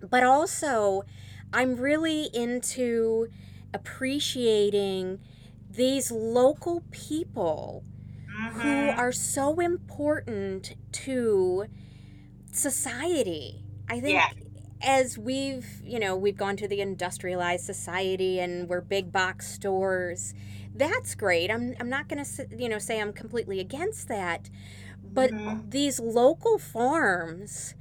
But 0.00 0.24
also, 0.24 1.02
I'm 1.52 1.76
really 1.76 2.24
into 2.34 3.28
appreciating 3.74 5.20
these 5.70 6.10
local 6.10 6.82
people 6.90 7.84
who 8.46 8.90
Mhm. 8.90 8.96
are 8.96 9.12
so 9.12 9.60
important 9.60 10.74
to 10.92 11.66
society. 12.52 13.64
I 13.88 14.00
think 14.00 14.14
Yeah. 14.14 14.28
as 14.82 15.18
we've, 15.18 15.80
you 15.84 15.98
know, 15.98 16.16
we've 16.16 16.36
gone 16.36 16.56
to 16.58 16.68
the 16.68 16.80
industrialized 16.80 17.64
society 17.64 18.40
and 18.40 18.68
we're 18.68 18.80
big 18.80 19.12
box 19.12 19.48
stores. 19.52 20.34
That's 20.74 21.14
great. 21.14 21.50
I'm 21.50 21.74
I'm 21.80 21.88
not 21.88 22.08
going 22.08 22.24
to 22.24 22.48
you 22.56 22.68
know 22.68 22.78
say 22.78 23.00
I'm 23.00 23.12
completely 23.12 23.60
against 23.60 24.08
that. 24.08 24.50
But 25.02 25.32
Mhm. 25.32 25.62
these 25.62 26.00
local 26.00 26.58
farms 26.58 27.74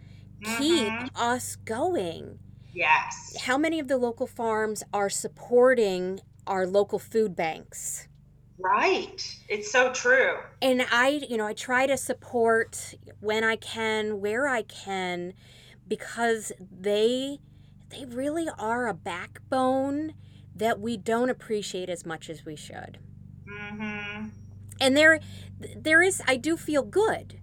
keep 0.44 1.02
Mhm. 1.02 1.10
us 1.16 1.56
going. 1.58 2.40
Yes. 2.74 3.42
How 3.42 3.58
many 3.58 3.80
of 3.80 3.88
the 3.88 3.98
local 3.98 4.28
farms 4.28 4.84
are 4.94 5.10
supporting 5.10 6.20
our 6.46 6.68
local 6.68 7.00
food 7.00 7.36
banks? 7.36 8.08
Right. 8.60 9.22
It's 9.50 9.72
so 9.72 9.92
true. 9.94 10.38
and 10.62 10.82
i 10.92 11.10
you 11.30 11.38
know 11.38 11.46
i 11.46 11.54
try 11.54 11.86
to 11.86 11.96
support 11.96 12.96
when 13.20 13.44
i 13.44 13.56
can 13.56 14.20
where 14.20 14.48
i 14.48 14.64
can 14.64 15.34
because 15.88 16.52
they 16.72 17.38
they 17.90 18.06
really 18.06 18.48
are 18.58 18.88
a 18.88 18.94
backbone 18.94 20.14
that 20.56 20.80
we 20.80 20.98
don't 20.98 21.30
appreciate 21.30 21.90
as 21.90 22.06
much 22.06 22.30
as 22.30 22.44
we 22.44 22.56
should 22.56 22.98
hmm 23.48 24.30
and 24.82 24.98
there 24.98 25.20
there 25.76 26.02
is 26.02 26.22
i 26.28 26.36
do 26.36 26.58
feel 26.58 26.82
good 26.84 27.40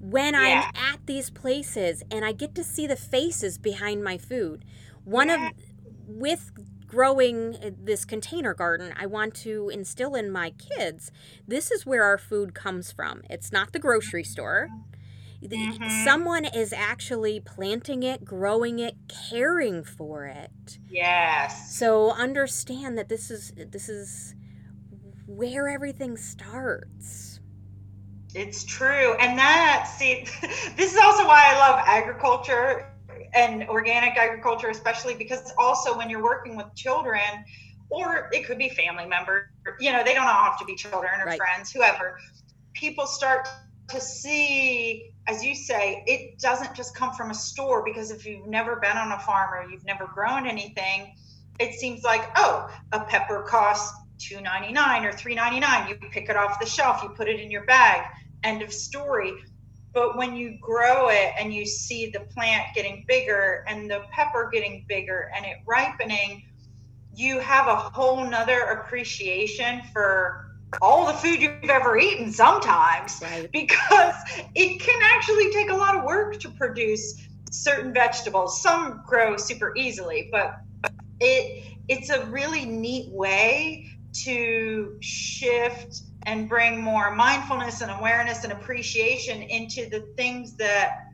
when 0.00 0.34
Yeah. 0.34 0.70
i'm 0.70 0.76
at 0.92 1.04
these 1.06 1.30
places 1.30 2.04
and 2.12 2.24
i 2.24 2.30
get 2.32 2.54
to 2.54 2.62
see 2.62 2.86
the 2.86 2.96
faces 2.96 3.58
behind 3.58 4.04
my 4.04 4.16
food 4.18 4.64
one 5.04 5.28
Yeah. 5.28 5.48
of 5.48 5.52
with 6.06 6.52
growing 6.92 7.56
uh, 7.56 7.70
this 7.82 8.04
container 8.04 8.54
garden 8.54 8.92
i 8.98 9.06
want 9.06 9.34
to 9.34 9.70
instill 9.70 10.14
in 10.14 10.30
my 10.30 10.50
kids 10.78 11.10
this 11.48 11.70
is 11.70 11.86
where 11.86 12.04
our 12.04 12.18
food 12.18 12.54
comes 12.54 12.92
from 12.92 13.22
it's 13.30 13.52
not 13.52 13.72
the 13.72 13.78
grocery 13.78 14.24
store 14.24 14.68
Mhm. 15.42 15.90
someone 15.90 16.44
is 16.44 16.72
actually 16.72 17.40
planting 17.40 18.02
it 18.02 18.24
growing 18.24 18.78
it 18.78 18.96
caring 19.08 19.82
for 19.84 20.26
it 20.26 20.78
Yes. 20.90 21.78
so 21.78 22.12
understand 22.12 22.98
that 22.98 23.08
this 23.08 23.30
is 23.30 23.52
this 23.56 23.88
is 23.88 24.34
where 25.26 25.68
everything 25.68 26.16
starts. 26.16 27.40
It's 28.34 28.64
true. 28.64 29.14
And 29.20 29.38
that, 29.38 29.86
see, 29.88 30.24
this 30.76 30.92
is 30.92 30.98
also 31.02 31.26
why 31.26 31.52
I 31.54 31.58
love 31.58 31.82
agriculture 31.86 32.91
and 33.34 33.64
organic 33.68 34.16
agriculture, 34.16 34.70
especially 34.70 35.14
because 35.14 35.52
also 35.58 35.96
when 35.96 36.10
you're 36.10 36.22
working 36.22 36.56
with 36.56 36.66
children, 36.76 37.20
or 37.90 38.28
it 38.32 38.46
could 38.46 38.58
be 38.58 38.68
family 38.70 39.06
members, 39.06 39.44
you 39.80 39.92
know, 39.92 40.02
they 40.04 40.14
don't 40.14 40.26
all 40.26 40.44
have 40.44 40.58
to 40.58 40.64
be 40.64 40.74
children 40.76 41.12
or 41.20 41.26
Right. 41.26 41.38
friends, 41.38 41.70
whoever. 41.72 42.16
People 42.74 43.06
start 43.06 43.48
to 43.90 44.00
see, 44.00 45.04
as 45.28 45.44
you 45.44 45.54
say, 45.54 46.02
it 46.06 46.40
doesn't 46.40 46.74
just 46.74 46.94
come 46.96 47.12
from 47.14 47.30
a 47.30 47.34
store 47.34 47.84
because 47.84 48.10
if 48.10 48.24
you've 48.26 48.46
never 48.48 48.76
been 48.76 48.96
on 48.96 49.12
a 49.12 49.18
farm 49.20 49.52
or 49.54 49.70
you've 49.70 49.84
never 49.84 50.06
grown 50.14 50.46
anything, 50.46 51.12
it 51.58 51.74
seems 51.74 52.02
like, 52.02 52.22
oh, 52.36 52.66
a 52.92 53.00
pepper 53.04 53.42
costs 53.42 53.92
$2.99 54.30 55.04
or 55.04 55.12
$3.99. 55.12 55.88
You 55.88 55.96
pick 56.10 56.28
it 56.28 56.36
off 56.36 56.60
the 56.60 56.66
shelf, 56.66 57.02
you 57.02 57.10
put 57.10 57.28
it 57.28 57.40
in 57.40 57.50
your 57.50 57.64
bag 57.66 58.02
end 58.44 58.62
of 58.62 58.72
story. 58.72 59.32
But 59.94 60.16
when 60.16 60.34
you 60.36 60.58
grow 60.60 61.08
it 61.10 61.32
and 61.38 61.52
you 61.52 61.66
see 61.66 62.10
the 62.10 62.20
plant 62.34 62.64
getting 62.74 63.04
bigger 63.06 63.64
and 63.68 63.90
the 63.90 64.00
pepper 64.12 64.48
getting 64.52 64.84
bigger 64.88 65.26
and 65.36 65.44
it 65.44 65.56
ripening, 65.66 66.42
you 67.14 67.38
have 67.40 67.66
a 67.66 67.76
whole 67.76 68.24
nother 68.28 68.60
appreciation 68.60 69.82
for 69.92 70.36
all 70.80 71.06
the 71.06 71.12
food 71.12 71.40
you've 71.40 71.68
ever 71.68 71.98
eaten 71.98 72.32
sometimes 72.32 73.20
Right. 73.22 73.50
because 73.52 74.14
it 74.54 74.80
can 74.80 75.00
actually 75.16 75.52
take 75.52 75.70
a 75.70 75.76
lot 75.76 75.96
of 75.96 76.04
work 76.04 76.40
to 76.40 76.50
produce 76.50 77.14
certain 77.50 77.92
vegetables. 77.92 78.62
Some 78.62 79.02
grow 79.06 79.36
super 79.36 79.72
easily, 79.76 80.28
but 80.32 80.54
it 81.20 81.64
it's 81.88 82.10
a 82.10 82.24
really 82.26 82.64
neat 82.64 83.12
way 83.12 83.86
to 84.24 84.92
shift 85.00 86.02
and 86.26 86.48
bring 86.48 86.80
more 86.80 87.10
mindfulness 87.10 87.80
and 87.80 87.90
awareness 87.90 88.44
and 88.44 88.52
appreciation 88.52 89.42
into 89.42 89.88
the 89.88 90.00
things 90.16 90.56
that 90.56 91.08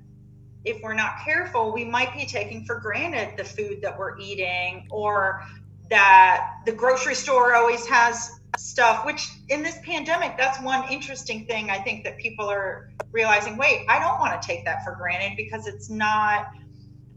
if 0.64 0.82
we're 0.82 0.94
not 0.94 1.14
careful 1.24 1.72
we 1.72 1.84
might 1.84 2.12
be 2.14 2.26
taking 2.26 2.64
for 2.64 2.80
granted 2.80 3.36
the 3.36 3.44
food 3.44 3.80
that 3.82 3.96
we're 3.98 4.18
eating 4.18 4.86
or 4.90 5.42
that 5.88 6.54
the 6.66 6.72
grocery 6.72 7.14
store 7.14 7.54
always 7.54 7.86
has 7.86 8.40
stuff 8.56 9.06
which 9.06 9.28
in 9.48 9.62
this 9.62 9.78
pandemic 9.84 10.36
that's 10.36 10.60
one 10.62 10.86
interesting 10.90 11.46
thing 11.46 11.70
i 11.70 11.78
think 11.78 12.04
that 12.04 12.18
people 12.18 12.48
are 12.48 12.90
realizing 13.12 13.56
wait 13.56 13.86
i 13.88 13.98
don't 13.98 14.18
want 14.18 14.40
to 14.40 14.46
take 14.46 14.64
that 14.64 14.84
for 14.84 14.94
granted 14.96 15.36
because 15.36 15.66
it's 15.66 15.88
not 15.88 16.48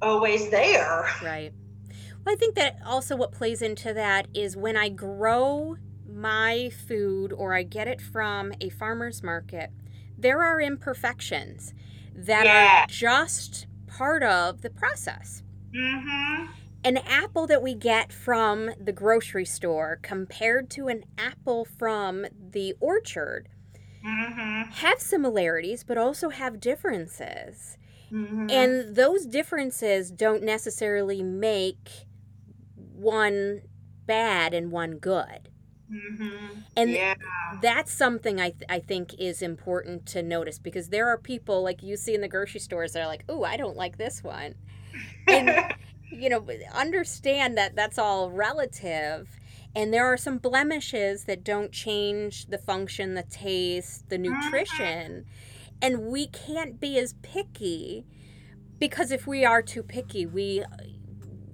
always 0.01 0.49
there 0.49 1.07
Right. 1.23 1.53
Well, 2.23 2.35
I 2.35 2.37
think 2.37 2.55
that 2.55 2.77
also 2.85 3.15
what 3.15 3.31
plays 3.31 3.61
into 3.61 3.93
that 3.93 4.27
is 4.33 4.55
when 4.55 4.77
I 4.77 4.89
grow 4.89 5.77
my 6.11 6.69
food 6.87 7.31
or 7.33 7.53
I 7.53 7.63
get 7.63 7.87
it 7.87 8.01
from 8.01 8.53
a 8.61 8.69
farmer's 8.69 9.23
market, 9.23 9.71
there 10.17 10.41
are 10.43 10.59
imperfections 10.61 11.73
that 12.15 12.45
Yeah. 12.45 12.83
are 12.83 12.87
just 12.87 13.67
part 13.87 14.23
of 14.23 14.61
the 14.61 14.69
process. 14.69 15.43
mm-hmm. 15.73 16.45
An 16.83 16.97
apple 16.97 17.45
that 17.47 17.61
we 17.61 17.75
get 17.75 18.11
from 18.11 18.71
the 18.79 18.91
grocery 18.91 19.45
store 19.45 19.99
compared 20.01 20.69
to 20.71 20.87
an 20.87 21.03
apple 21.17 21.63
from 21.65 22.25
the 22.51 22.73
orchard 22.79 23.47
Mm-hmm. 24.05 24.71
have 24.71 24.99
similarities 24.99 25.83
but 25.83 25.95
also 25.97 26.29
have 26.29 26.59
differences. 26.59 27.77
Mm-hmm. 28.11 28.47
And 28.49 28.95
those 28.95 29.27
differences 29.27 30.09
don't 30.11 30.41
necessarily 30.43 31.21
make 31.21 32.07
one 32.75 33.61
bad 34.07 34.53
and 34.55 34.71
one 34.71 34.97
good. 34.97 35.49
Mm-hmm. 35.91 36.59
And 36.77 36.91
yeah 36.91 37.15
that's 37.61 37.91
something 37.93 38.39
I, 38.39 38.51
th- 38.51 38.63
I 38.69 38.79
think 38.79 39.13
is 39.19 39.41
important 39.41 40.05
to 40.07 40.23
notice 40.23 40.59
because 40.59 40.89
there 40.89 41.07
are 41.09 41.17
people 41.17 41.63
like 41.63 41.83
you 41.83 41.97
see 41.97 42.15
in 42.15 42.21
the 42.21 42.27
grocery 42.27 42.59
stores 42.59 42.93
that 42.93 43.01
are 43.01 43.07
like, 43.07 43.23
oh, 43.29 43.43
I 43.43 43.57
don't 43.57 43.75
like 43.75 43.97
this 43.97 44.23
one. 44.23 44.55
And, 45.27 45.73
you 46.11 46.29
know, 46.29 46.45
understand 46.73 47.57
that 47.57 47.75
that's 47.75 47.97
all 47.97 48.31
relative. 48.31 49.29
And 49.75 49.93
there 49.93 50.05
are 50.05 50.17
some 50.17 50.37
blemishes 50.37 51.25
that 51.25 51.43
don't 51.43 51.71
change 51.71 52.47
the 52.47 52.57
function, 52.57 53.13
the 53.15 53.23
taste, 53.23 54.09
the 54.09 54.17
nutrition. 54.17 55.25
And 55.81 56.07
we 56.07 56.27
can't 56.27 56.79
be 56.79 56.97
as 56.99 57.13
picky. 57.21 58.05
because 58.79 59.11
if 59.11 59.27
we 59.27 59.45
are 59.45 59.61
too 59.61 59.83
picky, 59.83 60.25
we 60.25 60.63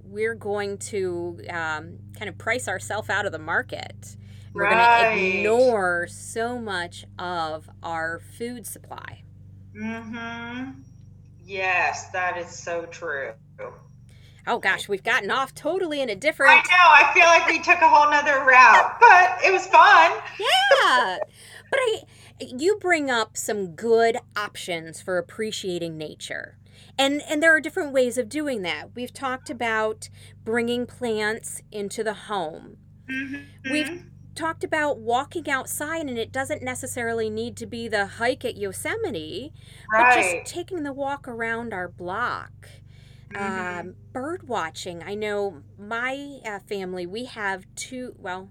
we're 0.04 0.34
going 0.34 0.78
to 0.78 1.38
um, 1.50 1.98
kind 2.16 2.28
of 2.28 2.38
price 2.38 2.66
ourselves 2.68 3.10
out 3.10 3.26
of 3.26 3.32
the 3.32 3.38
market. 3.38 4.16
We're 4.58 4.64
Right. 4.64 5.14
going 5.14 5.18
to 5.18 5.38
ignore 5.38 6.06
so 6.10 6.58
much 6.58 7.04
of 7.16 7.70
our 7.80 8.18
food 8.18 8.66
supply. 8.66 9.22
Mm-hmm. 9.80 10.80
Yes, 11.44 12.10
that 12.10 12.36
is 12.36 12.48
so 12.48 12.84
true. 12.86 13.34
Oh 14.48 14.58
gosh, 14.58 14.88
we've 14.88 15.04
gotten 15.04 15.30
off 15.30 15.54
totally 15.54 16.00
in 16.00 16.08
a 16.10 16.16
different. 16.16 16.50
I 16.52 16.56
know. 16.56 16.62
I 16.70 17.12
feel 17.14 17.26
like 17.26 17.46
we 17.46 17.58
took 17.62 17.80
a 17.80 17.88
whole 17.88 18.10
nother 18.10 18.44
route, 18.44 18.96
but 18.98 19.38
it 19.44 19.52
was 19.52 19.66
fun. 19.68 20.10
Yeah, 20.40 21.18
but 21.70 21.78
I, 21.80 22.02
you 22.40 22.78
bring 22.80 23.10
up 23.10 23.36
some 23.36 23.76
good 23.76 24.16
options 24.36 25.00
for 25.00 25.18
appreciating 25.18 25.96
nature. 25.96 26.56
And, 26.98 27.22
and 27.28 27.40
there 27.40 27.54
are 27.54 27.60
different 27.60 27.92
ways 27.92 28.18
of 28.18 28.28
doing 28.28 28.62
that. 28.62 28.96
We've 28.96 29.12
talked 29.12 29.50
about 29.50 30.08
bringing 30.44 30.84
plants 30.86 31.62
into 31.70 32.02
the 32.02 32.14
home. 32.14 32.78
Mm-hmm. 33.08 33.72
We've 33.72 34.04
talked 34.38 34.62
about 34.64 34.98
walking 34.98 35.50
outside, 35.50 36.06
and 36.06 36.18
it 36.18 36.32
doesn't 36.32 36.62
necessarily 36.62 37.28
need 37.28 37.56
to 37.56 37.66
be 37.66 37.88
the 37.88 38.06
hike 38.06 38.44
at 38.44 38.56
Yosemite, 38.56 39.52
but 39.90 40.14
just 40.14 40.52
taking 40.52 40.84
the 40.84 40.92
walk 40.92 41.26
around 41.26 41.74
our 41.74 41.88
block. 41.88 42.68
Mhm. 43.30 43.80
Um, 43.80 43.94
bird 44.12 44.48
watching. 44.48 45.02
I 45.02 45.14
know 45.14 45.62
my 45.78 46.40
uh, 46.46 46.60
family, 46.60 47.04
we 47.06 47.26
have 47.26 47.66
two, 47.74 48.14
well, 48.16 48.50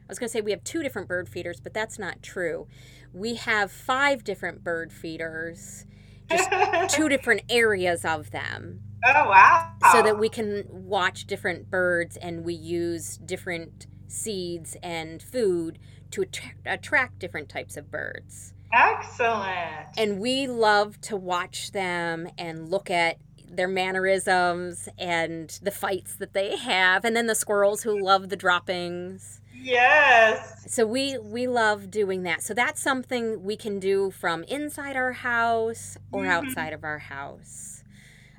I 0.00 0.04
was 0.08 0.18
going 0.18 0.28
to 0.28 0.32
say 0.32 0.40
we 0.42 0.50
have 0.50 0.64
two 0.64 0.82
different 0.82 1.08
bird 1.08 1.28
feeders, 1.28 1.60
but 1.60 1.72
that's 1.72 1.98
not 1.98 2.22
true. 2.22 2.66
We 3.14 3.36
have 3.36 3.70
five 3.70 4.24
different 4.24 4.62
bird 4.62 4.92
feeders, 4.92 5.86
just 6.28 6.50
two 6.94 7.08
different 7.08 7.42
areas 7.48 8.04
of 8.04 8.32
them 8.32 8.80
oh 9.04 9.28
wow! 9.28 9.72
so 9.92 10.02
that 10.02 10.18
we 10.18 10.28
can 10.28 10.64
watch 10.68 11.26
different 11.26 11.70
birds 11.70 12.16
and 12.16 12.44
we 12.44 12.54
use 12.54 13.16
different 13.18 13.86
seeds 14.12 14.76
and 14.82 15.22
food 15.22 15.78
to 16.12 16.22
attra- 16.22 16.52
attract 16.66 17.18
different 17.18 17.48
types 17.48 17.76
of 17.76 17.90
birds. 17.90 18.54
excellent. 18.72 19.86
And 19.98 20.18
we 20.20 20.46
love 20.46 21.00
to 21.02 21.16
watch 21.16 21.72
them 21.72 22.28
and 22.38 22.70
look 22.70 22.90
at 22.90 23.16
their 23.48 23.68
mannerisms 23.68 24.88
and 24.98 25.58
the 25.62 25.70
fights 25.70 26.14
that 26.16 26.32
they 26.32 26.56
have 26.56 27.04
and 27.04 27.14
then 27.14 27.26
the 27.26 27.34
squirrels 27.34 27.82
who 27.82 28.02
love 28.02 28.30
the 28.30 28.36
droppings. 28.36 29.40
yes. 29.54 30.64
So 30.68 30.86
we 30.86 31.18
we 31.18 31.46
love 31.46 31.90
doing 31.90 32.22
that. 32.22 32.42
So 32.42 32.54
that's 32.54 32.80
something 32.80 33.42
we 33.44 33.56
can 33.56 33.78
do 33.78 34.10
from 34.10 34.42
inside 34.44 34.96
our 34.96 35.12
house 35.12 35.98
or 36.10 36.22
Mhm. 36.24 36.28
outside 36.30 36.72
of 36.72 36.82
our 36.82 36.98
house. 36.98 37.84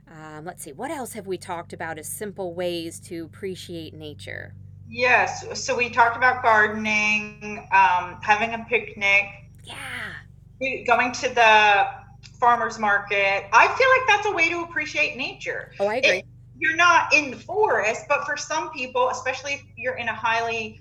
Um, 0.08 0.46
let's 0.46 0.64
see, 0.64 0.72
what 0.74 0.90
else 0.92 1.14
have 1.14 1.28
we 1.28 1.38
talked 1.38 1.74
about 1.74 1.98
as 2.00 2.08
simple 2.08 2.54
ways 2.54 3.00
to 3.02 3.26
appreciate 3.26 3.94
nature? 3.94 4.54
Yes. 4.94 5.44
So 5.66 5.76
we 5.76 5.90
talked 5.90 6.16
about 6.16 6.44
gardening, 6.44 7.68
um, 7.72 8.20
having 8.22 8.54
a 8.54 8.64
picnic, 8.70 9.26
Yeah. 9.64 10.14
going 10.86 11.12
to 11.14 11.30
the 11.30 11.88
farmers 12.40 12.78
market. 12.78 13.46
I 13.52 13.68
feel 13.70 13.90
like 13.90 14.08
that's 14.08 14.28
a 14.28 14.32
way 14.32 14.50
to 14.50 14.62
appreciate 14.62 15.18
nature. 15.18 15.72
Oh, 15.80 15.88
I 15.88 15.96
agree. 15.96 16.24
You're 16.56 16.76
not 16.76 17.12
in 17.12 17.32
the 17.32 17.38
forest, 17.38 18.06
but 18.08 18.24
for 18.28 18.38
some 18.38 18.72
people, 18.72 19.10
especially 19.10 19.54
if 19.54 19.64
you're 19.76 19.96
in 19.96 20.10
a 20.10 20.14
highly 20.14 20.80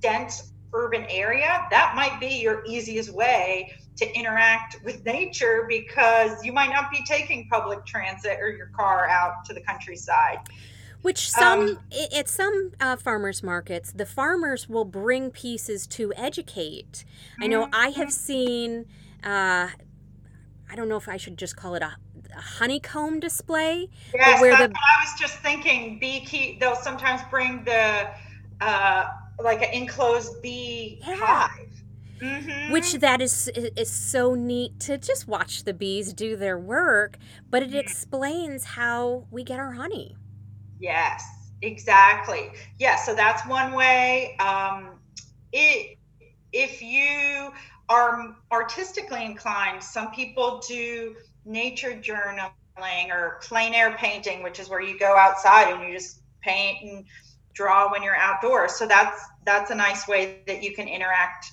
dense 0.00 0.52
urban 0.74 1.06
area, 1.08 1.66
that 1.70 1.94
might 1.96 2.20
be 2.20 2.42
your 2.42 2.62
easiest 2.66 3.08
way 3.08 3.72
to 3.96 4.14
interact 4.14 4.76
with 4.84 5.02
nature 5.06 5.64
because 5.66 6.44
you 6.44 6.52
might 6.52 6.70
not 6.70 6.90
be 6.90 7.02
taking 7.06 7.48
public 7.48 7.86
transit 7.86 8.38
or 8.38 8.50
your 8.50 8.70
car 8.76 9.08
out 9.08 9.46
to 9.46 9.54
the 9.54 9.62
countryside. 9.62 10.40
Which 11.02 11.30
some 11.30 11.60
Um, 11.60 11.78
at 12.14 12.28
some 12.28 12.72
uh, 12.80 12.96
farmers 12.96 13.42
markets, 13.42 13.92
the 13.92 14.04
farmers 14.06 14.68
will 14.68 14.84
bring 14.84 15.30
pieces 15.30 15.86
to 15.88 16.12
educate. 16.14 17.04
I 17.40 17.46
know 17.46 17.68
I 17.72 17.88
have 17.90 18.12
seen. 18.12 18.86
Uh, 19.24 19.68
I 20.70 20.76
don't 20.76 20.88
know 20.88 20.96
if 20.98 21.08
I 21.08 21.16
should 21.16 21.36
just 21.38 21.56
call 21.56 21.74
it 21.74 21.82
a, 21.82 21.96
a 22.36 22.40
honeycomb 22.40 23.18
display. 23.18 23.88
Yes, 24.14 24.40
where 24.40 24.56
the- 24.56 24.64
I 24.74 25.04
was 25.04 25.18
just 25.18 25.36
thinking. 25.38 25.98
Beekeep, 26.00 26.60
they'll 26.60 26.76
sometimes 26.76 27.22
bring 27.30 27.64
the 27.64 28.08
uh, 28.60 29.08
like 29.42 29.62
an 29.62 29.70
enclosed 29.72 30.40
bee 30.42 31.00
Yeah. 31.06 31.16
hive. 31.16 31.66
Mhm. 32.20 32.70
which 32.70 32.92
that 33.00 33.22
is 33.22 33.48
is 33.54 33.90
so 33.90 34.34
neat 34.34 34.78
to 34.80 34.98
just 34.98 35.26
watch 35.26 35.64
the 35.64 35.72
bees 35.72 36.12
do 36.12 36.36
their 36.36 36.58
work 36.58 37.16
but 37.48 37.62
it 37.62 37.74
explains 37.74 38.64
how 38.76 39.24
we 39.30 39.42
get 39.42 39.58
our 39.58 39.72
honey 39.72 40.14
Yes, 40.80 41.24
exactly. 41.62 42.50
Yeah, 42.78 42.96
so 42.96 43.14
that's 43.14 43.46
one 43.46 43.72
way. 43.74 44.36
Um, 44.38 45.00
it, 45.52 45.98
if 46.52 46.82
you 46.82 47.52
are 47.88 48.36
artistically 48.52 49.24
inclined, 49.24 49.82
some 49.82 50.10
people 50.12 50.62
do 50.66 51.14
nature 51.44 51.92
journaling 51.92 53.10
or 53.10 53.40
plein 53.42 53.74
air 53.74 53.96
painting, 53.98 54.42
which 54.42 54.58
is 54.58 54.68
where 54.70 54.80
you 54.80 54.98
go 54.98 55.16
outside 55.16 55.72
and 55.72 55.82
you 55.86 55.92
just 55.92 56.22
paint 56.42 56.78
and 56.82 57.04
draw 57.54 57.90
when 57.92 58.02
you're 58.02 58.16
outdoors. 58.16 58.74
So 58.76 58.86
that's 58.86 59.20
that's 59.44 59.70
a 59.70 59.74
nice 59.74 60.08
way 60.08 60.40
that 60.46 60.62
you 60.62 60.74
can 60.74 60.88
interact 60.88 61.46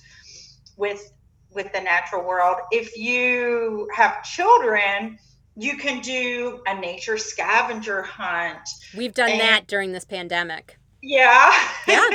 with 0.76 1.12
with 1.50 1.72
the 1.72 1.80
natural 1.80 2.24
world. 2.24 2.56
If 2.70 2.96
you 2.96 3.88
have 3.94 4.22
children, 4.22 5.18
you 5.58 5.76
can 5.76 6.00
do 6.00 6.62
a 6.66 6.80
nature 6.80 7.18
scavenger 7.18 8.02
hunt. 8.02 8.68
we've 8.96 9.14
done 9.14 9.30
And- 9.30 9.40
that 9.40 9.66
during 9.66 9.92
this 9.92 10.04
pandemic 10.04 10.78
Yeah. 11.02 11.52
Yeah. 11.86 12.08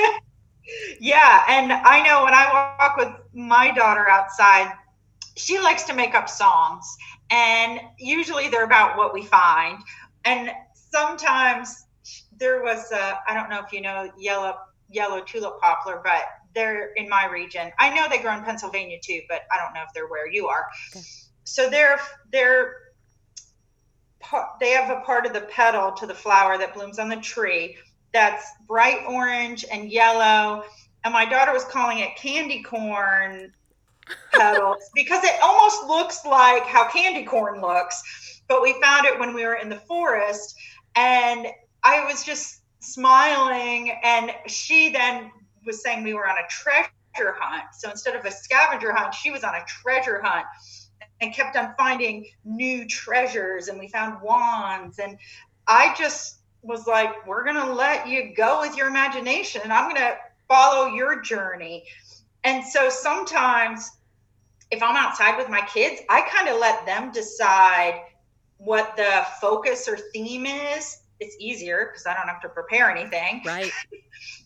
yeah. 0.99 1.43
And 1.47 1.71
I 1.73 2.01
know 2.03 2.23
when 2.23 2.33
I 2.33 2.75
walk 2.79 2.97
with 2.97 3.09
my 3.33 3.71
daughter 3.71 4.09
outside, 4.09 4.71
she 5.35 5.59
likes 5.59 5.83
to 5.83 5.93
make 5.93 6.15
up 6.15 6.29
songs. 6.29 6.85
And 7.29 7.79
usually 7.97 8.49
they're 8.49 8.65
about 8.65 8.97
what 8.97 9.13
we 9.13 9.23
find. 9.23 9.79
And 10.25 10.51
sometimes 10.73 11.85
there 12.37 12.61
was 12.61 12.91
a, 12.91 13.19
I 13.27 13.33
don't 13.33 13.49
know 13.49 13.61
if 13.65 13.71
you 13.73 13.81
know 13.81 14.11
yellow 14.17 14.55
yellow 14.89 15.21
tulip 15.21 15.59
poplar, 15.59 16.01
but 16.03 16.23
they're 16.53 16.93
in 16.93 17.09
my 17.09 17.25
region. 17.27 17.71
I 17.79 17.93
know 17.93 18.07
they 18.09 18.19
grow 18.19 18.37
in 18.37 18.43
Pennsylvania 18.43 18.99
too, 19.03 19.21
but 19.27 19.41
I 19.51 19.57
don't 19.63 19.73
know 19.73 19.81
if 19.81 19.89
they're 19.93 20.07
where 20.07 20.29
you 20.29 20.47
are. 20.47 20.65
Okay. 20.95 21.03
So 21.45 21.69
they're 21.69 21.99
they're 22.31 22.75
they 24.59 24.71
have 24.71 24.89
a 24.89 25.01
part 25.01 25.25
of 25.25 25.33
the 25.33 25.41
petal 25.41 25.91
to 25.91 26.05
the 26.05 26.13
flower 26.13 26.57
that 26.57 26.73
blooms 26.73 26.99
on 26.99 27.09
the 27.09 27.17
tree 27.17 27.77
that's 28.13 28.45
bright 28.67 28.99
orange 29.07 29.65
and 29.69 29.91
yellow. 29.91 30.63
And 31.03 31.13
my 31.13 31.25
daughter 31.25 31.51
was 31.51 31.65
calling 31.65 31.99
it 31.99 32.15
candy 32.15 32.63
corn 32.63 33.51
petals 34.31 34.89
because 34.95 35.23
it 35.23 35.33
almost 35.43 35.83
looks 35.85 36.25
like 36.25 36.63
how 36.63 36.87
candy 36.87 37.25
corn 37.25 37.59
looks. 37.59 38.41
But 38.47 38.61
we 38.61 38.79
found 38.81 39.05
it 39.05 39.19
when 39.19 39.33
we 39.33 39.45
were 39.45 39.55
in 39.55 39.69
the 39.69 39.77
forest, 39.77 40.55
and 40.95 41.47
I 41.83 42.05
was 42.05 42.23
just 42.23 42.61
smiling. 42.79 43.91
And 44.03 44.31
she 44.47 44.91
then 44.91 45.31
was 45.65 45.81
saying 45.81 46.03
we 46.03 46.13
were 46.13 46.27
on 46.27 46.35
a 46.37 46.47
treasure 46.49 47.35
hunt. 47.39 47.63
So 47.73 47.89
instead 47.89 48.15
of 48.15 48.25
a 48.25 48.31
scavenger 48.31 48.93
hunt, 48.93 49.13
she 49.13 49.31
was 49.31 49.43
on 49.43 49.55
a 49.55 49.63
treasure 49.65 50.21
hunt 50.21 50.45
and 51.23 51.33
kept 51.33 51.55
on 51.55 51.73
finding 51.77 52.27
new 52.43 52.85
treasures. 52.85 53.69
And 53.69 53.79
we 53.79 53.87
found 53.87 54.21
wands. 54.21 54.99
And 54.99 55.17
I 55.67 55.95
just 55.97 56.39
was 56.61 56.85
like, 56.85 57.25
we're 57.25 57.43
going 57.43 57.55
to 57.55 57.73
let 57.73 58.07
you 58.07 58.33
go 58.35 58.61
with 58.61 58.75
your 58.75 58.87
imagination. 58.87 59.61
and 59.63 59.71
I'm 59.71 59.89
going 59.89 60.01
to 60.01 60.17
follow 60.47 60.87
your 60.87 61.21
journey. 61.21 61.85
And 62.43 62.65
so 62.65 62.89
sometimes 62.89 63.89
if 64.69 64.81
I'm 64.83 64.95
outside 64.95 65.37
with 65.37 65.49
my 65.49 65.61
kids, 65.61 66.01
I 66.09 66.21
kind 66.21 66.49
of 66.49 66.59
let 66.59 66.85
them 66.85 67.11
decide 67.11 68.01
what 68.57 68.95
the 68.97 69.25
focus 69.39 69.87
or 69.87 69.97
theme 69.97 70.45
is. 70.45 70.99
It's 71.19 71.35
easier 71.39 71.89
because 71.91 72.05
I 72.05 72.13
don't 72.15 72.27
have 72.27 72.41
to 72.41 72.49
prepare 72.49 72.89
anything. 72.89 73.41
right 73.45 73.71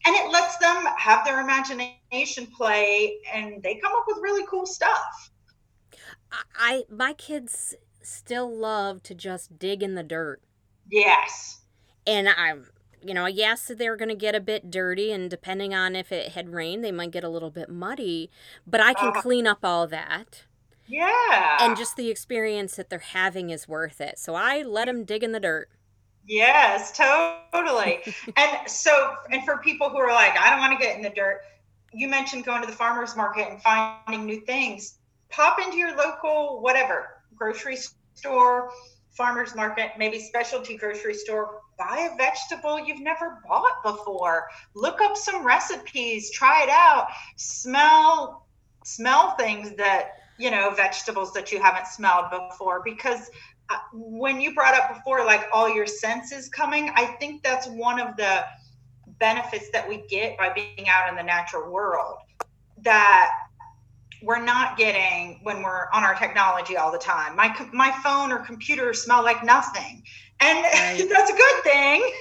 And 0.06 0.16
it 0.16 0.32
lets 0.32 0.58
them 0.58 0.86
have 0.98 1.26
their 1.26 1.40
imagination 1.40 2.48
play 2.56 3.18
and 3.34 3.64
they 3.64 3.76
come 3.76 3.94
up 3.96 4.04
with 4.08 4.18
really 4.22 4.46
cool 4.48 4.66
stuff. 4.66 5.32
I, 6.58 6.84
my 6.90 7.14
kids 7.14 7.76
still 8.02 8.54
love 8.54 9.04
to 9.04 9.16
just 9.16 9.58
dig 9.60 9.84
in 9.84 9.96
the 9.96 10.04
dirt 10.04 10.42
Yes. 10.90 11.62
and 12.06 12.30
i 12.30 12.54
you 13.02 13.14
know 13.14 13.26
yes 13.26 13.70
they're 13.78 13.98
going 13.98 14.10
to 14.10 14.16
get 14.16 14.34
a 14.36 14.40
bit 14.40 14.72
dirty 14.72 15.12
and 15.12 15.30
depending 15.30 15.74
on 15.74 15.96
if 15.96 16.12
it 16.12 16.32
had 16.34 16.50
rained 16.54 16.84
they 16.84 16.92
might 16.92 17.12
get 17.12 17.24
a 17.24 17.30
little 17.30 17.52
bit 17.52 17.70
muddy 17.70 18.30
but 18.66 18.80
i 18.82 18.94
can 18.94 19.10
Uh-huh. 19.10 19.22
clean 19.22 19.46
up 19.46 19.60
all 19.64 19.88
that 19.88 20.46
Yeah. 20.88 21.58
and 21.60 21.76
just 21.76 21.96
the 21.98 22.10
experience 22.10 22.76
that 22.78 22.90
they're 22.90 23.00
having 23.00 23.50
is 23.50 23.68
worth 23.68 24.00
it. 24.00 24.18
So 24.20 24.36
I 24.36 24.62
let 24.62 24.86
them 24.86 25.04
dig 25.04 25.22
in 25.24 25.34
the 25.34 25.40
dirt. 25.42 25.70
Yes, 26.26 26.96
totally. 26.98 28.04
and 28.38 28.70
so, 28.70 29.16
and 29.32 29.44
for 29.44 29.58
people 29.58 29.90
who 29.90 29.98
are 29.98 30.14
like, 30.14 30.38
I 30.38 30.50
don't 30.50 30.60
want 30.60 30.78
to 30.80 30.86
get 30.86 30.96
in 30.96 31.02
the 31.02 31.10
dirt, 31.10 31.42
you 31.94 32.08
mentioned 32.08 32.46
going 32.46 32.62
to 32.62 32.68
the 32.68 32.74
farmer's 32.76 33.16
market 33.18 33.50
and 33.50 33.62
finding 33.62 34.26
new 34.26 34.42
things. 34.42 34.97
Pop 35.30 35.60
into 35.60 35.78
your 35.78 35.96
local, 35.96 36.62
whatever, 36.62 37.22
grocery 37.36 37.78
store, 38.16 38.72
farmer's 39.10 39.56
market, 39.56 39.92
maybe 39.98 40.20
specialty 40.20 40.78
grocery 40.78 41.14
store, 41.14 41.62
buy 41.78 42.10
a 42.12 42.18
vegetable 42.18 42.80
you've 42.86 43.02
never 43.02 43.40
bought 43.48 43.84
before. 43.84 44.48
Look 44.76 45.02
up 45.02 45.18
some 45.18 45.46
recipes, 45.46 46.32
try 46.32 46.64
it 46.64 46.70
out, 46.70 47.08
smell 47.36 48.48
smell 48.88 49.36
things 49.36 49.76
that, 49.76 50.12
you 50.38 50.50
know, 50.50 50.72
vegetables 50.74 51.34
that 51.34 51.52
you 51.52 51.62
haven't 51.62 51.88
smelled 51.88 52.32
before 52.32 52.82
because 52.86 53.30
uh, 53.70 53.76
when 53.92 54.40
you 54.40 54.54
brought 54.54 54.74
up 54.74 54.96
before 54.96 55.26
like 55.26 55.46
all 55.52 55.68
your 55.68 55.86
senses 55.86 56.48
coming, 56.48 56.90
I 56.96 57.06
think 57.20 57.44
that's 57.44 57.68
one 57.68 58.00
of 58.00 58.16
the 58.16 58.46
benefits 59.20 59.70
that 59.72 59.88
we 59.88 60.06
get 60.08 60.38
by 60.38 60.54
being 60.54 60.88
out 60.88 61.10
in 61.10 61.18
the 61.18 61.24
natural 61.24 61.70
world 61.70 62.20
that 62.82 63.32
we're 64.22 64.44
not 64.44 64.78
getting 64.78 65.40
when 65.44 65.62
we're 65.62 65.88
on 65.94 66.04
our 66.04 66.16
technology 66.16 66.78
all 66.78 66.92
the 66.92 66.98
time. 66.98 67.36
My 67.36 67.56
my 67.74 67.92
phone 68.04 68.32
or 68.32 68.40
computer 68.40 68.94
smell 68.94 69.24
like 69.24 69.44
nothing, 69.44 70.04
and 70.40 70.64
right. 70.74 71.10
that's 71.10 71.32
a 71.32 71.36
good 71.36 71.64
thing. 71.64 72.12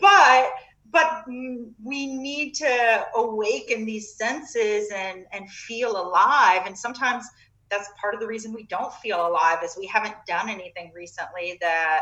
But 0.00 0.50
but 0.90 1.24
we 1.26 2.06
need 2.06 2.52
to 2.54 3.06
awaken 3.16 3.84
these 3.84 4.14
senses 4.16 4.90
and 4.94 5.24
and 5.32 5.48
feel 5.50 5.92
alive. 5.92 6.62
And 6.66 6.76
sometimes 6.76 7.24
that's 7.70 7.88
part 8.00 8.14
of 8.14 8.20
the 8.20 8.26
reason 8.26 8.52
we 8.52 8.64
don't 8.64 8.92
feel 8.94 9.26
alive 9.26 9.58
is 9.64 9.76
we 9.78 9.86
haven't 9.86 10.14
done 10.26 10.48
anything 10.48 10.92
recently 10.94 11.56
that 11.60 12.00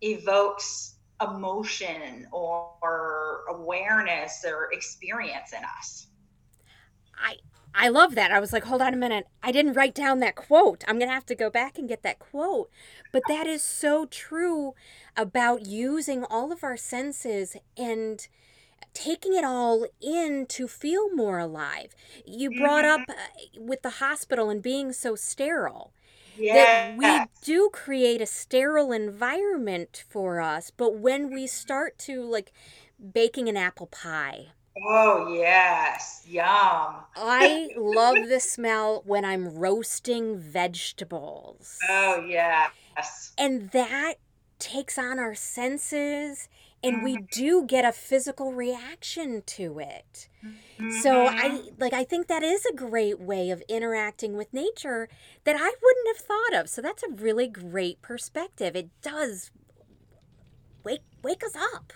evokes 0.00 0.94
emotion 1.20 2.26
or, 2.32 2.72
or 2.82 3.44
awareness 3.50 4.44
or 4.46 4.70
experience 4.72 5.52
in 5.52 5.62
us. 5.78 6.06
I 7.18 7.36
I 7.78 7.88
love 7.88 8.14
that. 8.14 8.32
I 8.32 8.40
was 8.40 8.52
like, 8.52 8.64
hold 8.64 8.80
on 8.80 8.94
a 8.94 8.96
minute. 8.96 9.26
I 9.42 9.52
didn't 9.52 9.74
write 9.74 9.94
down 9.94 10.20
that 10.20 10.34
quote. 10.34 10.82
I'm 10.88 10.98
going 10.98 11.08
to 11.08 11.14
have 11.14 11.26
to 11.26 11.34
go 11.34 11.50
back 11.50 11.76
and 11.76 11.88
get 11.88 12.02
that 12.02 12.18
quote. 12.18 12.70
But 13.12 13.22
that 13.28 13.46
is 13.46 13.62
so 13.62 14.06
true 14.06 14.74
about 15.16 15.66
using 15.66 16.24
all 16.24 16.52
of 16.52 16.64
our 16.64 16.76
senses 16.78 17.56
and 17.76 18.26
taking 18.94 19.34
it 19.34 19.44
all 19.44 19.86
in 20.00 20.46
to 20.46 20.66
feel 20.66 21.14
more 21.14 21.38
alive. 21.38 21.94
You 22.24 22.50
brought 22.58 22.84
mm-hmm. 22.84 23.02
up 23.02 23.10
uh, 23.10 23.60
with 23.60 23.82
the 23.82 23.90
hospital 23.90 24.48
and 24.48 24.62
being 24.62 24.92
so 24.92 25.14
sterile. 25.14 25.92
That 26.98 26.98
we 26.98 27.44
do 27.44 27.70
create 27.72 28.20
a 28.20 28.26
sterile 28.26 28.92
environment 28.92 30.04
for 30.08 30.40
us, 30.40 30.70
but 30.70 30.96
when 30.96 31.32
we 31.32 31.46
start 31.46 31.98
to 32.00 32.22
like 32.22 32.52
baking 33.12 33.48
an 33.48 33.56
apple 33.56 33.86
pie 33.86 34.48
Oh, 34.84 35.32
yes. 35.32 36.22
Yum. 36.26 36.96
I 37.16 37.70
love 37.76 38.28
the 38.28 38.40
smell 38.40 39.02
when 39.06 39.24
I'm 39.24 39.54
roasting 39.54 40.38
vegetables. 40.38 41.78
Oh, 41.88 42.24
yes. 42.26 43.32
And 43.38 43.70
that 43.70 44.14
takes 44.58 44.98
on 44.98 45.18
our 45.18 45.34
senses 45.34 46.48
and 46.82 47.02
we 47.02 47.16
mm-hmm. 47.16 47.24
do 47.30 47.66
get 47.66 47.84
a 47.84 47.92
physical 47.92 48.52
reaction 48.52 49.42
to 49.44 49.78
it. 49.78 50.28
Mm-hmm. 50.44 50.90
So 51.00 51.26
I 51.26 51.62
like 51.78 51.92
I 51.92 52.04
think 52.04 52.28
that 52.28 52.42
is 52.42 52.64
a 52.66 52.74
great 52.74 53.20
way 53.20 53.50
of 53.50 53.62
interacting 53.68 54.36
with 54.36 54.52
nature 54.52 55.08
that 55.44 55.56
I 55.56 55.74
wouldn't 55.82 56.16
have 56.16 56.24
thought 56.24 56.60
of. 56.60 56.68
So 56.68 56.80
that's 56.82 57.02
a 57.02 57.10
really 57.10 57.48
great 57.48 58.02
perspective. 58.02 58.76
It 58.76 58.90
does 59.02 59.50
wake 60.84 61.02
wake 61.22 61.42
us 61.44 61.56
up. 61.74 61.92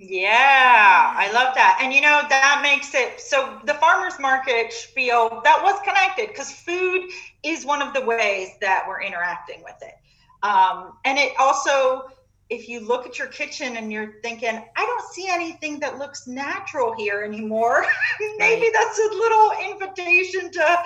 Yeah, 0.00 1.12
I 1.16 1.32
love 1.32 1.54
that. 1.56 1.80
And 1.82 1.92
you 1.92 2.00
know, 2.00 2.22
that 2.28 2.60
makes 2.62 2.94
it 2.94 3.20
so 3.20 3.58
the 3.64 3.74
farmers 3.74 4.14
market 4.20 4.72
spiel 4.72 5.40
that 5.42 5.60
was 5.62 5.80
connected 5.84 6.28
because 6.28 6.52
food 6.52 7.10
is 7.42 7.66
one 7.66 7.82
of 7.82 7.92
the 7.94 8.04
ways 8.04 8.50
that 8.60 8.84
we're 8.86 9.02
interacting 9.02 9.60
with 9.64 9.74
it. 9.82 9.94
Um, 10.46 10.92
and 11.04 11.18
it 11.18 11.32
also, 11.40 12.10
if 12.48 12.68
you 12.68 12.78
look 12.78 13.06
at 13.06 13.18
your 13.18 13.26
kitchen 13.26 13.76
and 13.76 13.92
you're 13.92 14.14
thinking, 14.22 14.50
I 14.76 14.84
don't 14.86 15.12
see 15.12 15.28
anything 15.28 15.80
that 15.80 15.98
looks 15.98 16.28
natural 16.28 16.94
here 16.94 17.22
anymore, 17.24 17.84
maybe 18.38 18.70
that's 18.72 18.98
a 19.00 19.14
little 19.16 19.50
invitation 19.72 20.52
to 20.52 20.78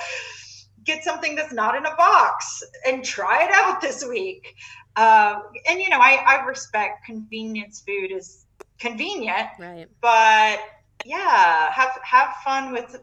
get 0.84 1.04
something 1.04 1.36
that's 1.36 1.52
not 1.52 1.76
in 1.76 1.84
a 1.84 1.94
box 1.96 2.62
and 2.86 3.04
try 3.04 3.44
it 3.44 3.50
out 3.52 3.82
this 3.82 4.02
week. 4.06 4.54
Um, 4.96 5.42
and 5.68 5.80
you 5.80 5.90
know, 5.90 5.98
I, 5.98 6.22
I 6.26 6.44
respect 6.46 7.04
convenience 7.04 7.82
food 7.86 8.10
is 8.10 8.41
convenient. 8.82 9.48
Right. 9.58 9.86
But 10.00 10.60
yeah, 11.04 11.72
have 11.72 11.98
have 12.02 12.34
fun 12.44 12.72
with 12.72 13.00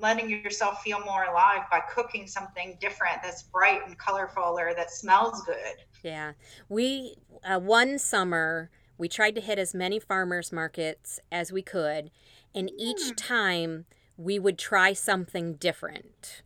letting 0.00 0.28
yourself 0.28 0.82
feel 0.82 1.00
more 1.00 1.24
alive 1.24 1.60
by 1.70 1.80
cooking 1.80 2.26
something 2.26 2.76
different 2.80 3.18
that's 3.22 3.44
bright 3.44 3.86
and 3.86 3.96
colorful 3.98 4.58
or 4.58 4.74
that 4.74 4.90
smells 4.90 5.42
good. 5.44 5.76
Yeah. 6.02 6.32
We 6.68 7.16
uh, 7.44 7.60
one 7.60 7.98
summer 7.98 8.70
we 8.98 9.08
tried 9.08 9.34
to 9.36 9.40
hit 9.40 9.58
as 9.58 9.74
many 9.74 9.98
farmers 9.98 10.52
markets 10.52 11.20
as 11.30 11.52
we 11.52 11.62
could 11.62 12.10
and 12.54 12.70
each 12.76 13.12
mm. 13.12 13.16
time 13.16 13.84
we 14.16 14.38
would 14.38 14.58
try 14.58 14.92
something 14.92 15.54
different. 15.54 16.42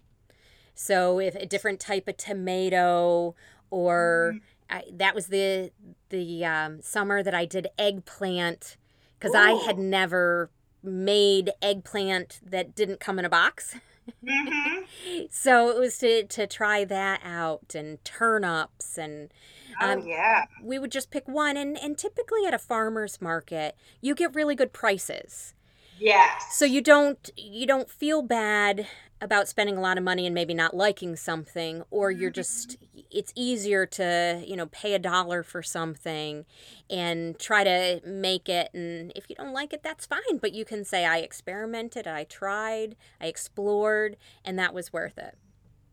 So 0.75 1.19
if 1.19 1.35
a 1.35 1.47
different 1.47 1.81
type 1.81 2.07
of 2.09 2.17
tomato 2.17 3.35
or 3.71 4.35
mm. 4.35 4.41
I, 4.71 4.85
that 4.93 5.15
was 5.15 5.29
the 5.29 5.71
the 6.15 6.45
um, 6.45 6.81
summer 6.81 7.23
that 7.23 7.35
I 7.35 7.45
did 7.45 7.67
eggplant 7.79 8.77
because 9.19 9.35
I 9.35 9.53
had 9.53 9.79
never 9.79 10.51
made 10.83 11.51
eggplant 11.61 12.41
that 12.45 12.75
didn't 12.75 13.01
come 13.01 13.19
in 13.19 13.25
a 13.25 13.29
box. 13.29 13.75
Mm-hmm. 14.23 15.25
so 15.31 15.71
it 15.71 15.79
was 15.79 15.99
to, 15.99 16.25
to 16.25 16.47
try 16.47 16.85
that 16.85 17.21
out 17.25 17.75
and 17.75 18.05
turnips 18.05 18.99
and 18.99 19.33
oh, 19.81 19.93
um, 19.93 20.01
oh, 20.03 20.07
yeah 20.07 20.45
we 20.63 20.79
would 20.79 20.93
just 20.93 21.11
pick 21.11 21.27
one 21.27 21.57
and, 21.57 21.79
and 21.79 21.97
typically 21.97 22.45
at 22.47 22.53
a 22.53 22.59
farmer's 22.59 23.23
market 23.23 23.75
you 24.03 24.15
get 24.15 24.35
really 24.35 24.55
good 24.55 24.75
prices 24.75 25.55
yes. 25.99 26.57
So 26.57 26.65
you 26.65 26.81
don't 26.81 27.31
you 27.37 27.67
don't 27.67 27.91
feel 27.91 28.23
bad 28.23 28.87
about 29.21 29.49
spending 29.49 29.77
a 29.77 29.81
lot 29.81 29.97
of 29.97 30.05
money 30.05 30.27
and 30.27 30.35
maybe 30.35 30.55
not 30.55 30.77
liking 30.77 31.17
something 31.17 31.83
or 31.91 32.11
you're 32.11 32.31
mm-hmm. 32.31 32.35
just 32.35 32.77
it's 33.11 33.33
easier 33.35 33.87
to 33.87 34.43
you 34.47 34.55
know 34.55 34.67
pay 34.67 34.93
a 34.93 34.99
dollar 34.99 35.43
for 35.43 35.63
something 35.63 36.45
and 36.91 37.39
try 37.39 37.65
to 37.65 38.01
make 38.05 38.49
it 38.49 38.69
and 38.75 39.13
if 39.17 39.31
you 39.31 39.37
don't 39.37 39.53
like 39.53 39.73
it 39.73 39.83
that's 39.83 40.05
fine 40.05 40.39
but 40.41 40.53
you 40.53 40.65
can 40.65 40.85
say 40.85 41.07
i 41.07 41.19
experimented 41.19 42.07
i 42.07 42.25
tried 42.25 42.97
i 43.21 43.27
explored 43.27 44.17
and 44.45 44.59
that 44.59 44.75
was 44.75 44.93
worth 44.93 45.17
it. 45.17 45.39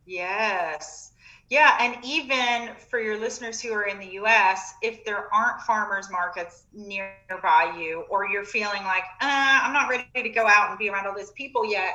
Yes 0.06 1.14
yeah 1.52 1.78
and 1.80 1.96
even 2.04 2.70
for 2.90 3.00
your 3.00 3.20
listeners 3.20 3.62
who 3.62 3.72
are 3.72 3.84
in 3.84 4.00
the 4.00 4.08
us 4.08 4.74
if 4.82 5.06
there 5.06 5.32
aren't 5.32 5.62
farmers 5.62 6.10
markets 6.10 6.64
nearby 6.74 7.72
you 7.78 8.04
or 8.10 8.28
you're 8.28 8.44
feeling 8.44 8.84
like 8.84 9.04
uh, 9.22 9.60
i'm 9.62 9.74
not 9.74 9.88
ready 9.88 10.08
to 10.16 10.30
go 10.30 10.48
out 10.48 10.72
and 10.72 10.80
be 10.80 10.90
around 10.90 11.06
all 11.06 11.16
these 11.16 11.32
people 11.32 11.70
yet 11.70 11.94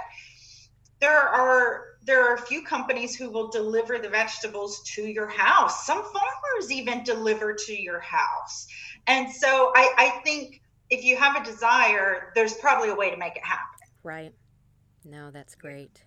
there 1.00 1.18
are 1.18 1.82
there 2.06 2.24
are 2.24 2.36
a 2.36 2.40
few 2.40 2.62
companies 2.62 3.16
who 3.16 3.30
will 3.30 3.48
deliver 3.48 3.98
the 3.98 4.08
vegetables 4.08 4.80
to 4.94 5.02
your 5.02 5.26
house. 5.26 5.84
Some 5.84 6.04
farmers 6.04 6.70
even 6.70 7.02
deliver 7.02 7.52
to 7.52 7.72
your 7.74 7.98
house. 7.98 8.68
And 9.08 9.30
so 9.30 9.72
I, 9.74 9.92
I 9.98 10.20
think 10.24 10.62
if 10.88 11.04
you 11.04 11.16
have 11.16 11.36
a 11.40 11.44
desire, 11.44 12.32
there's 12.36 12.54
probably 12.54 12.90
a 12.90 12.94
way 12.94 13.10
to 13.10 13.16
make 13.16 13.36
it 13.36 13.44
happen. 13.44 13.64
Right. 14.04 14.32
No, 15.04 15.32
that's 15.32 15.56
great. 15.56 16.05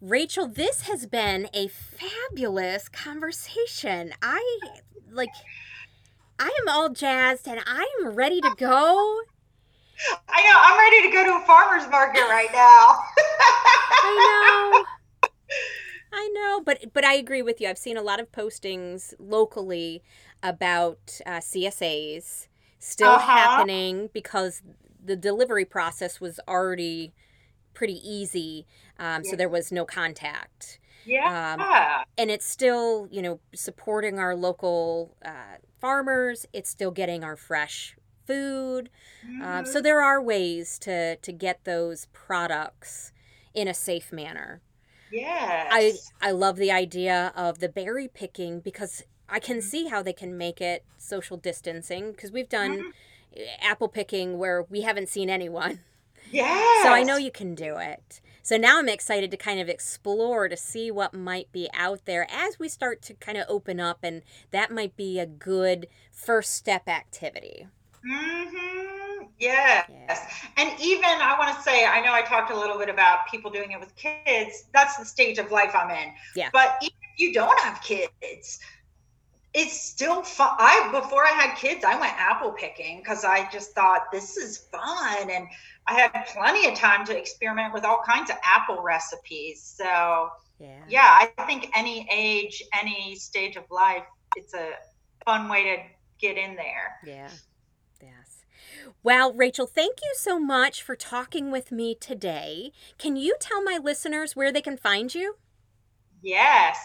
Rachel, 0.00 0.46
this 0.46 0.82
has 0.82 1.06
been 1.06 1.48
a 1.52 1.68
fabulous 1.68 2.88
conversation. 2.88 4.12
I 4.22 4.60
like 5.10 5.30
I 6.38 6.50
am 6.62 6.68
all 6.68 6.88
jazzed 6.88 7.46
and 7.46 7.60
I 7.66 7.86
am 8.00 8.14
ready 8.14 8.40
to 8.40 8.54
go 8.56 9.20
I 10.28 10.42
know. 10.42 10.58
I'm 10.58 10.78
ready 10.78 11.08
to 11.08 11.12
go 11.12 11.24
to 11.24 11.42
a 11.42 11.46
farmer's 11.46 11.88
market 11.90 12.22
right 12.22 12.48
now. 12.52 12.56
I 14.02 14.84
know. 15.22 15.28
I 16.12 16.28
know, 16.32 16.62
but 16.64 16.92
but 16.92 17.04
I 17.04 17.14
agree 17.14 17.42
with 17.42 17.60
you. 17.60 17.68
I've 17.68 17.78
seen 17.78 17.96
a 17.96 18.02
lot 18.02 18.20
of 18.20 18.32
postings 18.32 19.14
locally 19.18 20.02
about 20.42 21.20
uh, 21.26 21.38
CSAs 21.38 22.48
still 22.78 23.10
uh-huh. 23.10 23.20
happening 23.20 24.08
because 24.12 24.62
the 25.02 25.16
delivery 25.16 25.64
process 25.64 26.20
was 26.20 26.40
already 26.48 27.12
pretty 27.74 28.00
easy, 28.08 28.66
um, 28.98 29.22
yeah. 29.24 29.30
so 29.30 29.36
there 29.36 29.48
was 29.48 29.72
no 29.72 29.84
contact. 29.84 30.78
Yeah. 31.04 31.54
Um, 31.54 32.06
and 32.18 32.30
it's 32.30 32.46
still, 32.46 33.08
you 33.10 33.22
know, 33.22 33.40
supporting 33.54 34.18
our 34.18 34.34
local 34.34 35.16
uh, 35.24 35.56
farmers. 35.80 36.46
It's 36.52 36.70
still 36.70 36.90
getting 36.90 37.24
our 37.24 37.36
fresh 37.36 37.96
food. 38.26 38.90
Mm-hmm. 39.26 39.42
Um, 39.42 39.64
so 39.64 39.74
mm-hmm. 39.74 39.82
there 39.82 40.02
are 40.02 40.22
ways 40.22 40.78
to 40.80 41.16
to 41.16 41.32
get 41.32 41.64
those 41.64 42.06
products 42.12 43.12
in 43.54 43.66
a 43.68 43.74
safe 43.74 44.12
manner. 44.12 44.60
Yes. 45.10 45.68
I 45.70 46.28
I 46.28 46.30
love 46.30 46.56
the 46.56 46.70
idea 46.70 47.32
of 47.34 47.58
the 47.58 47.68
berry 47.68 48.08
picking 48.08 48.60
because 48.60 49.02
I 49.28 49.40
can 49.40 49.58
mm-hmm. 49.58 49.68
see 49.68 49.88
how 49.88 50.02
they 50.02 50.12
can 50.12 50.36
make 50.36 50.60
it 50.60 50.84
social 50.98 51.36
distancing 51.36 52.12
because 52.12 52.30
we've 52.30 52.48
done 52.48 52.78
mm-hmm. 52.78 53.40
apple 53.62 53.88
picking 53.88 54.38
where 54.38 54.62
we 54.62 54.82
haven't 54.82 55.08
seen 55.08 55.30
anyone. 55.30 55.80
Yes. 56.30 56.84
So 56.84 56.90
I 56.90 57.02
know 57.02 57.16
you 57.16 57.30
can 57.30 57.54
do 57.54 57.76
it. 57.76 58.20
So 58.42 58.56
now 58.56 58.78
I'm 58.78 58.88
excited 58.88 59.30
to 59.30 59.36
kind 59.36 59.60
of 59.60 59.68
explore 59.68 60.48
to 60.48 60.56
see 60.56 60.90
what 60.90 61.12
might 61.12 61.52
be 61.52 61.68
out 61.74 62.06
there 62.06 62.26
as 62.30 62.58
we 62.58 62.68
start 62.68 63.02
to 63.02 63.14
kind 63.14 63.38
of 63.38 63.44
open 63.48 63.78
up, 63.78 63.98
and 64.02 64.22
that 64.50 64.70
might 64.70 64.96
be 64.96 65.18
a 65.18 65.26
good 65.26 65.86
first 66.10 66.54
step 66.54 66.88
activity. 66.88 67.66
Mm-hmm. 68.04 69.24
Yes. 69.38 69.88
Yeah. 69.88 70.18
And 70.56 70.80
even 70.80 71.04
I 71.04 71.36
want 71.38 71.56
to 71.56 71.62
say, 71.62 71.84
I 71.86 72.00
know 72.00 72.12
I 72.12 72.22
talked 72.22 72.50
a 72.50 72.58
little 72.58 72.78
bit 72.78 72.88
about 72.88 73.26
people 73.30 73.50
doing 73.50 73.72
it 73.72 73.80
with 73.80 73.94
kids. 73.96 74.64
That's 74.72 74.96
the 74.96 75.04
stage 75.04 75.38
of 75.38 75.50
life 75.50 75.74
I'm 75.74 75.90
in. 75.90 76.12
Yeah. 76.34 76.48
But 76.52 76.76
even 76.82 76.96
if 77.14 77.20
you 77.20 77.32
don't 77.32 77.58
have 77.60 77.82
kids, 77.82 78.60
it's 79.52 79.80
still 79.80 80.22
fun. 80.22 80.50
I 80.58 80.88
before 80.92 81.24
I 81.24 81.30
had 81.30 81.56
kids, 81.56 81.84
I 81.84 81.98
went 81.98 82.12
apple 82.16 82.52
picking 82.52 82.98
because 82.98 83.24
I 83.24 83.48
just 83.50 83.72
thought 83.72 84.12
this 84.12 84.36
is 84.36 84.58
fun, 84.58 85.30
and 85.30 85.48
I 85.90 85.94
had 85.94 86.26
plenty 86.26 86.68
of 86.68 86.74
time 86.74 87.04
to 87.06 87.18
experiment 87.18 87.74
with 87.74 87.84
all 87.84 88.00
kinds 88.08 88.30
of 88.30 88.36
apple 88.44 88.80
recipes. 88.80 89.62
So 89.76 90.30
Yeah. 90.58 90.84
yeah, 90.88 91.28
I 91.38 91.44
think 91.46 91.70
any 91.74 92.06
age, 92.10 92.62
any 92.80 93.16
stage 93.16 93.56
of 93.56 93.64
life, 93.70 94.04
it's 94.36 94.54
a 94.54 94.74
fun 95.24 95.48
way 95.48 95.64
to 95.64 95.82
get 96.20 96.36
in 96.36 96.54
there. 96.54 96.96
Yeah. 97.04 97.30
Yes. 98.00 98.44
Well, 99.02 99.32
Rachel, 99.32 99.66
thank 99.66 100.00
you 100.02 100.12
so 100.14 100.38
much 100.38 100.82
for 100.82 100.94
talking 100.94 101.50
with 101.50 101.72
me 101.72 101.96
today. 101.96 102.72
Can 102.98 103.16
you 103.16 103.34
tell 103.40 103.62
my 103.62 103.78
listeners 103.82 104.36
where 104.36 104.52
they 104.52 104.62
can 104.62 104.76
find 104.76 105.12
you? 105.12 105.36
Yes. 106.22 106.78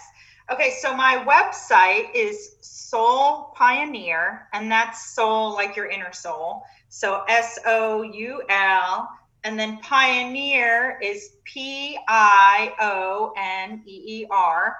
Okay, 0.51 0.71
so 0.79 0.95
my 0.95 1.23
website 1.27 2.13
is 2.13 2.55
Soul 2.61 3.53
Pioneer, 3.55 4.47
and 4.53 4.71
that's 4.71 5.13
soul 5.13 5.53
like 5.53 5.75
your 5.75 5.87
inner 5.87 6.13
soul. 6.13 6.63
So 6.95 7.25
S 7.27 7.59
O 7.65 8.03
U 8.03 8.41
L, 8.47 9.09
and 9.43 9.59
then 9.59 9.79
Pioneer 9.79 10.97
is 11.03 11.35
P 11.43 11.99
I 12.07 12.73
O 12.79 13.33
N 13.35 13.83
E 13.85 14.21
E 14.21 14.27
R. 14.31 14.77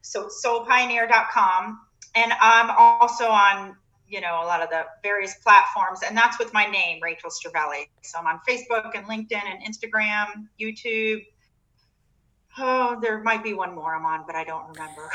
So 0.00 0.30
soulpioneer.com. 0.42 1.78
And 2.14 2.32
I'm 2.40 2.70
also 2.70 3.26
on, 3.26 3.76
you 4.08 4.22
know, 4.22 4.40
a 4.42 4.46
lot 4.46 4.62
of 4.62 4.70
the 4.70 4.86
various 5.02 5.34
platforms, 5.44 6.00
and 6.02 6.16
that's 6.16 6.38
with 6.38 6.54
my 6.54 6.64
name, 6.64 7.00
Rachel 7.02 7.28
Stravelli. 7.28 7.86
So 8.00 8.18
I'm 8.18 8.26
on 8.26 8.40
Facebook 8.48 8.92
and 8.94 9.04
LinkedIn 9.04 9.42
and 9.44 9.62
Instagram, 9.62 10.46
YouTube. 10.58 11.20
Oh, 12.56 12.98
there 13.02 13.22
might 13.22 13.44
be 13.44 13.52
one 13.52 13.74
more 13.74 13.94
I'm 13.94 14.06
on, 14.06 14.24
but 14.26 14.36
I 14.36 14.44
don't 14.44 14.68
remember. 14.68 15.10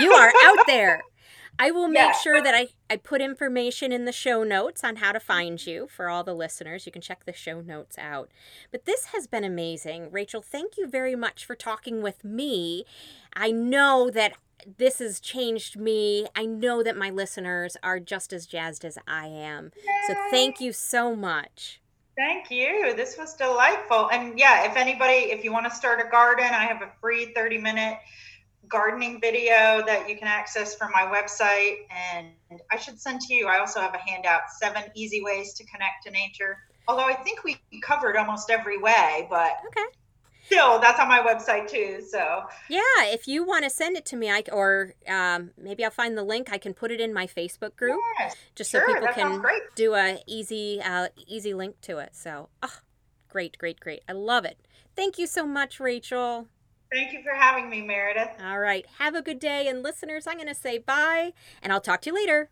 You 0.00 0.10
are 0.14 0.32
out 0.42 0.66
there. 0.66 1.04
I 1.58 1.70
will 1.70 1.88
make 1.88 1.98
Yeah. 1.98 2.12
sure 2.12 2.42
that 2.42 2.54
I, 2.54 2.68
I 2.90 2.96
put 2.96 3.20
information 3.20 3.92
in 3.92 4.04
the 4.04 4.12
show 4.12 4.42
notes 4.42 4.84
on 4.84 4.96
how 4.96 5.12
to 5.12 5.20
find 5.20 5.64
you 5.66 5.88
for 5.88 6.08
all 6.08 6.22
the 6.22 6.34
listeners. 6.34 6.84
You 6.86 6.92
can 6.92 7.02
check 7.02 7.24
the 7.24 7.32
show 7.32 7.60
notes 7.60 7.96
out. 7.98 8.30
But 8.70 8.84
this 8.84 9.06
has 9.06 9.26
been 9.26 9.44
amazing. 9.44 10.10
Rachel, 10.10 10.42
thank 10.42 10.76
you 10.76 10.86
very 10.86 11.16
much 11.16 11.44
for 11.44 11.54
talking 11.54 12.02
with 12.02 12.24
me. 12.24 12.84
I 13.34 13.50
know 13.52 14.10
that 14.10 14.34
this 14.78 14.98
has 14.98 15.20
changed 15.20 15.78
me. 15.78 16.26
I 16.34 16.44
know 16.46 16.82
that 16.82 16.96
my 16.96 17.10
listeners 17.10 17.76
are 17.82 18.00
just 18.00 18.32
as 18.32 18.46
jazzed 18.46 18.84
as 18.84 18.98
I 19.06 19.26
am. 19.26 19.70
So 20.06 20.14
thank 20.30 20.60
you 20.60 20.72
so 20.72 21.14
much. 21.16 21.80
Thank 22.16 22.50
you. 22.50 22.94
This 22.96 23.16
was 23.18 23.34
delightful. 23.34 24.08
And 24.10 24.38
yeah, 24.38 24.64
if 24.70 24.76
anybody, 24.76 25.30
if 25.30 25.44
you 25.44 25.52
want 25.52 25.66
to 25.66 25.70
start 25.70 26.00
a 26.00 26.08
garden, 26.10 26.46
I 26.46 26.64
have 26.64 26.80
a 26.80 26.90
free 27.00 27.32
30 27.34 27.58
minute 27.58 27.98
gardening 28.68 29.20
video 29.20 29.82
that 29.86 30.06
you 30.08 30.16
can 30.16 30.28
access 30.28 30.74
from 30.74 30.90
my 30.92 31.02
website. 31.02 31.76
And 31.90 32.28
I 32.72 32.76
should 32.76 33.00
send 33.00 33.20
to 33.22 33.34
you. 33.34 33.46
I 33.48 33.58
also 33.58 33.80
have 33.80 33.94
a 33.94 33.98
handout 33.98 34.42
seven 34.60 34.84
easy 34.94 35.22
ways 35.22 35.54
to 35.54 35.64
connect 35.66 36.04
to 36.04 36.10
nature. 36.10 36.58
Although 36.88 37.06
I 37.06 37.14
think 37.14 37.42
we 37.44 37.60
covered 37.82 38.16
almost 38.16 38.50
every 38.50 38.78
way, 38.78 39.26
but 39.28 39.52
Okay. 39.68 39.86
still, 40.44 40.78
that's 40.78 41.00
on 41.00 41.08
my 41.08 41.18
website 41.20 41.68
too. 41.68 42.00
So 42.08 42.42
Yeah, 42.70 42.80
if 43.06 43.26
you 43.26 43.44
want 43.44 43.64
to 43.64 43.70
send 43.70 43.96
it 43.96 44.06
to 44.06 44.16
me, 44.16 44.30
I, 44.30 44.44
or 44.52 44.94
um, 45.08 45.50
maybe 45.58 45.84
I'll 45.84 45.90
find 45.90 46.16
the 46.16 46.22
link. 46.22 46.48
I 46.52 46.58
can 46.58 46.74
put 46.74 46.90
it 46.92 47.00
in 47.00 47.12
my 47.12 47.26
Facebook 47.26 47.76
group. 47.76 48.00
yes, 48.20 48.36
just 48.54 48.70
sure, 48.70 48.82
so 48.86 48.94
people 48.94 49.08
can 49.12 49.42
do 49.74 49.94
a 49.94 50.18
easy 50.26 50.80
uh, 50.80 51.08
easy 51.26 51.54
link 51.54 51.80
to 51.82 51.98
it. 51.98 52.14
So, 52.14 52.48
oh, 52.62 52.78
great, 53.28 53.58
great, 53.58 53.80
great. 53.80 54.02
I 54.08 54.12
love 54.12 54.44
it. 54.44 54.58
Thank 54.94 55.18
you 55.18 55.26
so 55.26 55.46
much, 55.46 55.80
Rachel. 55.80 56.46
Thank 56.92 57.12
you 57.12 57.22
for 57.22 57.34
having 57.34 57.68
me, 57.68 57.82
Meredith. 57.82 58.30
All 58.42 58.58
right, 58.58 58.86
have 58.98 59.14
a 59.14 59.22
good 59.22 59.38
day, 59.38 59.66
and 59.66 59.82
listeners, 59.82 60.26
I'm 60.26 60.36
going 60.36 60.46
to 60.48 60.54
say 60.54 60.78
bye, 60.78 61.32
and 61.62 61.72
I'll 61.72 61.80
talk 61.80 62.00
to 62.02 62.10
you 62.10 62.14
later. 62.14 62.50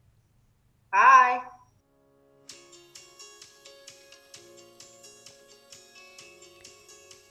Bye. 0.92 1.40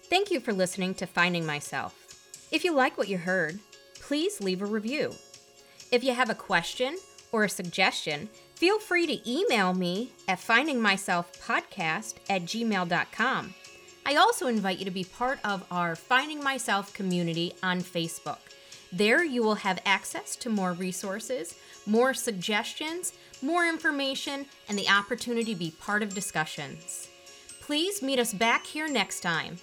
Thank 0.09 0.31
you 0.31 0.39
for 0.39 0.53
listening 0.53 0.93
to 0.95 1.07
Finding 1.07 1.45
Myself. 1.45 2.47
If 2.51 2.63
you 2.63 2.73
like 2.73 2.97
what 2.97 3.07
you 3.07 3.17
heard, 3.17 3.59
please 3.95 4.39
leave 4.39 4.61
a 4.61 4.65
review. 4.65 5.13
If 5.91 6.03
you 6.03 6.13
have 6.13 6.29
a 6.29 6.35
question 6.35 6.97
or 7.31 7.43
a 7.43 7.49
suggestion, 7.49 8.29
feel 8.55 8.79
free 8.79 9.07
to 9.07 9.29
email 9.29 9.73
me 9.73 10.11
at 10.27 10.39
findingmyselfpodcast 10.39 12.13
at 12.29 12.43
gmail.com. 12.43 13.53
I 14.05 14.15
also 14.15 14.47
invite 14.47 14.79
you 14.79 14.85
to 14.85 14.91
be 14.91 15.05
part 15.05 15.39
of 15.45 15.65
our 15.71 15.95
Finding 15.95 16.43
Myself 16.43 16.93
community 16.93 17.53
on 17.63 17.81
Facebook. 17.81 18.39
There, 18.91 19.23
you 19.23 19.41
will 19.41 19.55
have 19.55 19.81
access 19.85 20.35
to 20.37 20.49
more 20.49 20.73
resources, 20.73 21.55
more 21.85 22.13
suggestions, 22.13 23.13
more 23.41 23.65
information, 23.65 24.45
and 24.67 24.77
the 24.77 24.89
opportunity 24.89 25.53
to 25.53 25.59
be 25.59 25.71
part 25.71 26.03
of 26.03 26.13
discussions. 26.13 27.07
Please 27.61 28.03
meet 28.03 28.19
us 28.19 28.33
back 28.33 28.65
here 28.65 28.89
next 28.89 29.21
time 29.21 29.57